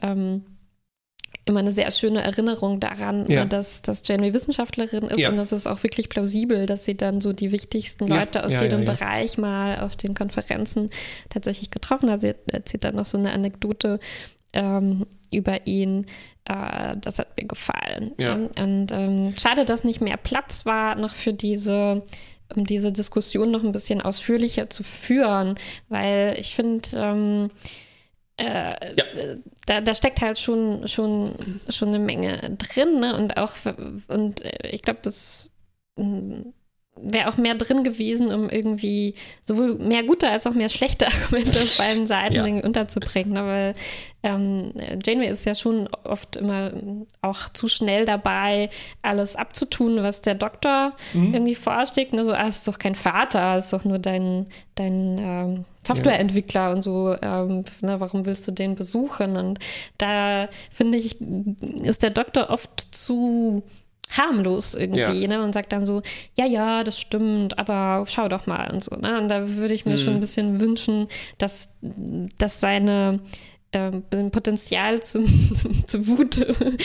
ähm, 0.00 0.44
immer 1.44 1.60
eine 1.60 1.72
sehr 1.72 1.90
schöne 1.90 2.22
Erinnerung 2.22 2.78
daran, 2.78 3.28
Ja. 3.28 3.42
äh, 3.42 3.46
dass, 3.48 3.82
dass 3.82 4.06
Janeway 4.06 4.32
Wissenschaftlerin 4.32 5.04
ist 5.04 5.18
Ja. 5.20 5.28
und 5.30 5.36
das 5.36 5.50
ist 5.50 5.66
auch 5.66 5.82
wirklich 5.82 6.08
plausibel, 6.08 6.66
dass 6.66 6.84
sie 6.84 6.96
dann 6.96 7.20
so 7.20 7.32
die 7.32 7.50
wichtigsten 7.50 8.06
Ja, 8.06 8.20
Leute 8.20 8.44
aus 8.44 8.52
ja, 8.52 8.62
jedem 8.62 8.82
ja, 8.82 8.86
ja. 8.86 8.92
Bereich 8.92 9.38
mal 9.38 9.80
auf 9.80 9.96
den 9.96 10.14
Konferenzen 10.14 10.90
tatsächlich 11.30 11.70
getroffen 11.70 12.10
hat. 12.10 12.20
Sie 12.20 12.34
erzählt 12.52 12.84
dann 12.84 12.94
noch 12.94 13.06
so 13.06 13.18
eine 13.18 13.32
Anekdote 13.32 13.98
ähm, 14.52 15.06
über 15.32 15.66
ihn. 15.66 16.06
Äh, 16.44 16.96
das 17.00 17.18
hat 17.18 17.36
mir 17.40 17.46
gefallen. 17.46 18.12
Ja. 18.18 18.34
Und 18.34 18.92
ähm, 18.92 19.34
schade, 19.38 19.64
dass 19.64 19.84
nicht 19.84 20.00
mehr 20.00 20.16
Platz 20.16 20.66
war 20.66 20.94
noch 20.96 21.14
für 21.14 21.32
diese 21.32 22.04
um 22.54 22.64
diese 22.66 22.92
Diskussion 22.92 23.50
noch 23.50 23.62
ein 23.62 23.72
bisschen 23.72 24.02
ausführlicher 24.02 24.68
zu 24.68 24.82
führen, 24.82 25.54
weil 25.88 26.36
ich 26.38 26.54
finde, 26.54 26.86
ähm, 26.94 27.50
äh, 28.36 28.94
Ja. 28.94 29.04
da, 29.64 29.80
da 29.80 29.94
steckt 29.94 30.20
halt 30.20 30.38
schon, 30.38 30.86
schon, 30.86 31.60
schon 31.70 31.88
eine 31.88 31.98
Menge 31.98 32.56
drin, 32.58 33.00
ne? 33.00 33.16
Und 33.16 33.38
auch, 33.38 33.54
und 34.08 34.42
äh, 34.44 34.68
ich 34.68 34.82
glaube, 34.82 35.08
es 35.08 35.50
wäre 36.96 37.28
auch 37.28 37.36
mehr 37.36 37.54
drin 37.54 37.82
gewesen, 37.84 38.32
um 38.32 38.48
irgendwie 38.50 39.14
sowohl 39.40 39.74
mehr 39.76 40.02
gute 40.04 40.28
als 40.28 40.46
auch 40.46 40.52
mehr 40.54 40.68
schlechte 40.68 41.06
Argumente 41.12 41.62
auf 41.62 41.76
beiden 41.78 42.06
Seiten 42.06 42.34
Ja. 42.34 42.46
irgendwie 42.46 42.64
unterzubringen. 42.66 43.34
Weil 43.34 43.74
ähm, 44.22 44.72
Janeway 45.04 45.28
ist 45.28 45.44
ja 45.46 45.54
schon 45.54 45.88
oft 46.04 46.36
immer 46.36 46.72
auch 47.22 47.48
zu 47.48 47.66
schnell 47.68 48.04
dabei, 48.04 48.70
alles 49.00 49.36
abzutun, 49.36 50.02
was 50.02 50.20
der 50.22 50.34
Doktor 50.34 50.92
Mhm. 51.14 51.34
irgendwie 51.34 51.54
vorschlägt. 51.54 52.12
Ne? 52.12 52.24
So, 52.24 52.32
ah, 52.32 52.46
es 52.46 52.58
ist 52.58 52.68
doch 52.68 52.78
kein 52.78 52.94
Vater, 52.94 53.56
es 53.56 53.64
ist 53.64 53.72
doch 53.72 53.84
nur 53.84 53.98
dein, 53.98 54.46
dein 54.76 55.18
ähm, 55.18 55.64
Softwareentwickler 55.84 56.70
und 56.70 56.82
so. 56.82 57.16
Ähm, 57.20 57.64
ne, 57.80 57.98
warum 58.00 58.26
willst 58.26 58.46
du 58.46 58.52
den 58.52 58.76
besuchen? 58.76 59.36
Und 59.36 59.58
da 59.98 60.48
finde 60.70 60.98
ich, 60.98 61.20
ist 61.20 62.02
der 62.02 62.10
Doktor 62.10 62.50
oft 62.50 62.94
zu 62.94 63.64
harmlos 64.16 64.74
irgendwie, 64.74 65.00
Ja. 65.00 65.12
ne? 65.28 65.42
Und 65.42 65.52
sagt 65.52 65.72
dann 65.72 65.84
so, 65.84 66.02
ja, 66.36 66.46
ja, 66.46 66.84
das 66.84 66.98
stimmt, 67.00 67.58
aber 67.58 68.04
schau 68.08 68.28
doch 68.28 68.46
mal 68.46 68.70
und 68.70 68.82
so, 68.82 68.94
ne? 68.96 69.20
Und 69.20 69.28
da 69.28 69.48
würde 69.56 69.74
ich 69.74 69.84
mir 69.86 69.92
Mhm. 69.92 69.98
schon 69.98 70.14
ein 70.14 70.20
bisschen 70.20 70.60
wünschen, 70.60 71.08
dass, 71.38 71.74
dass 72.38 72.60
seine 72.60 73.20
ähm, 73.74 74.02
Potenzial 74.30 75.02
zum, 75.02 75.24
zum, 75.56 75.86
zu 75.88 76.06
Wut, 76.06 76.44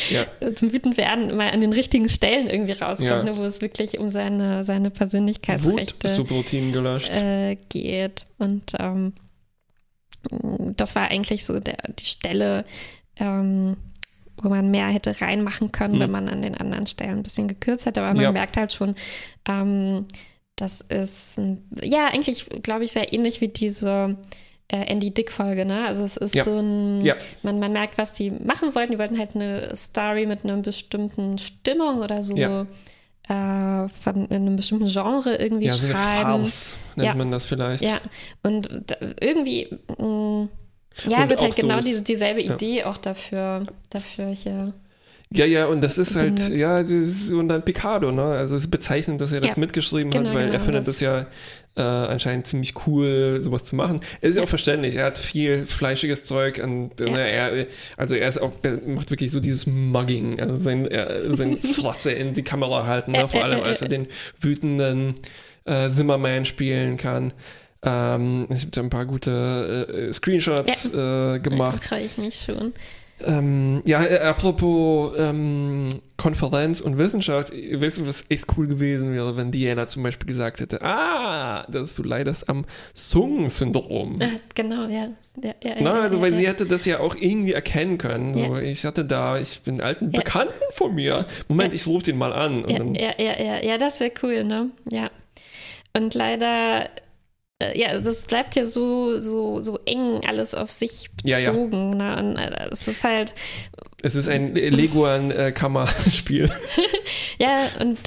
Ja. 0.09 0.25
zum 0.55 0.71
wütend 0.71 0.95
werden 0.97 1.35
mal 1.35 1.49
an 1.49 1.59
den 1.59 1.73
richtigen 1.73 2.07
Stellen 2.07 2.49
irgendwie 2.49 2.71
rauskommt, 2.71 3.09
Ja. 3.09 3.23
ne? 3.23 3.35
wo 3.37 3.43
es 3.43 3.59
wirklich 3.59 3.97
um 3.99 4.07
seine, 4.09 4.63
seine 4.63 4.89
Persönlichkeitsrechte 4.89 6.07
äh, 7.13 7.57
geht. 7.67 8.25
Und 8.37 8.71
ähm, 8.79 9.13
das 10.77 10.95
war 10.95 11.09
eigentlich 11.09 11.45
so 11.45 11.59
der, 11.59 11.77
die 11.99 12.05
Stelle, 12.05 12.65
ähm, 13.17 13.77
wo 14.41 14.49
man 14.49 14.69
mehr 14.69 14.87
hätte 14.87 15.19
reinmachen 15.19 15.71
können, 15.71 15.95
mhm. 15.95 15.99
wenn 15.99 16.11
man 16.11 16.29
an 16.29 16.41
den 16.41 16.55
anderen 16.55 16.87
Stellen 16.87 17.17
ein 17.17 17.23
bisschen 17.23 17.47
gekürzt 17.47 17.85
hätte. 17.85 18.01
Aber 18.01 18.13
man 18.13 18.23
ja. 18.23 18.31
merkt 18.31 18.57
halt 18.57 18.71
schon, 18.71 18.95
ähm, 19.47 20.05
das 20.55 20.81
ist, 20.81 21.39
ja, 21.81 22.07
eigentlich, 22.07 22.47
glaube 22.63 22.83
ich, 22.83 22.91
sehr 22.91 23.13
ähnlich 23.13 23.41
wie 23.41 23.47
diese 23.47 24.17
äh, 24.69 24.77
Andy 24.77 25.13
Dick-Folge, 25.13 25.65
ne? 25.65 25.85
Also 25.87 26.03
es 26.03 26.17
ist 26.17 26.35
ja. 26.35 26.43
so 26.43 26.57
ein, 26.57 27.01
ja. 27.01 27.15
man, 27.43 27.59
man 27.59 27.71
merkt, 27.71 27.97
was 27.97 28.13
die 28.13 28.31
machen 28.31 28.75
wollten. 28.75 28.91
Die 28.91 28.99
wollten 28.99 29.17
halt 29.17 29.35
eine 29.35 29.75
Story 29.75 30.25
mit 30.25 30.43
einer 30.43 30.57
bestimmten 30.57 31.37
Stimmung 31.37 31.99
oder 31.99 32.23
so. 32.23 32.35
Ja. 32.35 32.65
Äh, 33.29 33.89
von 33.89 34.29
einem 34.29 34.55
bestimmten 34.55 34.87
Genre 34.87 35.35
irgendwie 35.35 35.67
ja, 35.67 35.73
so 35.73 35.85
schreiben. 35.87 36.41
Farce 36.41 36.77
nennt 36.95 37.07
ja. 37.07 37.13
man 37.13 37.31
das 37.31 37.45
vielleicht. 37.45 37.83
Ja, 37.83 37.99
und 38.41 38.69
da, 38.87 38.95
irgendwie 39.19 39.67
mh, 39.97 40.05
mm, 40.05 40.49
ja, 41.05 41.29
wird 41.29 41.41
halt 41.41 41.55
genau 41.55 41.79
so 41.79 41.87
diese, 41.87 42.03
dieselbe 42.03 42.41
Idee 42.41 42.83
auch 42.83 42.97
dafür, 42.97 43.65
dafür 43.89 44.27
hier. 44.29 44.73
Ja, 45.29 45.45
ja, 45.45 45.65
und 45.65 45.81
das 45.81 45.97
ist 45.97 46.15
halt, 46.15 46.35
benutzt. 46.35 46.57
ja, 46.57 46.77
und 46.77 47.49
dann 47.49 47.63
Picardo, 47.63 48.11
ne? 48.11 48.23
Also 48.23 48.55
es 48.55 48.63
ist 48.63 48.71
bezeichnend, 48.71 49.19
dass 49.19 49.33
er 49.33 49.41
das 49.41 49.57
mitgeschrieben 49.57 50.09
genau, 50.09 50.29
hat, 50.29 50.35
weil 50.35 50.45
genau, 50.45 50.53
er 50.53 50.59
findet 50.61 50.87
das, 50.87 50.99
das 50.99 50.99
ja 51.01 51.25
äh, 51.75 51.81
anscheinend 51.81 52.47
ziemlich 52.47 52.73
cool, 52.87 53.39
sowas 53.41 53.65
zu 53.65 53.75
machen. 53.75 53.99
Es 54.21 54.31
ist 54.31 54.37
ja. 54.37 54.43
auch 54.43 54.47
verständlich, 54.47 54.95
er 54.95 55.05
hat 55.05 55.17
viel 55.17 55.65
fleischiges 55.65 56.23
Zeug 56.23 56.61
und 56.63 56.99
ja. 56.99 57.09
ne, 57.09 57.19
er, 57.19 57.67
also 57.97 58.15
er 58.15 58.29
ist 58.29 58.41
auch, 58.41 58.53
er 58.63 58.79
macht 58.85 59.11
wirklich 59.11 59.31
so 59.31 59.39
dieses 59.39 59.67
Mugging, 59.67 60.39
also 60.39 60.55
sein, 60.57 60.87
er, 60.87 61.35
sein 61.35 61.57
Flatze 61.73 62.11
in 62.11 62.33
die 62.33 62.43
Kamera 62.43 62.85
halten, 62.85 63.11
ne? 63.11 63.27
vor 63.27 63.43
allem 63.43 63.61
als 63.61 63.81
er 63.81 63.89
den 63.89 64.07
wütenden 64.39 65.15
äh, 65.65 65.89
Zimmerman 65.89 66.45
spielen 66.45 66.97
kann. 66.97 67.33
Ähm, 67.87 68.47
ich 68.49 68.61
habe 68.61 68.71
da 68.71 68.81
ein 68.81 68.89
paar 68.89 69.05
gute 69.05 69.87
äh, 70.09 70.13
Screenshots 70.13 70.89
ja. 70.93 71.35
äh, 71.35 71.39
gemacht. 71.39 71.83
Da 71.83 71.87
freue 71.87 72.03
ich 72.03 72.17
mich 72.17 72.41
schon. 72.41 72.73
Ähm, 73.25 73.81
ja, 73.85 74.03
äh, 74.03 74.19
apropos 74.19 75.15
ähm, 75.17 75.89
Konferenz 76.17 76.81
und 76.81 76.99
Wissenschaft, 76.99 77.51
weißt 77.51 77.97
du, 77.97 78.07
was 78.07 78.23
echt 78.29 78.45
cool 78.55 78.67
gewesen 78.67 79.11
wäre, 79.11 79.35
wenn 79.35 79.51
Diana 79.51 79.87
zum 79.87 80.03
Beispiel 80.03 80.27
gesagt 80.27 80.59
hätte, 80.59 80.83
ah, 80.83 81.65
dass 81.67 81.95
du 81.95 82.03
leidest 82.03 82.47
am 82.47 82.65
Sung-Syndrom. 82.93 84.21
Äh, 84.21 84.27
genau, 84.53 84.87
ja. 84.87 85.07
ja, 85.41 85.53
ja 85.63 85.75
Na, 85.79 86.01
also, 86.01 86.21
weil 86.21 86.33
sie 86.33 86.47
hätte 86.47 86.67
das 86.67 86.85
ja 86.85 86.99
auch 86.99 87.15
irgendwie 87.15 87.53
erkennen 87.53 87.97
können. 87.97 88.35
So, 88.35 88.57
ich 88.57 88.85
hatte 88.85 89.03
da, 89.03 89.39
ich 89.39 89.61
bin 89.61 89.81
alten 89.81 90.11
Bekannten 90.11 90.53
von 90.73 90.93
mir. 90.93 91.25
Moment, 91.47 91.73
ich 91.73 91.87
rufe 91.87 92.05
den 92.05 92.19
mal 92.19 92.33
an. 92.33 92.65
ja, 92.67 92.83
ja, 92.83 93.13
ja, 93.17 93.41
ja, 93.41 93.63
ja, 93.63 93.77
das 93.79 93.99
wäre 93.99 94.11
cool, 94.21 94.43
ne? 94.43 94.69
Ja. 94.91 95.09
Und 95.93 96.13
leider 96.13 96.87
äh, 97.59 97.77
ja, 97.77 97.99
das 97.99 98.25
bleibt 98.25 98.55
ja 98.55 98.65
so, 98.65 99.17
so, 99.17 99.61
so 99.61 99.79
eng 99.85 100.21
alles 100.27 100.53
auf 100.53 100.71
sich 100.71 101.09
bezogen. 101.23 101.99
Ja, 101.99 102.15
ja. 102.15 102.21
Ne? 102.21 102.51
Äh, 102.55 102.69
es 102.71 102.87
ist 102.87 103.03
halt. 103.03 103.33
Es 104.03 104.13
ist 104.13 104.27
ein 104.27 104.53
Leguan-Kammerspiel. 104.53 106.51
ja, 107.39 107.57
und 107.79 107.97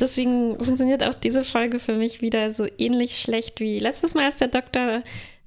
deswegen 0.00 0.56
funktioniert 0.64 1.04
auch 1.04 1.12
diese 1.12 1.44
Folge 1.44 1.80
für 1.80 1.94
mich 1.94 2.22
wieder 2.22 2.50
so 2.50 2.66
ähnlich 2.78 3.18
schlecht 3.18 3.60
wie 3.60 3.78
letztes 3.78 4.14
Mal, 4.14 4.24
als 4.24 4.36
der 4.36 4.48
Doktor 4.48 5.02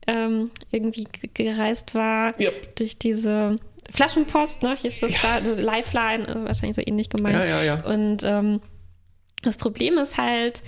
ähm, 0.05 0.51
irgendwie 0.71 1.07
gereist 1.33 1.95
war 1.95 2.39
yep. 2.39 2.75
durch 2.75 2.99
diese 2.99 3.57
Flaschenpost, 3.91 4.61
ne? 4.61 4.75
Hier 4.79 4.91
ist 4.91 5.01
das 5.01 5.13
ja. 5.13 5.39
da, 5.39 5.51
Lifeline, 5.53 6.27
also 6.27 6.45
wahrscheinlich 6.45 6.75
so 6.75 6.83
ähnlich 6.85 7.09
gemeint. 7.09 7.35
Ja, 7.35 7.45
ja, 7.45 7.63
ja. 7.63 7.83
Und 7.83 8.23
ähm, 8.23 8.61
das 9.41 9.57
Problem 9.57 9.97
ist 9.97 10.17
halt, 10.17 10.61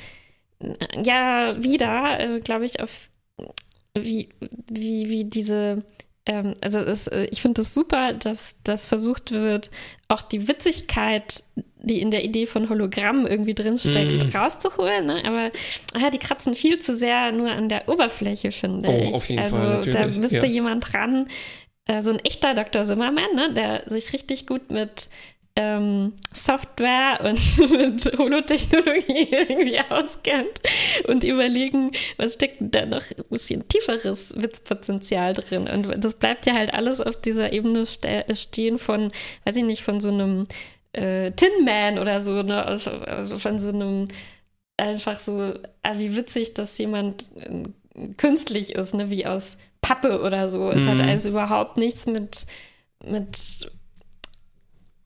ja 1.03 1.55
wieder, 1.61 2.19
äh, 2.19 2.39
glaube 2.39 2.65
ich, 2.65 2.81
auf 2.81 3.09
wie, 3.95 4.29
wie, 4.67 5.09
wie 5.09 5.25
diese, 5.25 5.83
ähm, 6.25 6.55
also 6.61 6.79
es, 6.79 7.07
äh, 7.07 7.27
ich 7.31 7.41
finde 7.41 7.61
es 7.61 7.67
das 7.67 7.73
super, 7.73 8.13
dass 8.13 8.55
das 8.63 8.87
versucht 8.87 9.31
wird, 9.31 9.69
auch 10.07 10.21
die 10.21 10.47
Witzigkeit, 10.47 11.43
die 11.77 12.01
in 12.01 12.11
der 12.11 12.23
Idee 12.23 12.47
von 12.47 12.69
Hologramm 12.69 13.27
irgendwie 13.27 13.53
drinsteckt, 13.53 14.33
mm. 14.33 14.37
rauszuholen. 14.37 15.05
Ne? 15.05 15.23
Aber 15.25 15.51
ja, 15.99 16.09
die 16.09 16.17
kratzen 16.17 16.55
viel 16.55 16.79
zu 16.79 16.95
sehr 16.95 17.31
nur 17.31 17.51
an 17.51 17.69
der 17.69 17.89
Oberfläche, 17.89 18.51
finde 18.51 18.89
oh, 18.89 19.01
ich. 19.03 19.13
Auf 19.13 19.29
jeden 19.29 19.43
also 19.43 19.57
Fall, 19.57 19.81
da 19.81 20.07
müsste 20.07 20.37
ja. 20.37 20.45
jemand 20.45 20.91
dran, 20.91 21.27
äh, 21.85 22.01
so 22.01 22.11
ein 22.11 22.19
echter 22.19 22.53
Dr. 22.53 22.85
Zimmermann, 22.85 23.35
ne? 23.35 23.53
der 23.53 23.83
sich 23.87 24.13
richtig 24.13 24.47
gut 24.47 24.71
mit 24.71 25.09
ähm, 25.55 26.13
Software 26.33 27.19
und 27.23 27.71
mit 27.71 28.17
Holotechnologie 28.17 29.27
irgendwie 29.31 29.79
auskennt 29.89 30.61
und 31.07 31.23
überlegen, 31.23 31.91
was 32.17 32.35
steckt 32.35 32.57
da 32.59 32.85
noch 32.85 33.03
ein 33.11 33.23
bisschen 33.29 33.67
tieferes 33.67 34.35
Witzpotenzial 34.35 35.33
drin. 35.33 35.67
Und 35.67 36.03
das 36.03 36.15
bleibt 36.15 36.45
ja 36.45 36.53
halt 36.53 36.73
alles 36.73 36.99
auf 36.99 37.21
dieser 37.21 37.53
Ebene 37.53 37.85
ste 37.85 38.25
stehen 38.33 38.79
von, 38.79 39.11
weiß 39.45 39.55
ich 39.57 39.63
nicht, 39.63 39.83
von 39.83 39.99
so 39.99 40.09
einem 40.09 40.47
äh, 40.93 41.31
Tin 41.31 41.65
Man 41.65 41.99
oder 41.99 42.21
so, 42.21 42.41
ne? 42.41 42.65
Also, 42.65 42.89
also 42.91 43.37
von 43.37 43.59
so 43.59 43.69
einem 43.69 44.07
einfach 44.77 45.19
so, 45.19 45.53
ah, 45.83 45.97
wie 45.97 46.15
witzig, 46.15 46.53
dass 46.53 46.77
jemand 46.77 47.29
äh, 47.35 48.09
künstlich 48.17 48.75
ist, 48.75 48.93
ne? 48.93 49.09
wie 49.09 49.25
aus 49.25 49.57
Pappe 49.81 50.21
oder 50.21 50.49
so. 50.49 50.71
Mhm. 50.71 50.79
Es 50.79 50.87
hat 50.87 50.97
mhm. 50.97 51.09
also 51.09 51.29
überhaupt 51.29 51.77
nichts 51.77 52.05
mit, 52.05 52.45
mit 53.05 53.71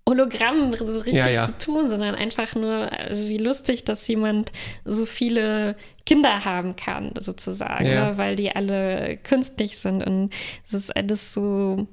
Hologramm 0.08 0.74
so 0.74 0.98
richtig 1.00 1.16
ja, 1.16 1.28
ja. 1.28 1.46
zu 1.46 1.58
tun, 1.58 1.90
sondern 1.90 2.16
einfach 2.16 2.56
nur, 2.56 2.90
wie 3.12 3.38
lustig, 3.38 3.84
dass 3.84 4.08
jemand 4.08 4.54
so 4.86 5.06
viele 5.06 5.76
Kinder 6.06 6.46
haben 6.46 6.78
kann, 6.78 7.12
sozusagen, 7.20 7.86
ja. 7.86 8.12
ne? 8.12 8.18
weil 8.18 8.38
die 8.38 8.56
alle 8.56 9.18
künstlich 9.18 9.78
sind 9.78 10.02
und 10.02 10.30
es 10.66 10.74
ist 10.74 10.96
alles 10.96 11.34
so 11.34 11.76
äh, 11.78 11.86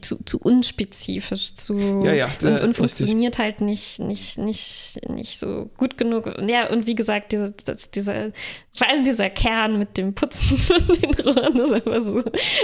zu, 0.00 0.24
zu 0.24 0.38
unspezifisch, 0.38 1.54
zu 1.54 2.02
ja, 2.04 2.12
ja, 2.12 2.28
und, 2.42 2.60
und 2.60 2.74
funktioniert 2.74 3.38
halt 3.38 3.60
nicht, 3.60 3.98
nicht, 3.98 4.38
nicht, 4.38 4.98
nicht 5.08 5.38
so 5.38 5.70
gut 5.76 5.98
genug. 5.98 6.32
Ja, 6.46 6.70
und 6.70 6.86
wie 6.86 6.94
gesagt, 6.94 7.32
diese, 7.32 7.52
das, 7.64 7.90
dieser, 7.90 8.32
vor 8.72 8.88
allem 8.88 9.04
dieser 9.04 9.28
Kern 9.30 9.78
mit 9.78 9.96
dem 9.98 10.14
Putzen 10.14 10.56
von 10.58 10.86
den 10.86 11.14
Rohren 11.14 11.58
ist 11.58 11.72
einfach 11.72 12.02
so 12.02 12.22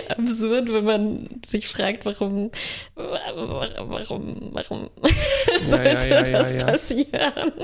absurd, 0.09 0.73
wenn 0.73 0.85
man 0.85 1.29
sich 1.45 1.69
fragt, 1.69 2.07
warum, 2.07 2.51
warum, 2.95 4.51
warum 4.53 4.91
sollte 5.67 6.09
ja, 6.09 6.23
das 6.23 6.65
passieren? 6.65 7.53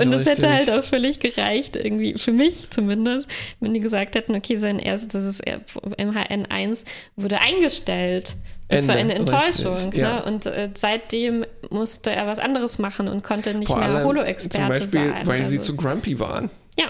und 0.00 0.12
es 0.12 0.26
hätte 0.26 0.52
halt 0.52 0.70
auch 0.70 0.82
völlig 0.82 1.20
gereicht, 1.20 1.76
irgendwie, 1.76 2.14
für 2.14 2.32
mich 2.32 2.68
zumindest, 2.70 3.28
wenn 3.60 3.74
die 3.74 3.80
gesagt 3.80 4.14
hätten, 4.14 4.34
okay, 4.34 4.56
sein 4.56 4.78
erstes, 4.78 5.08
das 5.08 5.24
ist 5.24 5.44
MHN1, 5.46 6.84
wo 7.16 7.28
wurde 7.28 7.40
eingestellt. 7.40 8.36
Es 8.68 8.88
war 8.88 8.96
eine 8.96 9.14
Enttäuschung. 9.14 9.74
Richtig, 9.74 9.94
ne? 9.94 10.00
ja. 10.00 10.20
Und 10.20 10.46
äh, 10.46 10.70
seitdem 10.74 11.44
musste 11.70 12.10
er 12.10 12.26
was 12.26 12.38
anderes 12.38 12.78
machen 12.78 13.08
und 13.08 13.22
konnte 13.22 13.54
nicht 13.54 13.68
Vor 13.68 13.78
mehr 13.78 14.04
Holo-Experte 14.04 14.86
sein. 14.86 15.26
Weil 15.26 15.42
also. 15.42 15.50
sie 15.52 15.60
zu 15.60 15.76
grumpy 15.76 16.18
waren. 16.18 16.50
Ja. 16.78 16.86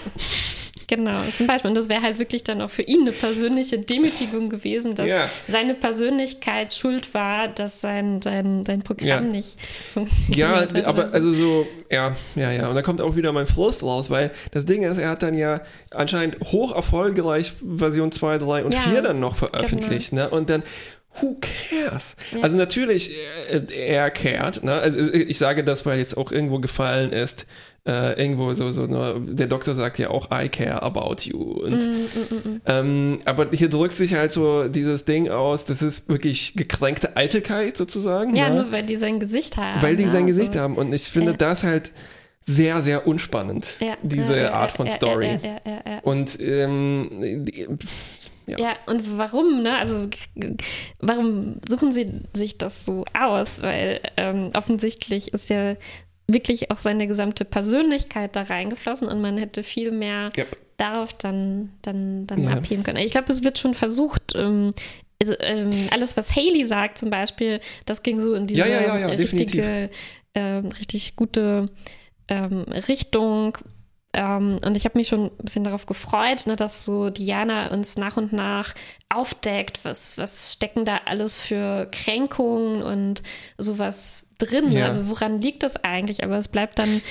Genau, 0.89 1.21
zum 1.35 1.45
Beispiel. 1.45 1.69
Und 1.69 1.77
das 1.77 1.87
wäre 1.87 2.01
halt 2.01 2.17
wirklich 2.17 2.43
dann 2.43 2.63
auch 2.63 2.71
für 2.71 2.81
ihn 2.81 3.01
eine 3.01 3.11
persönliche 3.11 3.77
Demütigung 3.77 4.49
gewesen, 4.49 4.95
dass 4.95 5.07
ja. 5.07 5.29
seine 5.47 5.75
Persönlichkeit 5.75 6.73
schuld 6.73 7.13
war, 7.13 7.47
dass 7.47 7.79
sein, 7.79 8.23
sein, 8.23 8.65
sein 8.65 8.81
Programm 8.81 9.07
ja. 9.07 9.21
nicht 9.21 9.55
funktioniert. 9.93 10.75
Ja, 10.75 10.85
aber 10.87 11.09
so. 11.09 11.13
also 11.13 11.31
so, 11.31 11.67
ja, 11.91 12.15
ja, 12.35 12.51
ja. 12.51 12.69
Und 12.69 12.73
da 12.73 12.81
kommt 12.81 13.01
auch 13.01 13.15
wieder 13.15 13.31
mein 13.31 13.45
Frust 13.45 13.83
raus, 13.83 14.09
weil 14.09 14.31
das 14.49 14.65
Ding 14.65 14.81
ist, 14.81 14.97
er 14.97 15.09
hat 15.09 15.21
dann 15.21 15.35
ja 15.35 15.61
anscheinend 15.91 16.39
hoch 16.45 16.75
erfolgreich 16.75 17.53
Version 17.63 18.11
2, 18.11 18.39
3 18.39 18.65
und 18.65 18.73
ja, 18.73 18.79
4 18.79 19.03
dann 19.03 19.19
noch 19.19 19.35
veröffentlicht. 19.35 20.09
Genau. 20.09 20.23
Ne? 20.23 20.29
Und 20.31 20.49
dann 20.49 20.63
who 21.21 21.37
cares? 21.39 22.15
Ja. 22.31 22.41
Also 22.41 22.57
natürlich, 22.57 23.11
äh, 23.51 23.61
er 23.75 24.09
cared. 24.09 24.63
Ne? 24.63 24.73
Also 24.73 24.99
ich 25.13 25.37
sage 25.37 25.63
das, 25.63 25.85
weil 25.85 25.99
jetzt 25.99 26.17
auch 26.17 26.31
irgendwo 26.31 26.57
gefallen 26.57 27.11
ist, 27.11 27.45
äh, 27.85 28.21
irgendwo 28.21 28.53
so, 28.53 28.71
so 28.71 28.85
ne, 28.85 29.15
der 29.19 29.47
Doktor 29.47 29.75
sagt 29.75 29.99
ja 29.99 30.09
auch, 30.09 30.29
I 30.31 30.49
care 30.49 30.81
about 30.83 31.23
you. 31.23 31.37
Und, 31.37 31.71
mm, 31.71 31.75
mm, 31.75 32.29
mm. 32.29 32.49
mm. 32.49 32.61
Ähm, 32.65 33.19
aber 33.25 33.47
hier 33.51 33.69
drückt 33.69 33.95
sich 33.95 34.13
halt 34.13 34.31
so 34.31 34.67
dieses 34.67 35.05
Ding 35.05 35.29
aus, 35.29 35.65
das 35.65 35.81
ist 35.81 36.09
wirklich 36.09 36.53
gekränkte 36.55 37.15
Eitelkeit 37.15 37.77
sozusagen. 37.77 38.35
Ja, 38.35 38.49
ne? 38.49 38.63
nur 38.63 38.71
weil 38.71 38.83
die 38.83 38.95
sein 38.95 39.19
Gesicht 39.19 39.57
haben. 39.57 39.81
Weil 39.81 39.95
die 39.95 40.03
ja, 40.03 40.09
sein 40.09 40.23
also. 40.23 40.35
Gesicht 40.35 40.55
haben. 40.55 40.75
Und 40.75 40.93
ich 40.93 41.03
finde 41.03 41.31
ja. 41.31 41.37
das 41.37 41.63
halt 41.63 41.91
sehr, 42.45 42.81
sehr 42.81 43.05
unspannend, 43.05 43.77
ja, 43.79 43.95
diese 44.01 44.53
Art 44.53 44.71
von 44.71 44.89
Story. 44.89 45.39
Und 46.01 46.39
ähm, 46.39 47.45
ja. 48.47 48.57
ja. 48.57 48.75
und 48.87 49.17
warum, 49.17 49.61
ne? 49.61 49.77
Also 49.77 50.07
warum 50.99 51.57
suchen 51.67 51.91
sie 51.91 52.21
sich 52.33 52.57
das 52.57 52.85
so 52.85 53.05
aus? 53.17 53.61
Weil 53.61 54.01
ähm, 54.17 54.49
offensichtlich 54.53 55.33
ist 55.33 55.49
ja 55.49 55.75
wirklich 56.33 56.71
auch 56.71 56.77
seine 56.77 57.07
gesamte 57.07 57.45
Persönlichkeit 57.45 58.35
da 58.35 58.43
reingeflossen 58.43 59.07
und 59.07 59.21
man 59.21 59.37
hätte 59.37 59.63
viel 59.63 59.91
mehr 59.91 60.31
yep. 60.37 60.57
darauf 60.77 61.13
dann, 61.13 61.71
dann, 61.81 62.27
dann 62.27 62.43
ja. 62.43 62.51
abheben 62.51 62.83
können. 62.83 62.97
Ich 62.97 63.11
glaube, 63.11 63.31
es 63.31 63.43
wird 63.43 63.57
schon 63.57 63.73
versucht, 63.73 64.33
ähm, 64.35 64.73
also, 65.21 65.33
ähm, 65.39 65.87
alles, 65.91 66.15
was 66.15 66.35
Haley 66.35 66.65
sagt 66.65 66.97
zum 66.97 67.09
Beispiel, 67.09 67.59
das 67.85 68.03
ging 68.03 68.21
so 68.21 68.33
in 68.33 68.47
diese 68.47 68.61
ja, 68.61 68.97
ja, 68.97 69.07
richtige, 69.07 69.89
äh, 70.33 70.41
richtig 70.79 71.15
gute 71.15 71.69
ähm, 72.29 72.63
Richtung, 72.87 73.57
ähm, 74.13 74.57
und 74.65 74.75
ich 74.75 74.85
habe 74.85 74.97
mich 74.97 75.07
schon 75.07 75.25
ein 75.25 75.31
bisschen 75.43 75.63
darauf 75.63 75.85
gefreut, 75.85 76.47
ne, 76.47 76.55
dass 76.55 76.83
so 76.83 77.09
Diana 77.09 77.71
uns 77.71 77.95
nach 77.97 78.17
und 78.17 78.33
nach 78.33 78.73
aufdeckt, 79.09 79.79
was, 79.83 80.17
was 80.17 80.53
stecken 80.53 80.85
da 80.85 81.01
alles 81.05 81.39
für 81.39 81.87
Kränkungen 81.91 82.81
und 82.81 83.21
sowas 83.57 84.25
drin. 84.39 84.71
Ja. 84.71 84.85
Also 84.85 85.07
woran 85.09 85.41
liegt 85.41 85.63
das 85.63 85.75
eigentlich? 85.77 86.23
Aber 86.23 86.37
es 86.37 86.47
bleibt 86.47 86.79
dann 86.79 87.01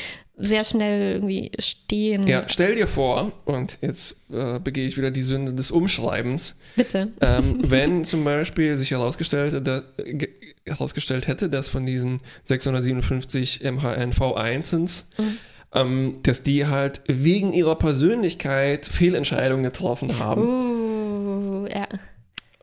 sehr 0.41 0.65
schnell 0.65 1.15
irgendwie 1.15 1.51
stehen. 1.59 2.27
Ja, 2.29 2.45
stell 2.49 2.77
dir 2.77 2.87
vor, 2.87 3.33
und 3.45 3.79
jetzt 3.81 4.17
äh, 4.31 4.61
begehe 4.61 4.87
ich 4.87 4.97
wieder 4.97 5.11
die 5.11 5.23
Sünde 5.23 5.53
des 5.53 5.73
Umschreibens. 5.73 6.55
Bitte. 6.77 7.09
Ähm, 7.21 7.59
wenn 7.71 8.05
zum 8.05 8.23
Beispiel 8.25 8.77
sich 8.77 8.93
herausgestellt, 8.93 9.67
da, 9.67 9.83
ge- 9.97 10.31
herausgestellt 10.65 11.27
hätte, 11.27 11.49
dass 11.49 11.69
von 11.69 11.87
diesen 11.87 12.21
657 12.47 13.63
MHNV1 13.65 15.05
Mhm. 15.19 15.39
Ähm, 15.75 16.17
dass 16.23 16.43
die 16.43 16.67
halt 16.67 17.03
wegen 17.07 17.53
ihrer 17.53 17.77
Persönlichkeit 17.77 18.87
Fehlentscheidungen 18.87 19.65
getroffen 19.65 20.19
haben. 20.19 20.43
Uh, 20.43 21.67
ja. 21.67 21.87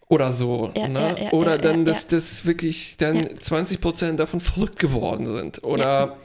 Oder 0.08 0.34
so. 0.34 0.72
Ja, 0.76 0.88
ne? 0.88 1.16
ja, 1.20 1.32
oder 1.32 1.58
dann, 1.58 1.84
dass 1.84 2.08
das 2.08 2.46
wirklich 2.46 2.98
dann 2.98 3.16
Ja. 3.16 3.26
20% 3.26 4.16
davon 4.16 4.40
verrückt 4.40 4.80
geworden 4.80 5.28
sind. 5.28 5.64
Oder 5.64 6.18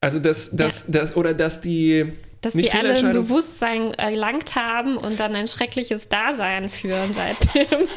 also 0.00 0.18
dass, 0.20 0.50
dass, 0.54 0.86
dass, 0.86 1.16
oder 1.16 1.34
dass 1.34 1.60
die 1.60 2.12
Dass 2.40 2.54
nicht 2.54 2.72
die 2.72 2.78
alle 2.78 2.96
ein 2.96 3.12
Bewusstsein 3.12 3.92
erlangt 3.94 4.54
haben 4.54 4.96
und 4.96 5.18
dann 5.18 5.34
ein 5.34 5.48
schreckliches 5.48 6.08
Dasein 6.08 6.70
führen 6.70 7.14
seitdem. 7.14 7.80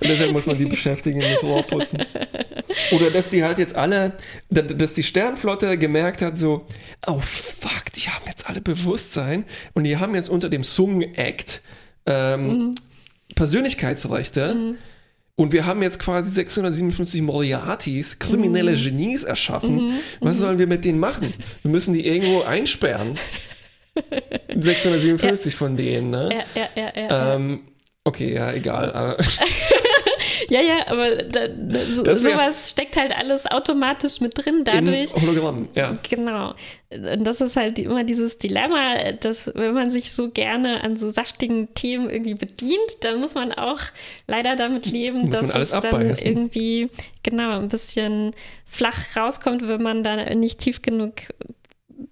Und 0.00 0.08
deshalb 0.08 0.32
muss 0.32 0.46
man 0.46 0.58
die 0.58 0.66
beschäftigen 0.66 1.18
mit 1.18 1.42
Rohrputzen. 1.42 2.00
Oder 2.92 3.10
dass 3.10 3.28
die 3.28 3.44
halt 3.44 3.58
jetzt 3.58 3.76
alle, 3.76 4.12
da- 4.50 4.62
dass 4.62 4.92
die 4.92 5.02
Sternflotte 5.02 5.76
gemerkt 5.78 6.22
hat, 6.22 6.36
so, 6.38 6.66
oh 7.06 7.20
fuck, 7.20 7.92
die 7.96 8.08
haben 8.08 8.24
jetzt 8.26 8.48
alle 8.48 8.60
Bewusstsein 8.60 9.44
und 9.74 9.84
die 9.84 9.96
haben 9.98 10.14
jetzt 10.14 10.28
unter 10.28 10.48
dem 10.48 10.64
Sung 10.64 11.02
Act 11.14 11.62
ähm, 12.06 12.74
Persönlichkeitsrechte. 13.34 14.76
Und 15.34 15.52
wir 15.52 15.64
haben 15.64 15.82
jetzt 15.82 15.98
quasi 15.98 16.30
657 16.30 17.22
Moriartys, 17.22 18.18
kriminelle 18.18 18.74
Genies 18.74 19.24
erschaffen. 19.24 19.94
Was 20.20 20.38
sollen 20.38 20.58
wir 20.58 20.66
mit 20.66 20.84
denen 20.84 21.00
machen? 21.00 21.32
Wir 21.62 21.70
müssen 21.70 21.94
die 21.94 22.06
irgendwo 22.06 22.42
einsperren. 22.42 23.18
657 24.54 25.56
von 25.56 25.76
denen, 25.76 26.10
ne? 26.10 26.44
ja, 26.54 26.62
ja, 26.76 26.92
ja, 26.94 27.02
ja. 27.02 27.34
Ähm, 27.34 27.60
okay, 28.04 28.34
ja, 28.34 28.52
egal. 28.52 29.16
Ja, 30.48 30.60
ja, 30.60 30.86
aber 30.88 31.16
da, 31.16 31.48
so, 31.90 32.04
sowas 32.16 32.70
steckt 32.70 32.96
halt 32.96 33.16
alles 33.16 33.46
automatisch 33.46 34.20
mit 34.20 34.32
drin 34.36 34.64
dadurch. 34.64 35.12
In 35.14 35.22
Hologramm, 35.22 35.68
ja. 35.74 35.96
Genau. 36.08 36.54
Und 36.90 37.24
das 37.24 37.40
ist 37.40 37.56
halt 37.56 37.78
immer 37.78 38.04
dieses 38.04 38.38
Dilemma, 38.38 39.12
dass 39.12 39.50
wenn 39.54 39.74
man 39.74 39.90
sich 39.90 40.12
so 40.12 40.30
gerne 40.30 40.82
an 40.82 40.96
so 40.96 41.10
saftigen 41.10 41.72
Themen 41.74 42.10
irgendwie 42.10 42.34
bedient, 42.34 42.78
dann 43.00 43.20
muss 43.20 43.34
man 43.34 43.52
auch 43.52 43.80
leider 44.26 44.56
damit 44.56 44.86
leben, 44.86 45.28
Muss 45.28 45.30
dass 45.30 45.54
es 45.54 45.70
dann 45.70 45.84
abbeißen. 45.84 46.26
irgendwie 46.26 46.88
genau 47.22 47.58
ein 47.58 47.68
bisschen 47.68 48.34
flach 48.66 49.16
rauskommt, 49.16 49.66
wenn 49.66 49.82
man 49.82 50.02
da 50.02 50.34
nicht 50.34 50.58
tief 50.60 50.82
genug 50.82 51.12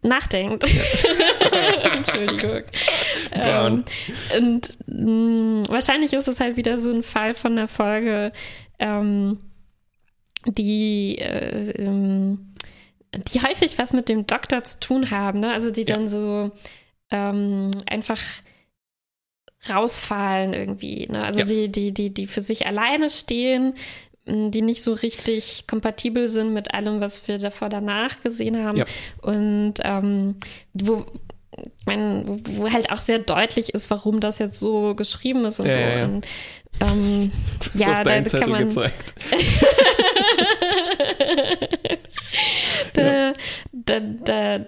nachdenkt. 0.03 0.65
Entschuldigung. 1.97 2.63
ähm, 3.33 3.85
und 4.37 4.77
mh, 4.87 5.69
wahrscheinlich 5.69 6.13
ist 6.13 6.29
es 6.29 6.41
halt 6.41 6.57
wieder 6.57 6.79
so 6.79 6.91
ein 6.91 7.03
Fall 7.03 7.35
von 7.35 7.53
einer 7.53 7.69
Folge, 7.69 8.33
ähm, 8.79 9.39
die, 10.47 11.19
äh, 11.19 11.71
ähm, 11.73 12.55
die 13.33 13.43
häufig 13.43 13.77
was 13.79 13.93
mit 13.93 14.09
dem 14.09 14.27
Doktor 14.27 14.65
zu 14.65 14.81
tun 14.81 15.11
haben, 15.11 15.41
ne? 15.41 15.53
Also 15.53 15.71
die 15.71 15.81
Ja. 15.87 15.97
dann 15.97 16.09
so 16.09 16.51
ähm, 17.11 17.71
einfach 17.87 18.19
rausfallen 19.69 20.55
irgendwie, 20.55 21.07
ne? 21.11 21.25
Also 21.25 21.41
Ja. 21.41 21.45
die, 21.45 21.71
die, 21.71 21.93
die, 21.93 22.15
die 22.15 22.27
für 22.27 22.41
sich 22.41 22.67
alleine 22.67 23.11
stehen, 23.11 23.75
die 24.51 24.63
nicht 24.63 24.83
so 24.83 24.93
richtig 24.93 25.67
kompatibel 25.67 26.29
sind 26.29 26.53
mit 26.53 26.73
allem, 26.75 27.01
was 27.01 27.27
wir 27.29 27.39
davor 27.39 27.69
danach 27.69 28.21
gesehen 28.23 28.65
haben. 28.65 28.79
Ja. 28.79 28.85
Und 29.23 29.75
ähm, 29.83 30.37
wo, 30.75 31.05
ich 31.57 31.87
meine, 31.87 32.25
wo- 32.45 32.71
halt 32.71 32.91
auch 32.91 32.99
sehr 32.99 33.19
deutlich 33.19 33.75
ist, 33.75 33.91
warum 33.91 34.21
das 34.21 34.39
jetzt 34.39 34.59
so 34.59 34.95
geschrieben 34.95 35.45
ist 35.45 35.59
und 35.61 35.67
Ja, 35.67 35.73
so. 35.73 35.79
ja, 35.79 35.99
ja. 35.99 36.05
Und, 36.05 36.27
ähm, 36.81 37.33
Ist 37.75 37.81
ja, 37.87 37.93
auf 37.99 38.03
da 38.05 38.15
kann 38.15 38.27
Zettel 38.27 38.49
man. 38.49 38.65
gezeigt. 38.67 39.15
da, 42.95 43.33
da, 43.73 44.01
da, 44.01 44.61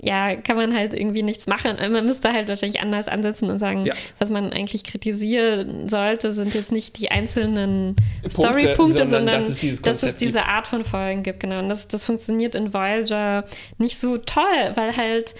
ja, 0.00 0.36
kann 0.36 0.56
man 0.56 0.74
halt 0.74 0.94
irgendwie 0.94 1.24
nichts 1.24 1.48
machen. 1.48 1.76
Man 1.90 2.06
müsste 2.06 2.32
halt 2.32 2.46
wahrscheinlich 2.46 2.80
anders 2.80 3.08
ansetzen 3.08 3.50
und 3.50 3.58
sagen, 3.58 3.84
Ja. 3.84 3.94
was 4.20 4.30
man 4.30 4.52
eigentlich 4.52 4.84
kritisieren 4.84 5.88
sollte, 5.88 6.32
sind 6.32 6.54
jetzt 6.54 6.70
nicht 6.70 6.98
die 6.98 7.10
einzelnen 7.10 7.96
Punkte, 8.22 8.30
Storypunkte, 8.30 9.06
sondern, 9.06 9.40
dass 9.40 9.48
es 9.48 9.82
dass 9.82 10.04
es 10.04 10.16
diese 10.16 10.46
Art 10.46 10.68
von 10.68 10.84
Folgen 10.84 11.24
gibt. 11.24 11.40
Genau. 11.40 11.58
Und 11.58 11.68
das, 11.68 11.88
das 11.88 12.04
funktioniert 12.04 12.54
in 12.54 12.72
Voyager 12.72 13.44
nicht 13.78 13.98
so 13.98 14.18
toll, 14.18 14.72
weil 14.74 14.96
halt, 14.96 15.34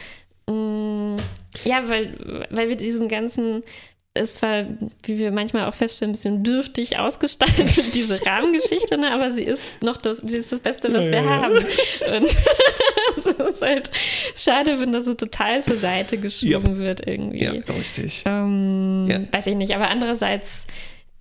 mh, 0.48 1.18
ja, 1.64 1.88
weil, 1.88 2.46
weil 2.50 2.68
wir 2.68 2.76
diesen 2.76 3.08
ganzen 3.08 3.62
es 4.14 4.42
war, 4.42 4.64
wie 5.04 5.18
wir 5.18 5.30
manchmal 5.30 5.66
auch 5.66 5.74
feststellen, 5.74 6.10
ein 6.10 6.12
bisschen 6.12 6.42
dürftig 6.42 6.98
ausgestaltet, 6.98 7.82
diese 7.94 8.24
Rahmengeschichte, 8.26 8.98
ne? 8.98 9.12
aber 9.12 9.30
sie 9.30 9.44
ist 9.44 9.82
noch 9.82 9.96
das, 9.96 10.18
sie 10.24 10.38
ist 10.38 10.50
das 10.50 10.60
Beste, 10.60 10.92
was 10.92 11.06
wir 11.06 11.20
ja, 11.20 11.24
ja. 11.24 11.42
haben. 11.42 11.54
Und 11.54 12.28
ist 13.52 13.62
halt 13.62 13.90
schade, 14.34 14.80
wenn 14.80 14.92
das 14.92 15.04
so 15.04 15.14
total 15.14 15.62
zur 15.62 15.76
Seite 15.76 16.18
geschoben 16.18 16.78
wird 16.78 17.06
irgendwie. 17.06 17.44
Ja, 17.44 17.52
richtig. 17.52 18.22
Ähm, 18.26 19.06
Ja. 19.08 19.20
Weiß 19.32 19.46
ich 19.46 19.56
nicht, 19.56 19.74
aber 19.74 19.88
andererseits 19.88 20.66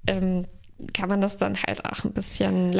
ähm, 0.07 0.45
kann 0.93 1.09
man 1.09 1.21
das 1.21 1.37
dann 1.37 1.55
halt 1.65 1.83
auch 1.85 2.03
ein 2.03 2.11
bisschen 2.13 2.79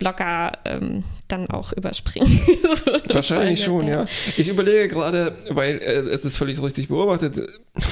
locker 0.00 0.52
ähm, 0.66 1.04
dann 1.28 1.48
auch 1.48 1.72
überspringen. 1.72 2.40
So 2.84 2.92
Wahrscheinlich 3.14 3.64
Folge, 3.64 3.86
schon, 3.86 3.88
ja. 3.88 4.06
Ich 4.36 4.48
überlege 4.48 4.88
gerade, 4.88 5.34
weil 5.48 5.78
äh, 5.78 6.00
es 6.10 6.24
ist 6.26 6.36
völlig 6.36 6.60
richtig 6.62 6.88
beobachtet. 6.88 7.36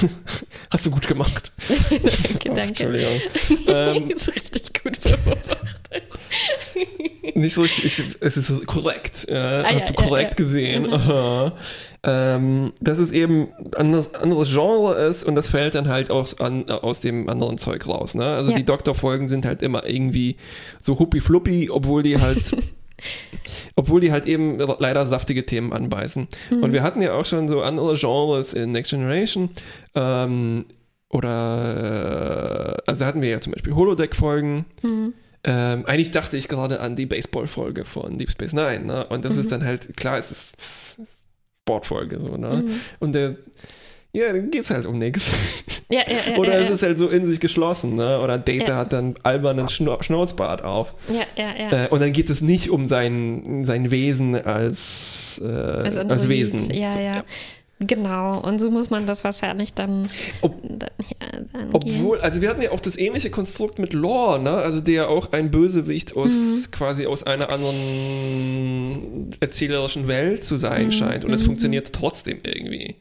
Hast 0.71 0.85
du 0.85 0.91
gut 0.91 1.07
gemacht. 1.07 1.51
danke, 1.89 2.01
Ach, 2.05 2.43
danke. 2.43 2.61
Entschuldigung. 2.61 3.21
ähm, 3.67 4.09
ist 4.11 4.27
richtig 4.35 4.71
gut 4.83 4.99
beobachtet. 5.01 5.57
Nicht 7.37 7.53
so 7.53 7.61
richtig, 7.61 7.85
ich, 7.85 8.03
es 8.19 8.35
ist 8.37 8.65
korrekt. 8.65 9.27
Ja, 9.29 9.63
hast 9.63 9.89
du 9.89 9.93
ja, 9.93 10.01
korrekt 10.01 10.31
ja. 10.31 10.35
gesehen. 10.35 10.91
Aha. 10.91 11.53
Ähm, 12.03 12.73
dass 12.79 12.99
es 12.99 13.11
eben 13.11 13.49
anderes, 13.75 14.13
anderes 14.15 14.49
Genre 14.49 14.95
ist 14.95 15.23
und 15.23 15.35
das 15.35 15.49
fällt 15.49 15.75
dann 15.75 15.87
halt 15.87 16.09
auch 16.09 16.39
an, 16.39 16.69
aus 16.69 16.99
dem 16.99 17.29
anderen 17.29 17.57
Zeug 17.57 17.87
raus. 17.87 18.15
Ne? 18.15 18.25
Also 18.25 18.51
die 18.51 18.63
Doktorfolgen 18.63 19.27
sind 19.27 19.45
halt 19.45 19.61
immer 19.61 19.87
irgendwie 19.87 20.37
so 20.81 20.99
huppi-fluppi, 20.99 21.69
obwohl 21.69 22.03
die 22.03 22.19
halt 22.19 22.55
obwohl 23.75 24.01
die 24.01 24.11
halt 24.11 24.25
eben 24.25 24.57
leider 24.79 25.05
saftige 25.05 25.45
Themen 25.45 25.73
anbeißen. 25.73 26.27
Mhm. 26.49 26.63
Und 26.63 26.73
wir 26.73 26.81
hatten 26.81 27.01
ja 27.01 27.13
auch 27.13 27.25
schon 27.25 27.47
so 27.47 27.61
andere 27.61 27.95
Genres 27.95 28.53
in 28.53 28.71
Next 28.71 28.91
Generation. 28.91 29.49
Ähm, 29.93 30.65
oder, 31.09 32.77
äh, 32.77 32.89
also 32.89 33.05
hatten 33.05 33.21
wir 33.21 33.29
ja 33.29 33.41
zum 33.41 33.53
Beispiel 33.53 33.75
Holodeck-Folgen. 33.75 34.65
Mhm. 34.81 35.13
Ähm, 35.49 35.85
eigentlich 35.85 36.11
dachte 36.11 36.35
ich 36.37 36.47
gerade 36.49 36.81
an 36.81 36.95
die 36.97 37.05
Baseball-Folge 37.05 37.85
von 37.85 38.17
Deep 38.19 38.29
Space 38.31 38.51
Nine. 38.53 38.81
Ne? 38.85 39.07
Und 39.07 39.23
das 39.25 39.33
Mhm. 39.35 39.39
ist 39.39 39.51
dann 39.51 39.63
halt, 39.65 39.95
klar, 39.95 40.17
es 40.17 40.29
ist, 40.29 40.53
es 40.59 40.97
ist 40.99 41.07
Sportfolge 41.65 42.19
so, 42.19 42.35
ne? 42.37 42.63
Mhm. 42.65 42.79
Und 42.99 43.13
der, 43.13 43.35
ja, 44.13 44.33
dann 44.33 44.51
geht's 44.51 44.69
halt 44.69 44.85
um 44.85 44.99
nichts. 44.99 45.31
Ja, 45.89 46.01
ja, 46.05 46.31
ja. 46.33 46.37
Oder 46.37 46.51
ja, 46.51 46.59
es 46.65 46.69
ist 46.69 46.83
halt 46.83 46.97
so 46.97 47.07
in 47.07 47.25
sich 47.29 47.39
geschlossen, 47.39 47.95
ne? 47.95 48.19
Oder 48.19 48.37
Data 48.37 48.67
Ja. 48.71 48.75
hat 48.75 48.91
dann 48.91 49.15
albernen 49.23 49.69
Schnau 49.69 50.01
Schnauzbart 50.01 50.61
auf. 50.61 50.93
ja, 51.07 51.21
ja, 51.41 51.55
ja. 51.57 51.85
Äh, 51.85 51.87
und 51.87 52.01
dann 52.01 52.11
geht 52.11 52.29
es 52.29 52.41
nicht 52.41 52.69
um 52.71 52.89
sein, 52.89 53.63
sein 53.63 53.89
Wesen 53.89 54.35
als, 54.35 55.39
äh, 55.41 55.47
als, 55.47 55.95
Android. 55.95 56.27
Wesen. 56.27 56.69
Ja, 56.73 56.91
So, 56.91 56.99
ja. 56.99 57.23
Genau. 57.79 58.39
Und 58.39 58.57
so 58.59 58.71
muss 58.71 58.89
man 58.89 59.05
das 59.05 59.23
wahrscheinlich 59.23 59.73
dann, 59.75 60.07
Ob- 60.41 60.59
dann 60.63 60.89
ja. 61.19 61.67
Obwohl, 61.73 62.19
also 62.21 62.41
wir 62.41 62.49
hatten 62.49 62.61
ja 62.63 62.71
auch 62.71 62.79
das 62.79 62.97
ähnliche 62.97 63.29
Konstrukt 63.29 63.77
mit 63.77 63.93
Lore, 63.93 64.39
ne? 64.39 64.49
Also 64.51 64.81
der 64.81 65.09
auch 65.09 65.31
ein 65.31 65.51
Bösewicht 65.51 66.15
aus 66.15 66.31
Mhm. 66.31 66.71
quasi 66.71 67.05
aus 67.05 67.21
einer 67.23 67.51
anderen 67.51 69.35
erzählerischen 69.39 70.07
Welt 70.07 70.43
zu 70.43 70.55
sein 70.55 70.87
Mhm, 70.87 70.91
scheint. 70.91 71.25
Und 71.25 71.33
es 71.33 71.41
mhm, 71.41 71.47
funktioniert 71.47 71.93
trotzdem 71.93 72.39
irgendwie. 72.43 72.95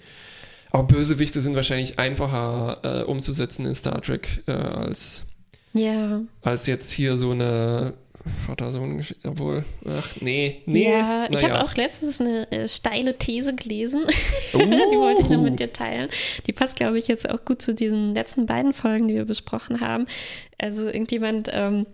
Aber 0.71 0.85
Bösewichte 0.85 1.41
sind 1.41 1.55
wahrscheinlich 1.55 1.99
einfacher 1.99 2.81
äh, 2.83 3.03
umzusetzen 3.05 3.65
in 3.67 3.75
Star 3.75 4.03
Trek 4.03 4.43
äh, 4.47 4.53
als, 4.53 5.25
Ja. 5.73 6.21
als 6.43 6.67
jetzt 6.67 6.91
hier 6.91 7.17
so 7.17 7.31
eine 7.31 7.95
Vater-Sohn, 8.47 9.05
obwohl, 9.25 9.65
ach 9.89 10.17
nee, 10.21 10.63
nee. 10.67 10.89
ja, 10.91 11.29
ich 11.31 11.43
habe 11.45 11.63
auch 11.63 11.75
letztens 11.75 12.21
eine 12.21 12.51
äh, 12.51 12.69
steile 12.69 13.17
These 13.19 13.55
gelesen. 13.55 14.05
Uh. 14.55 14.59
die 14.59 14.97
wollte 14.99 15.23
ich 15.23 15.29
noch 15.29 15.43
mit 15.43 15.59
dir 15.61 15.73
teilen. 15.73 16.09
Die 16.47 16.53
passt, 16.53 16.77
glaube 16.77 16.99
ich, 16.99 17.09
jetzt 17.09 17.29
auch 17.29 17.45
gut 17.45 17.63
zu 17.63 17.75
diesen 17.75 18.15
letzten 18.15 18.47
beiden 18.47 18.73
Folgen, 18.73 19.09
die 19.09 19.15
wir 19.15 19.25
besprochen 19.25 19.81
haben. 19.81 20.07
Also 20.59 20.87
irgendjemand, 20.87 21.49
ähm, 21.53 21.87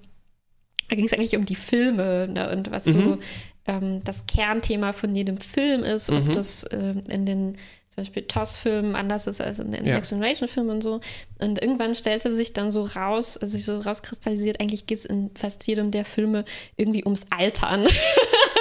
da 0.88 0.96
ging 0.96 1.06
es 1.06 1.12
eigentlich 1.12 1.36
um 1.36 1.46
die 1.46 1.54
Filme 1.54 2.28
ne, 2.28 2.50
und 2.50 2.70
was 2.70 2.84
so 2.84 2.98
Mhm. 2.98 3.18
ähm, 3.66 4.00
das 4.04 4.26
Kernthema 4.26 4.92
von 4.92 5.14
jedem 5.14 5.38
Film 5.38 5.82
ist, 5.84 6.10
ob 6.10 6.24
Mhm. 6.26 6.32
das 6.32 6.64
äh, 6.64 6.94
in 7.08 7.24
den 7.26 7.56
zum 7.94 8.04
Beispiel 8.04 8.22
TOS-Filmen 8.22 8.96
anders 8.96 9.26
ist 9.26 9.42
als 9.42 9.58
in 9.58 9.70
den 9.70 9.84
Ja. 9.86 9.94
Next 9.96 10.10
Generation-Filmen 10.10 10.70
und 10.70 10.82
so. 10.82 11.00
Und 11.40 11.60
irgendwann 11.60 11.94
stellte 11.94 12.30
sich 12.34 12.54
dann 12.54 12.70
so 12.70 12.84
raus, 12.84 13.36
also 13.36 13.52
sich 13.54 13.66
so 13.66 13.78
rauskristallisiert, 13.80 14.60
eigentlich 14.60 14.86
geht 14.86 14.98
es 14.98 15.04
in 15.04 15.30
fast 15.34 15.66
jedem 15.66 15.90
der 15.90 16.06
Filme 16.06 16.46
irgendwie 16.78 17.04
ums 17.04 17.26
Altern. 17.30 17.82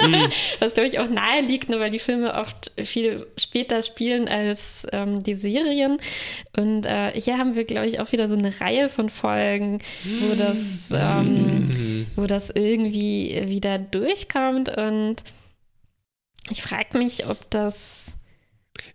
Mhm. 0.02 0.28
Was, 0.58 0.74
glaube 0.74 0.88
ich, 0.88 0.98
auch 0.98 1.08
nahe 1.08 1.40
liegt, 1.40 1.70
ne, 1.70 1.80
weil 1.80 1.90
die 1.90 1.98
Filme 1.98 2.34
oft 2.34 2.72
viel 2.84 3.26
später 3.38 3.80
spielen 3.80 4.28
als 4.28 4.86
ähm, 4.92 5.22
die 5.22 5.34
Serien. 5.34 5.96
Und 6.54 6.84
äh, 6.84 7.18
hier 7.18 7.38
haben 7.38 7.54
wir, 7.54 7.64
glaube 7.64 7.86
ich, 7.86 8.00
auch 8.00 8.12
wieder 8.12 8.28
so 8.28 8.36
eine 8.36 8.60
Reihe 8.60 8.90
von 8.90 9.08
Folgen, 9.08 9.80
wo 10.20 10.34
das, 10.34 10.90
ähm, 10.92 11.68
Mhm. 11.72 12.06
wo 12.16 12.26
das 12.26 12.50
irgendwie 12.50 13.44
wieder 13.46 13.78
durchkommt. 13.78 14.68
Und 14.76 15.16
ich 16.50 16.60
frage 16.62 16.98
mich, 16.98 17.26
ob 17.28 17.48
das 17.50 18.12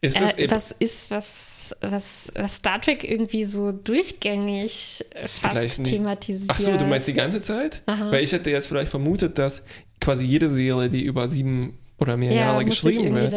Ist 0.01 0.19
das 0.19 0.37
äh, 0.37 0.49
was 0.49 0.75
ist, 0.79 1.09
was, 1.09 1.75
was, 1.81 2.31
was 2.35 2.55
Star 2.55 2.81
Trek 2.81 3.03
irgendwie 3.03 3.45
so 3.45 3.71
durchgängig 3.71 5.05
äh, 5.11 5.27
fast 5.27 5.83
thematisiert. 5.83 6.49
ach 6.49 6.59
so, 6.59 6.77
du 6.77 6.85
meinst 6.85 7.07
die 7.07 7.13
ganze 7.13 7.41
Zeit? 7.41 7.81
Aha. 7.85 8.11
Weil 8.11 8.23
ich 8.23 8.31
hätte 8.31 8.49
jetzt 8.49 8.67
vielleicht 8.67 8.89
vermutet, 8.89 9.37
dass 9.37 9.63
quasi 9.99 10.25
jede 10.25 10.49
Serie, 10.49 10.89
die 10.89 11.03
über 11.03 11.29
sieben 11.29 11.77
oder 11.99 12.15
mehr 12.15 12.31
ja, 12.31 12.41
Jahre 12.41 12.65
geschrieben 12.65 13.15
wird, 13.15 13.33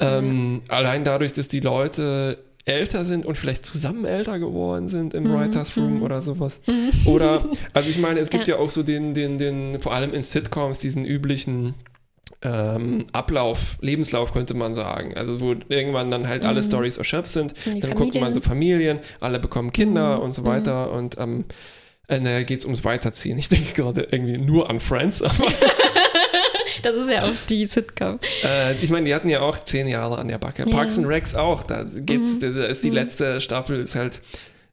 ähm, 0.00 0.62
allein 0.68 1.04
dadurch, 1.04 1.32
dass 1.32 1.48
die 1.48 1.60
Leute 1.60 2.38
älter 2.66 3.06
sind 3.06 3.24
und 3.24 3.36
vielleicht 3.38 3.64
zusammen 3.64 4.04
älter 4.04 4.38
geworden 4.38 4.90
sind 4.90 5.14
im 5.14 5.32
Writers 5.32 5.74
Room 5.76 6.02
oder 6.02 6.20
sowas. 6.20 6.60
Oder, 7.06 7.42
also 7.72 7.88
ich 7.88 7.98
meine, 7.98 8.20
es 8.20 8.28
gibt 8.28 8.46
ja, 8.46 8.56
auch 8.56 8.70
so 8.70 8.82
den, 8.82 9.14
den, 9.14 9.38
den, 9.38 9.80
vor 9.80 9.94
allem 9.94 10.12
in 10.12 10.22
Sitcoms, 10.22 10.78
diesen 10.78 11.06
üblichen 11.06 11.72
ähm, 12.42 13.06
Ablauf, 13.12 13.76
Lebenslauf 13.80 14.32
könnte 14.32 14.54
man 14.54 14.74
sagen. 14.74 15.16
Also 15.16 15.40
wo 15.40 15.54
irgendwann 15.68 16.10
dann 16.10 16.28
halt 16.28 16.44
alle 16.44 16.62
Stories 16.62 16.96
erschöpft 16.98 17.30
sind. 17.30 17.54
Dann 17.64 17.94
guckt 17.94 18.14
man 18.20 18.32
so 18.34 18.40
Familien, 18.40 19.00
alle 19.20 19.38
bekommen 19.40 19.72
Kinder 19.72 20.16
Mhm, 20.18 20.22
und 20.22 20.34
so 20.34 20.44
weiter 20.44 20.92
und 20.92 21.18
am 21.18 21.44
Ende 22.06 22.44
geht 22.44 22.60
es 22.60 22.64
ums 22.64 22.84
Weiterziehen. 22.84 23.38
Ich 23.38 23.48
denke 23.48 23.72
gerade 23.74 24.06
irgendwie 24.10 24.38
nur 24.38 24.70
an 24.70 24.80
Friends, 24.80 25.20
aber 25.22 25.34
Das 26.82 26.94
ist 26.94 27.10
ja 27.10 27.24
auch 27.24 27.32
die 27.48 27.66
Sitcom. 27.66 28.20
äh, 28.44 28.74
ich 28.76 28.90
meine, 28.90 29.06
die 29.06 29.14
hatten 29.14 29.28
ja 29.28 29.40
auch 29.40 29.58
zehn 29.58 29.88
Jahre 29.88 30.18
an 30.18 30.28
der 30.28 30.38
Backe. 30.38 30.62
Ja. 30.64 30.70
Parks 30.70 30.96
and 30.96 31.08
Recs 31.08 31.34
auch. 31.34 31.64
Da 31.64 31.82
geht's, 31.82 32.40
Mhm. 32.40 32.54
da 32.54 32.64
ist 32.66 32.84
die 32.84 32.90
letzte 32.90 33.40
Staffel 33.40 33.80
ist 33.80 33.96
halt 33.96 34.20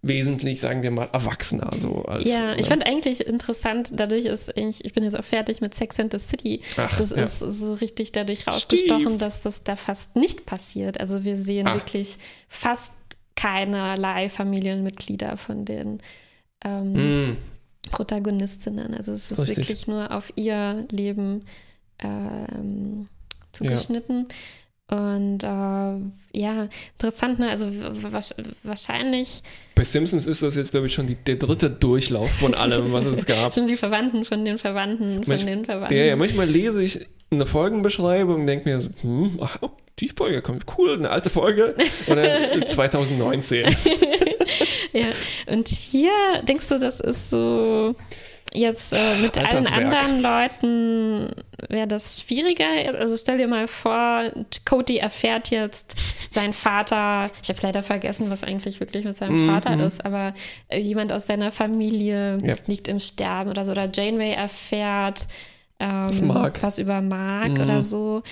wesentlich, 0.07 0.61
sagen 0.61 0.83
wir 0.83 0.91
mal, 0.91 1.09
erwachsener 1.11 1.71
so 1.79 2.03
als. 2.03 2.25
Ja, 2.25 2.53
ich 2.53 2.61
ne? 2.61 2.63
fand 2.67 2.85
eigentlich 2.85 3.25
interessant, 3.25 3.89
dadurch 3.93 4.25
ist, 4.25 4.51
ich, 4.55 4.85
ich 4.85 4.93
bin 4.93 5.03
jetzt 5.03 5.17
auch 5.17 5.23
fertig 5.23 5.61
mit 5.61 5.73
Sex 5.73 5.99
and 5.99 6.11
the 6.11 6.19
City. 6.19 6.61
Ach, 6.77 6.97
Das 6.97 7.09
ja. 7.09 7.17
ist 7.23 7.39
so 7.39 7.73
richtig 7.73 8.11
dadurch 8.11 8.47
rausgestochen, 8.47 9.01
Steve. 9.01 9.17
dass 9.17 9.41
das 9.43 9.63
da 9.63 9.75
fast 9.75 10.15
nicht 10.15 10.45
passiert. 10.45 10.99
Also 10.99 11.23
wir 11.23 11.37
sehen 11.37 11.67
Ah. 11.67 11.73
wirklich 11.75 12.17
fast 12.47 12.93
keinerlei 13.35 14.29
Familienmitglieder 14.29 15.37
von 15.37 15.65
den 15.65 15.99
ähm, 16.63 17.31
Mm, 17.31 17.37
Protagonistinnen. 17.91 18.93
Also 18.93 19.11
es 19.11 19.29
ist 19.31 19.39
Richtig. 19.39 19.57
wirklich 19.57 19.87
nur 19.87 20.11
auf 20.11 20.31
ihr 20.35 20.85
Leben 20.91 21.43
ähm, 21.99 23.07
zugeschnitten. 23.51 24.27
Und 24.87 25.43
äh, 25.43 26.39
ja, 26.39 26.67
interessant, 26.93 27.39
ne? 27.39 27.49
Also 27.49 27.71
wahrscheinlich 28.63 29.41
bei 29.73 29.83
Simpsons 29.83 30.27
ist 30.27 30.43
das 30.43 30.55
jetzt, 30.55 30.71
glaube 30.71 30.87
ich, 30.87 30.93
schon 30.93 31.07
die, 31.07 31.15
der 31.15 31.35
dritte 31.35 31.69
Durchlauf 31.69 32.29
von 32.31 32.53
allem, 32.53 32.93
was 32.93 33.05
es 33.05 33.25
gab. 33.25 33.53
schon 33.55 33.67
die 33.67 33.75
Verwandten 33.77 34.23
von 34.25 34.45
den 34.45 34.57
Verwandten 34.57 35.23
von 35.23 35.33
Manch- 35.33 35.45
den 35.45 35.65
Verwandten. 35.65 35.97
Ja, 35.97 36.03
ja, 36.05 36.15
manchmal 36.15 36.47
lese 36.47 36.83
ich 36.83 36.99
eine 37.31 37.45
Folgenbeschreibung 37.45 38.41
und 38.41 38.47
denke 38.47 38.69
mir 38.69 38.79
so, 38.81 38.91
hm, 39.01 39.39
ach, 39.41 39.57
oh, 39.61 39.71
die 39.99 40.09
Folge 40.09 40.41
kommt 40.41 40.65
cool, 40.77 40.93
eine 40.93 41.09
alte 41.09 41.29
Folge. 41.29 41.75
Und 42.07 42.15
dann 42.17 42.67
2019. 42.67 43.75
Ja, 44.93 45.07
und 45.47 45.67
hier 45.67 46.11
denkst 46.47 46.67
du, 46.69 46.79
das 46.79 46.99
ist 46.99 47.29
so 47.29 47.95
jetzt 48.53 48.93
äh, 48.93 49.15
mit 49.21 49.37
allen 49.37 49.67
anderen 49.67 50.21
Leuten 50.21 51.29
wäre 51.67 51.87
das 51.87 52.21
schwieriger. 52.21 52.65
Also 52.97 53.17
stell 53.17 53.37
dir 53.37 53.47
mal 53.47 53.67
vor, 53.67 54.23
Cody 54.65 54.97
erfährt 54.97 55.49
jetzt, 55.49 55.95
sein 56.29 56.53
Vater, 56.53 57.29
ich 57.43 57.49
habe 57.49 57.59
leider 57.63 57.83
vergessen, 57.83 58.29
was 58.29 58.43
eigentlich 58.43 58.79
wirklich 58.79 59.03
mit 59.05 59.17
seinem 59.17 59.45
Mhm. 59.45 59.49
Vater 59.49 59.79
ist, 59.85 60.05
aber 60.05 60.33
äh, 60.69 60.79
jemand 60.79 61.11
aus 61.11 61.27
seiner 61.27 61.51
Familie 61.51 62.37
Ja. 62.43 62.55
liegt 62.67 62.87
im 62.87 62.99
Sterben 62.99 63.49
oder 63.49 63.65
so. 63.65 63.71
Oder 63.71 63.89
Janeway 63.91 64.33
erfährt 64.33 65.27
ähm, 65.79 66.29
was 66.61 66.77
über 66.77 67.01
Mark 67.01 67.57
Mhm. 67.57 67.61
oder 67.63 67.81
so. 67.81 68.23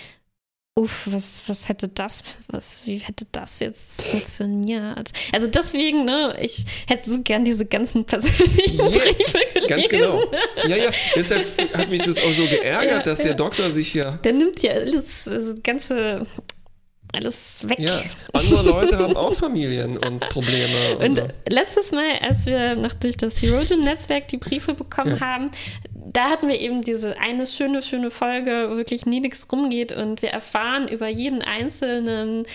Uff, 0.75 1.07
was, 1.11 1.43
was 1.45 1.69
hätte 1.69 1.87
das, 1.87 2.23
was, 2.47 2.81
wie 2.85 2.97
hätte 2.97 3.25
das 3.31 3.59
jetzt 3.59 4.01
funktioniert? 4.01 5.11
Also 5.31 5.45
deswegen, 5.45 6.03
ne, 6.03 6.35
ich 6.41 6.65
hätte 6.87 7.11
so 7.11 7.21
gern 7.21 7.45
diese 7.45 7.67
ganzen 7.67 8.05
persönlichen 8.05 8.77
Yes, 8.79 8.91
Briefe 8.91 9.39
gelesen. 9.53 9.69
ganz 9.69 9.87
genau. 9.87 10.23
Ja, 10.67 10.75
ja, 10.75 10.91
deshalb 11.15 11.45
hat 11.77 11.89
mich 11.91 12.01
das 12.01 12.17
auch 12.17 12.33
so 12.33 12.47
geärgert, 12.47 12.89
Ja, 12.91 13.03
dass 13.03 13.19
ja. 13.19 13.25
der 13.25 13.33
Doktor 13.35 13.69
sich 13.71 13.93
ja 13.93 14.13
Der 14.23 14.33
nimmt 14.33 14.63
ja 14.63 14.71
alles, 14.71 15.25
das 15.25 15.53
ganze, 15.61 16.25
alles 17.13 17.67
weg. 17.69 17.79
Ja, 17.79 18.01
andere 18.33 18.63
Leute 18.63 18.97
haben 18.97 19.15
auch 19.15 19.33
Familien 19.35 19.97
und 19.97 20.19
Probleme. 20.29 20.97
Und, 20.97 21.09
Und 21.09 21.15
so. 21.17 21.27
letztes 21.49 21.91
Mal, 21.91 22.17
als 22.21 22.45
wir 22.45 22.75
noch 22.75 22.93
durch 22.93 23.17
das 23.17 23.41
Herogen-Netzwerk 23.41 24.27
die 24.27 24.37
Briefe 24.37 24.73
bekommen 24.73 25.17
Ja. 25.17 25.21
haben, 25.21 25.51
da 26.11 26.29
hatten 26.29 26.47
wir 26.47 26.59
eben 26.59 26.81
diese 26.81 27.17
eine 27.19 27.47
schöne, 27.47 27.81
schöne 27.81 28.11
Folge, 28.11 28.67
wo 28.69 28.75
wirklich 28.77 29.05
nie 29.05 29.19
nichts 29.19 29.47
rumgeht 29.51 29.91
und 29.91 30.21
wir 30.21 30.29
erfahren 30.29 30.87
über 30.87 31.07
jeden 31.07 31.41
Einzelnen, 31.41 32.45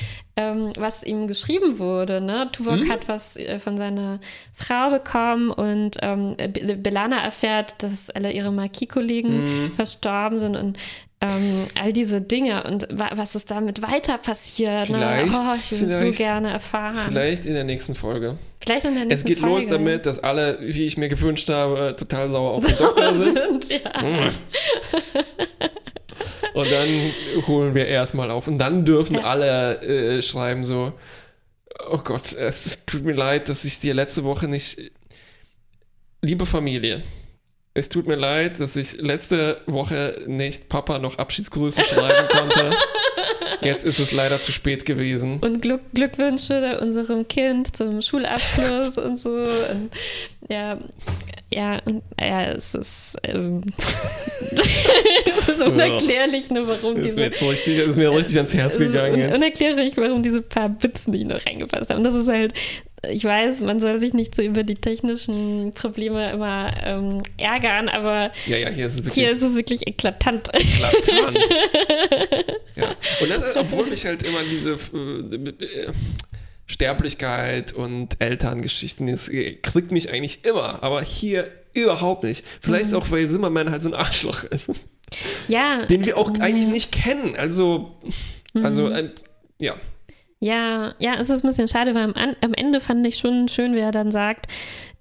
ähm, 0.40 0.72
was 0.78 1.02
ihm 1.02 1.26
geschrieben 1.26 1.80
wurde. 1.80 2.20
Ne? 2.20 2.48
Tuvok 2.52 2.80
Mhm. 2.84 2.90
hat 2.92 3.08
was 3.08 3.36
äh, 3.36 3.58
von 3.58 3.76
seiner 3.76 4.20
Frau 4.54 4.90
bekommen 4.90 5.50
und 5.50 5.96
ähm, 6.00 6.36
Be- 6.36 6.76
Belana 6.76 7.20
erfährt, 7.24 7.82
dass 7.82 8.08
alle 8.10 8.30
ihre 8.32 8.52
Marquis-Kollegen 8.52 9.64
Mhm. 9.66 9.72
verstorben 9.72 10.38
sind 10.38 10.54
und 10.54 10.78
ähm, 11.20 11.66
all 11.74 11.92
diese 11.92 12.20
Dinge 12.20 12.62
und 12.62 12.86
wa 12.92 13.10
was 13.16 13.34
ist 13.34 13.50
damit 13.50 13.82
weiter 13.82 14.18
passiert. 14.18 14.88
Ne? 14.88 14.96
Vielleicht- 14.98 15.34
Oh, 15.34 15.54
ich 15.56 15.72
will 15.80 16.12
so 16.12 16.16
gerne 16.16 16.52
erfahren. 16.52 16.94
Vielleicht 17.08 17.44
in 17.44 17.54
der 17.54 17.64
nächsten 17.64 17.96
Folge. 17.96 18.36
Vielleicht 18.60 18.84
in 18.84 18.94
der 18.94 19.02
Es 19.04 19.08
nächsten 19.08 19.26
geht 19.28 19.40
los 19.40 19.64
Folge. 19.66 19.84
damit, 19.84 20.06
dass 20.06 20.20
alle, 20.20 20.58
wie 20.60 20.86
ich 20.86 20.96
mir 20.96 21.08
gewünscht 21.08 21.48
habe, 21.50 21.96
total 21.98 22.30
sauer 22.30 22.52
auf 22.52 22.64
den 22.64 22.76
Doktor 22.78 23.14
sind. 23.14 23.68
ja. 23.68 23.80
Mm. 24.00 24.30
Und 26.54 26.70
dann 26.70 27.12
holen 27.46 27.74
wir 27.74 27.86
erstmal 27.86 28.30
auf. 28.30 28.46
Und 28.48 28.58
dann 28.58 28.84
dürfen 28.84 29.16
Ja. 29.16 29.22
alle 29.22 29.80
äh, 29.82 30.22
schreiben 30.22 30.64
so, 30.64 30.92
oh 31.90 31.98
Gott, 31.98 32.32
es 32.32 32.78
tut 32.86 33.04
mir 33.04 33.14
leid, 33.14 33.48
dass 33.48 33.64
ich 33.64 33.80
dir 33.80 33.94
letzte 33.94 34.24
Woche 34.24 34.48
nicht... 34.48 34.90
Liebe 36.20 36.46
Familie, 36.46 37.02
es 37.74 37.88
tut 37.88 38.08
mir 38.08 38.16
leid, 38.16 38.58
dass 38.58 38.74
ich 38.74 39.00
letzte 39.00 39.60
Woche 39.66 40.22
nicht 40.26 40.68
Papa 40.68 40.98
noch 40.98 41.18
Abschiedsgrüße 41.18 41.84
schreiben 41.84 42.28
konnte. 42.28 42.76
Jetzt 43.60 43.84
ist 43.84 44.00
es 44.00 44.10
leider 44.10 44.42
zu 44.42 44.50
spät 44.50 44.84
gewesen. 44.84 45.38
Und 45.40 45.62
Glück, 45.62 45.82
Glückwünsche 45.94 46.80
unserem 46.80 47.28
Kind 47.28 47.76
zum 47.76 48.02
Schulabschluss 48.02 48.98
und 48.98 49.18
so. 49.18 49.30
Und 49.30 49.90
ja, 50.48 50.78
ja, 51.50 51.80
ja, 52.20 52.42
es 52.52 52.74
ist, 52.74 53.16
ähm, 53.24 53.62
es 55.38 55.48
ist 55.48 55.60
unerklärlich, 55.62 56.50
ne, 56.50 56.66
warum 56.68 56.96
Ist 56.96 57.04
diese. 57.04 57.16
mir 57.16 57.24
jetzt 57.26 57.42
richtig, 57.42 57.78
ist 57.78 57.96
mir 57.96 58.12
richtig 58.12 58.36
ans 58.36 58.54
Herz 58.54 58.78
gegangen 58.78 59.14
un 59.14 59.20
jetzt. 59.20 59.36
unerklärlich, 59.36 59.96
warum 59.96 60.22
diese 60.22 60.42
paar 60.42 60.68
Bits 60.68 61.06
nicht 61.06 61.26
noch 61.26 61.44
reingepasst 61.46 61.90
haben. 61.90 62.04
Das 62.04 62.14
ist 62.14 62.28
halt, 62.28 62.52
ich 63.08 63.24
weiß, 63.24 63.60
man 63.62 63.78
soll 63.80 63.96
sich 63.98 64.12
nicht 64.12 64.34
so 64.34 64.42
über 64.42 64.62
die 64.62 64.74
technischen 64.74 65.72
Probleme 65.72 66.32
immer 66.32 66.72
ähm, 66.84 67.22
ärgern, 67.38 67.88
aber 67.88 68.30
Ja, 68.46 68.56
ja, 68.58 68.68
hier 68.70 68.86
ist 68.86 68.94
es 68.94 69.04
wirklich 69.04 69.14
hier 69.14 69.30
ist 69.30 69.42
es 69.42 69.54
wirklich 69.54 69.86
eklatant. 69.86 70.48
eklatant. 70.52 71.38
ja. 72.76 72.94
Und 73.22 73.30
das, 73.30 73.44
obwohl 73.56 73.86
mich 73.86 74.04
halt 74.04 74.22
immer 74.22 74.40
diese 74.50 74.72
äh, 74.72 75.92
Sterblichkeit 76.68 77.72
und 77.72 78.20
Elterngeschichten, 78.20 79.06
das 79.08 79.30
kriegt 79.62 79.90
mich 79.90 80.12
eigentlich 80.12 80.44
immer, 80.44 80.82
aber 80.82 81.02
hier 81.02 81.50
überhaupt 81.74 82.22
nicht. 82.22 82.44
Vielleicht 82.60 82.94
auch, 82.94 83.10
weil 83.10 83.28
Zimmerman 83.28 83.70
halt 83.70 83.82
so 83.82 83.88
ein 83.88 83.94
Arschloch 83.94 84.44
ist, 84.44 84.70
ja, 85.48 85.86
den 85.86 86.04
wir 86.04 86.18
auch 86.18 86.28
ähm, 86.28 86.42
eigentlich 86.42 86.68
nicht 86.68 86.92
kennen. 86.92 87.34
Also, 87.36 87.96
also, 88.54 88.88
äh, 88.88 89.10
ja. 89.58 89.74
Ja, 90.40 90.94
ja, 90.98 91.14
es 91.18 91.30
ist 91.30 91.42
ein 91.42 91.48
bisschen 91.48 91.68
schade, 91.68 91.94
weil 91.94 92.04
am, 92.04 92.36
am 92.40 92.54
Ende 92.54 92.80
fand 92.80 93.04
ich 93.06 93.16
schon 93.16 93.48
schön, 93.48 93.74
wie 93.74 93.80
er 93.80 93.90
dann 93.90 94.10
sagt, 94.10 94.46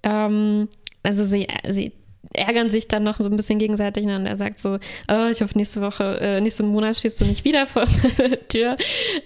ähm, 0.02 0.68
also 1.02 1.24
sie, 1.24 1.46
sie 1.68 1.92
ärgern 2.34 2.70
sich 2.70 2.88
dann 2.88 3.02
noch 3.04 3.18
so 3.18 3.24
ein 3.24 3.36
bisschen 3.36 3.58
gegenseitig 3.58 4.04
ne? 4.04 4.16
und 4.16 4.26
er 4.26 4.36
sagt 4.36 4.58
so, 4.58 4.78
oh, 5.10 5.26
ich 5.30 5.40
hoffe 5.42 5.56
nächste 5.56 5.80
Woche, 5.80 6.18
äh, 6.20 6.40
nächsten 6.40 6.66
Monat 6.68 6.96
stehst 6.96 7.20
du 7.20 7.24
nicht 7.24 7.44
wieder 7.44 7.66
vor 7.66 7.84
der 8.18 8.48
Tür 8.48 8.76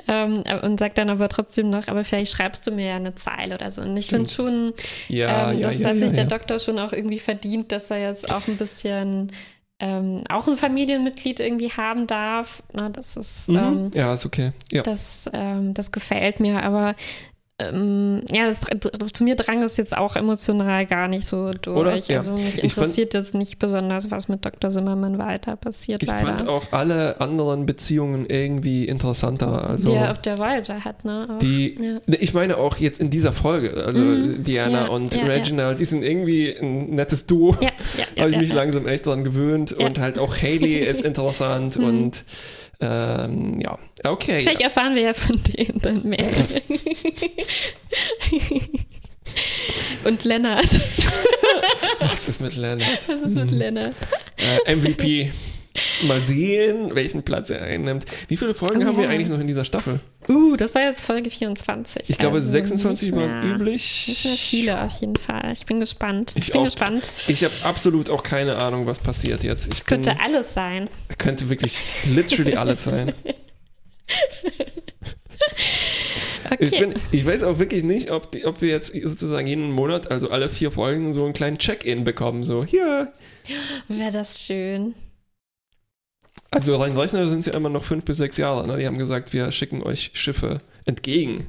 ähm, 0.09 0.43
und 0.63 0.79
sagt 0.79 0.99
dann 0.99 1.11
aber 1.11 1.29
trotzdem 1.29 1.71
noch, 1.71 1.89
aber 1.89 2.05
vielleicht 2.05 2.33
schreibst 2.33 2.67
du 2.67 2.71
mir 2.71 2.87
ja 2.89 2.97
eine 2.97 3.15
Zeile 3.15 3.55
oder 3.57 3.71
so 3.71 3.83
und 3.83 3.97
ich 3.97 4.09
finde 4.09 4.31
schon, 4.31 4.73
Ja, 5.09 5.51
ähm, 5.53 5.59
ja, 5.61 5.69
das 5.69 5.81
ja, 5.81 5.89
hat 5.89 5.99
sich 5.99 6.13
der. 6.13 6.25
Doktor 6.27 6.59
schon 6.59 6.79
auch 6.79 6.93
irgendwie 6.93 7.19
verdient, 7.19 7.73
dass 7.73 7.91
er 7.91 8.01
jetzt 8.01 8.33
auch 8.33 8.47
ein 8.49 8.57
bisschen 8.57 9.33
ähm, 9.81 10.23
auch 10.31 10.47
ein 10.47 10.57
Familienmitglied 10.57 11.41
irgendwie 11.41 11.71
haben 11.73 12.07
darf. 12.07 12.63
Na, 12.73 12.89
das 12.89 13.17
ist 13.17 13.49
Mhm. 13.49 13.57
ähm, 13.57 13.91
ja, 13.95 14.15
ist 14.15 14.25
okay. 14.25 14.53
Ja. 14.71 14.83
das, 14.83 15.29
ähm, 15.33 15.75
das 15.75 15.91
gefällt 15.91 16.39
mir, 16.39 16.63
aber 16.63 16.95
ähm, 17.73 18.21
ja, 18.33 18.47
das, 18.47 18.61
zu 19.13 19.25
mir 19.25 19.37
drang 19.37 19.63
es 19.63 19.77
jetzt 19.77 19.97
auch 19.97 20.17
emotional 20.17 20.87
gar 20.87 21.09
nicht 21.09 21.27
so 21.27 21.51
durch. 21.51 21.77
Oder? 21.77 21.97
Ja. 21.97 22.17
Also 22.19 22.33
mich 22.35 22.45
Ich 22.45 22.51
fand- 22.53 22.65
interessiert 22.65 23.15
jetzt 23.15 23.35
nicht 23.35 23.59
besonders, 23.59 24.11
was 24.11 24.29
mit 24.29 24.45
Dr. 24.45 24.71
Zimmermann 24.71 25.19
weiter 25.19 25.57
passiert, 25.57 26.03
Ich 26.03 26.09
leider. 26.09 26.27
fand 26.27 26.49
auch 26.49 26.73
alle 26.73 27.21
anderen 27.21 27.67
Beziehungen 27.67 28.27
irgendwie 28.27 28.87
interessanter. 28.87 29.69
Also 29.69 29.91
die 29.91 29.97
er 29.97 30.11
auf 30.11 30.21
der 30.21 30.39
Voyager 30.39 30.85
hat, 30.85 31.05
ne? 31.05 31.29
Auch. 31.31 31.39
die, 31.39 31.75
ja. 31.81 31.93
Ne, 32.07 32.17
ich 32.17 32.35
meine 32.35 32.57
auch 32.57 32.77
jetzt 32.79 33.01
in 33.01 33.11
dieser 33.11 33.33
Folge, 33.33 33.85
also 33.85 34.01
Mhm. 34.01 34.43
Diana 34.43 34.85
Ja, 34.85 34.89
und. 34.89 35.15
Reginald, 35.15 35.79
die 35.79 35.85
sind 35.85 36.03
irgendwie 36.05 36.55
ein 36.55 36.91
nettes 36.95 37.27
Duo. 37.27 37.57
Habe 38.19 38.31
ich 38.31 38.37
mich 38.37 38.53
langsam 38.53 38.87
echt 38.87 39.07
daran 39.07 39.25
gewöhnt 39.25 39.73
und 39.73 39.99
halt 39.99 40.19
auch 40.19 40.37
Haley 40.37 40.79
ist 40.79 41.01
interessant 41.03 41.77
Mhm. 41.79 41.85
und 41.85 42.25
ähm, 42.81 43.61
ja, 43.61 43.79
okay. 44.05 44.41
Vielleicht 44.43 44.61
erfahren 44.61 44.95
wir 44.95 45.03
ja 45.03 45.15
von 45.15 45.41
denen 45.43 45.81
dann 45.81 46.03
mehr. 46.05 46.31
Und 50.05 50.25
Lennart. 50.25 50.81
Was 52.01 52.29
ist 52.29 52.41
mit 52.41 52.57
Leonard? 52.57 53.09
Was 53.09 53.23
ist 53.23 53.35
mit 53.35 53.51
Lennart? 53.51 53.95
Äh, 54.37 54.75
MVP. 54.75 55.33
Mal 56.07 56.21
sehen, 56.21 56.95
welchen 56.95 57.23
Platz 57.23 57.49
er 57.51 57.63
einnimmt. 57.63 58.05
Wie 58.29 58.37
viele 58.37 58.55
Folgen 58.55 58.83
Oh, 58.83 58.87
haben 58.87 58.97
wir 58.99 59.05
ja. 59.05 59.11
eigentlich 59.11 59.29
noch 59.29 59.41
in 59.41 59.47
dieser 59.47 59.65
Staffel? 59.65 60.01
Uh, 60.29 60.57
das 60.57 60.75
war 60.75 60.83
jetzt 60.83 61.03
Folge 61.03 61.31
24. 61.31 62.11
Ich 62.11 62.19
glaube, 62.19 62.37
also 62.37 62.49
26 62.51 63.11
nicht 63.13 63.19
waren 63.21 63.55
üblich. 63.55 64.05
Nicht 64.09 64.25
mehr 64.25 64.35
viele 64.35 64.83
auf 64.83 65.01
jeden 65.01 65.17
Fall. 65.17 65.51
Ich 65.53 65.65
bin 65.67 65.81
gespannt. 65.81 66.33
Ich 66.37 66.49
Ich, 66.49 66.53
bin 66.53 66.61
auch. 66.61 66.65
gespannt. 66.67 67.11
Ich 67.29 67.43
habe 67.43 67.55
absolut 67.65 68.11
auch 68.11 68.23
keine 68.23 68.57
Ahnung, 68.57 68.87
was 68.87 68.99
passiert 68.99 69.43
jetzt. 69.45 69.67
Ich 69.73 69.85
bin, 69.85 70.03
Könnte 70.03 70.21
alles 70.21 70.53
sein. 70.55 70.89
könnte 71.19 71.49
wirklich 71.49 71.87
literally 72.05 72.55
alles 72.57 72.85
sein. 72.85 73.13
Okay. 76.51 76.65
Ich, 76.65 76.71
bin, 76.79 76.95
ich 77.13 77.25
weiß 77.25 77.45
auch 77.45 77.59
wirklich 77.59 77.83
nicht, 77.83 78.11
ob, 78.11 78.31
die, 78.31 78.45
ob 78.45 78.61
wir 78.61 78.69
jetzt 78.69 78.93
sozusagen 78.95 79.47
jeden 79.47 79.71
Monat, 79.71 80.11
also 80.11 80.29
alle 80.31 80.49
vier 80.51 80.71
Folgen, 80.71 81.15
so 81.15 81.25
einen 81.25 81.33
kleinen 81.33 81.57
Check-in 81.57 82.05
bekommen. 82.05 82.45
So, 82.45 82.63
hier. 82.65 83.13
Wäre 83.89 84.11
das 84.13 84.39
schön. 84.41 84.95
Also 86.53 86.77
rein 86.77 86.97
Rechner 86.97 87.29
sind 87.29 87.41
es 87.41 87.47
ja 87.47 87.55
immer 87.55 87.71
noch 87.71 87.83
fünf 87.83 88.05
bis 88.05 88.19
sechs 88.19 88.37
Jahre. 88.37 88.67
Ne? 88.67 88.79
Die 88.79 88.87
haben 88.87 88.99
gesagt, 88.99 89.33
wir 89.33 89.51
schicken 89.51 89.83
euch 89.83 90.11
Schiffe 90.13 90.59
entgegen. 90.85 91.47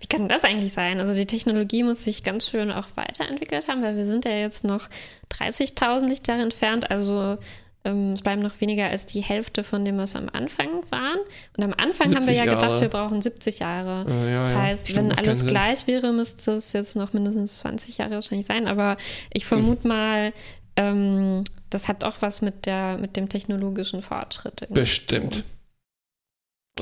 Wie 0.00 0.06
kann 0.06 0.28
das 0.28 0.44
eigentlich 0.44 0.72
sein? 0.72 1.00
Also 1.00 1.12
die 1.12 1.26
Technologie 1.26 1.82
muss 1.82 2.04
sich 2.04 2.22
ganz 2.22 2.48
schön 2.48 2.70
auch 2.70 2.86
weiterentwickelt 2.94 3.68
haben, 3.68 3.82
weil 3.82 3.96
wir 3.96 4.04
sind 4.04 4.24
ja 4.24 4.32
jetzt 4.32 4.64
noch 4.64 4.88
30.000 5.32 6.06
Lichtjahre 6.06 6.42
entfernt. 6.42 6.90
Also 6.90 7.36
ähm, 7.84 8.10
es 8.10 8.22
bleiben 8.22 8.40
noch 8.40 8.60
weniger 8.60 8.88
als 8.88 9.06
die 9.06 9.22
Hälfte 9.22 9.64
von 9.64 9.84
dem, 9.84 9.98
was 9.98 10.14
am 10.14 10.28
Anfang 10.32 10.68
waren. 10.90 11.18
Und 11.56 11.64
am 11.64 11.74
Anfang 11.76 12.06
haben 12.08 12.26
wir 12.26 12.34
70 12.34 12.36
ja 12.36 12.44
gedacht, 12.44 12.62
Jahre. 12.62 12.80
wir 12.80 12.88
brauchen 12.88 13.20
70 13.20 13.58
Jahre. 13.58 14.08
Äh, 14.08 14.30
ja, 14.30 14.36
das 14.36 14.50
ja, 14.50 14.62
heißt, 14.62 14.88
stimmt, 14.88 15.10
wenn 15.10 15.18
alles 15.18 15.46
gleich 15.46 15.86
wäre, 15.88 16.12
müsste 16.12 16.52
es 16.52 16.72
jetzt 16.72 16.94
noch 16.94 17.12
mindestens 17.12 17.58
20 17.58 17.98
Jahre 17.98 18.12
wahrscheinlich 18.12 18.46
sein. 18.46 18.68
Aber 18.68 18.96
ich 19.32 19.46
vermute 19.46 19.86
mal, 19.86 20.32
ähm, 20.76 21.44
das 21.70 21.88
hat 21.88 22.04
auch 22.04 22.16
was 22.20 22.42
mit, 22.42 22.66
der, 22.66 22.98
mit 22.98 23.16
dem 23.16 23.28
technologischen 23.28 24.02
Fortschritt. 24.02 24.66
Bestimmt. 24.70 25.44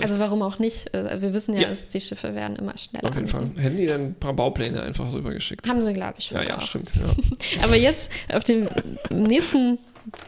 Also 0.02 0.18
warum 0.18 0.42
auch 0.42 0.58
nicht? 0.58 0.92
Äh, 0.94 1.20
Wir 1.22 1.32
wissen 1.32 1.54
ja, 1.54 1.62
Ja. 1.62 1.68
dass 1.68 1.88
die 1.88 2.00
Schiffe 2.02 2.34
werden 2.34 2.56
immer 2.56 2.76
schneller. 2.76 3.08
Auf 3.08 3.14
jeden. 3.14 3.28
Fall. 3.28 3.48
Hätten 3.58 3.76
die 3.78 3.86
dann 3.86 4.00
ein 4.08 4.14
paar 4.14 4.34
Baupläne 4.34 4.82
einfach 4.82 5.10
rübergeschickt. 5.12 5.66
Haben 5.66 5.80
sie, 5.82 5.92
glaube 5.94 6.16
ich, 6.18 6.30
Ja, 6.30 6.42
ja, 6.42 6.58
auch. 6.58 6.62
stimmt. 6.62 6.92
Ja. 6.96 7.62
Aber 7.64 7.76
jetzt 7.76 8.10
auf 8.30 8.44
den 8.44 8.68
nächsten 9.10 9.78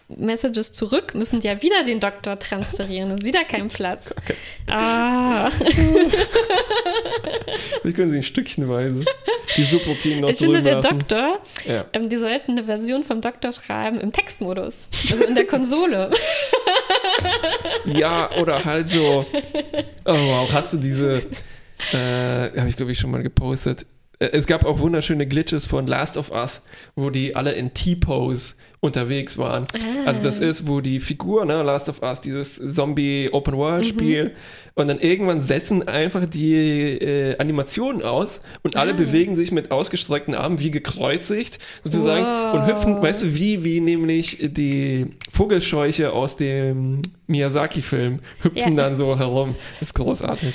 Messages 0.08 0.72
zurück 0.72 1.14
müssen 1.14 1.40
ja 1.40 1.62
wieder 1.62 1.84
den 1.84 2.00
Doktor 2.00 2.38
transferieren. 2.38 3.10
ist 3.10 3.24
wieder 3.24 3.44
kein 3.44 3.68
Platz. 3.68 4.12
Okay. 4.16 4.34
Ah, 4.66 5.50
Vielleicht 7.82 7.96
können 7.96 8.10
sie 8.10 8.18
ein 8.18 8.22
Stückchenweise 8.22 9.04
die 9.56 9.64
Subroutinen 9.64 10.20
noch 10.20 10.28
ich 10.30 10.38
finde, 10.38 10.62
der. 10.62 10.80
Doktor, 10.80 11.38
Ja. 11.64 11.84
ähm, 11.92 12.08
die 12.08 12.16
sollten 12.16 12.52
eine 12.52 12.64
Version 12.64 13.04
vom 13.04 13.20
Doktor 13.20 13.52
schreiben 13.52 14.00
im 14.00 14.12
Textmodus. 14.12 14.88
Also 15.10 15.24
in 15.24 15.34
der 15.34 15.46
Konsole. 15.46 16.10
ja, 17.84 18.30
oder 18.38 18.64
halt 18.64 18.90
so. 18.90 19.24
Oh 20.04 20.12
wow, 20.12 20.48
hast 20.52 20.74
du 20.74 20.78
diese. 20.78 21.22
Äh, 21.92 22.50
Habe 22.58 22.68
ich, 22.68 22.76
glaube 22.76 22.92
ich, 22.92 22.98
schon 22.98 23.10
mal 23.10 23.22
gepostet. 23.22 23.86
Äh, 24.18 24.26
Es 24.32 24.46
gab 24.46 24.64
auch 24.64 24.78
wunderschöne 24.80 25.26
Glitches 25.26 25.66
von 25.66 25.86
Last 25.86 26.16
of 26.16 26.30
Us, 26.30 26.60
wo 26.96 27.10
die 27.10 27.36
alle 27.36 27.52
in 27.52 27.72
T-Pose 27.74 28.54
unterwegs 28.80 29.38
waren. 29.38 29.66
Also 30.06 30.22
das 30.22 30.38
ist, 30.38 30.68
wo 30.68 30.80
die 30.80 31.00
Figur, 31.00 31.44
ne, 31.44 31.62
Last 31.64 31.88
of 31.88 32.00
Us, 32.02 32.20
dieses 32.20 32.60
Zombie-Open-World-Spiel, 32.74 34.32
und 34.74 34.86
dann 34.86 35.00
irgendwann 35.00 35.40
setzen 35.40 35.88
einfach 35.88 36.24
die 36.26 36.54
äh, 36.54 37.36
Animationen 37.38 38.02
aus 38.02 38.40
und 38.62 38.76
alle 38.76 38.92
Ah. 38.92 38.96
bewegen 38.96 39.34
sich 39.34 39.50
mit 39.50 39.72
ausgestreckten 39.72 40.34
Armen 40.36 40.60
wie 40.60 40.70
gekreuzigt 40.70 41.58
sozusagen 41.82 42.24
Wow. 42.24 42.54
und 42.54 42.66
hüpfen, 42.68 43.02
weißt 43.02 43.24
du, 43.24 43.34
wie, 43.34 43.64
wie 43.64 43.80
nämlich 43.80 44.38
die 44.40 45.06
Vogelscheuche 45.32 46.12
aus 46.12 46.36
dem 46.36 47.02
Miyazaki-Film 47.26 48.20
hüpfen 48.42 48.76
Ja. 48.76 48.84
dann 48.84 48.94
so 48.94 49.18
herum. 49.18 49.56
Das 49.80 49.88
ist 49.88 49.94
großartig. 49.94 50.54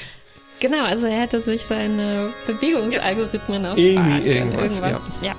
Genau, 0.63 0.85
also 0.85 1.07
er 1.07 1.19
hätte 1.19 1.41
sich 1.41 1.65
seine 1.65 2.31
Bewegungsalgorithmen 2.47 3.65
auch 3.65 3.75
Irgendwie 3.75 4.31
sparen 4.31 4.51
können. 4.53 4.59
irgendwas, 4.63 5.09
ja. 5.21 5.33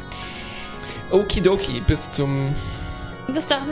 Okidoki, 1.11 1.81
bis 1.87 2.11
zum 2.11 2.55
Bis 3.29 3.47
dann. 3.47 3.63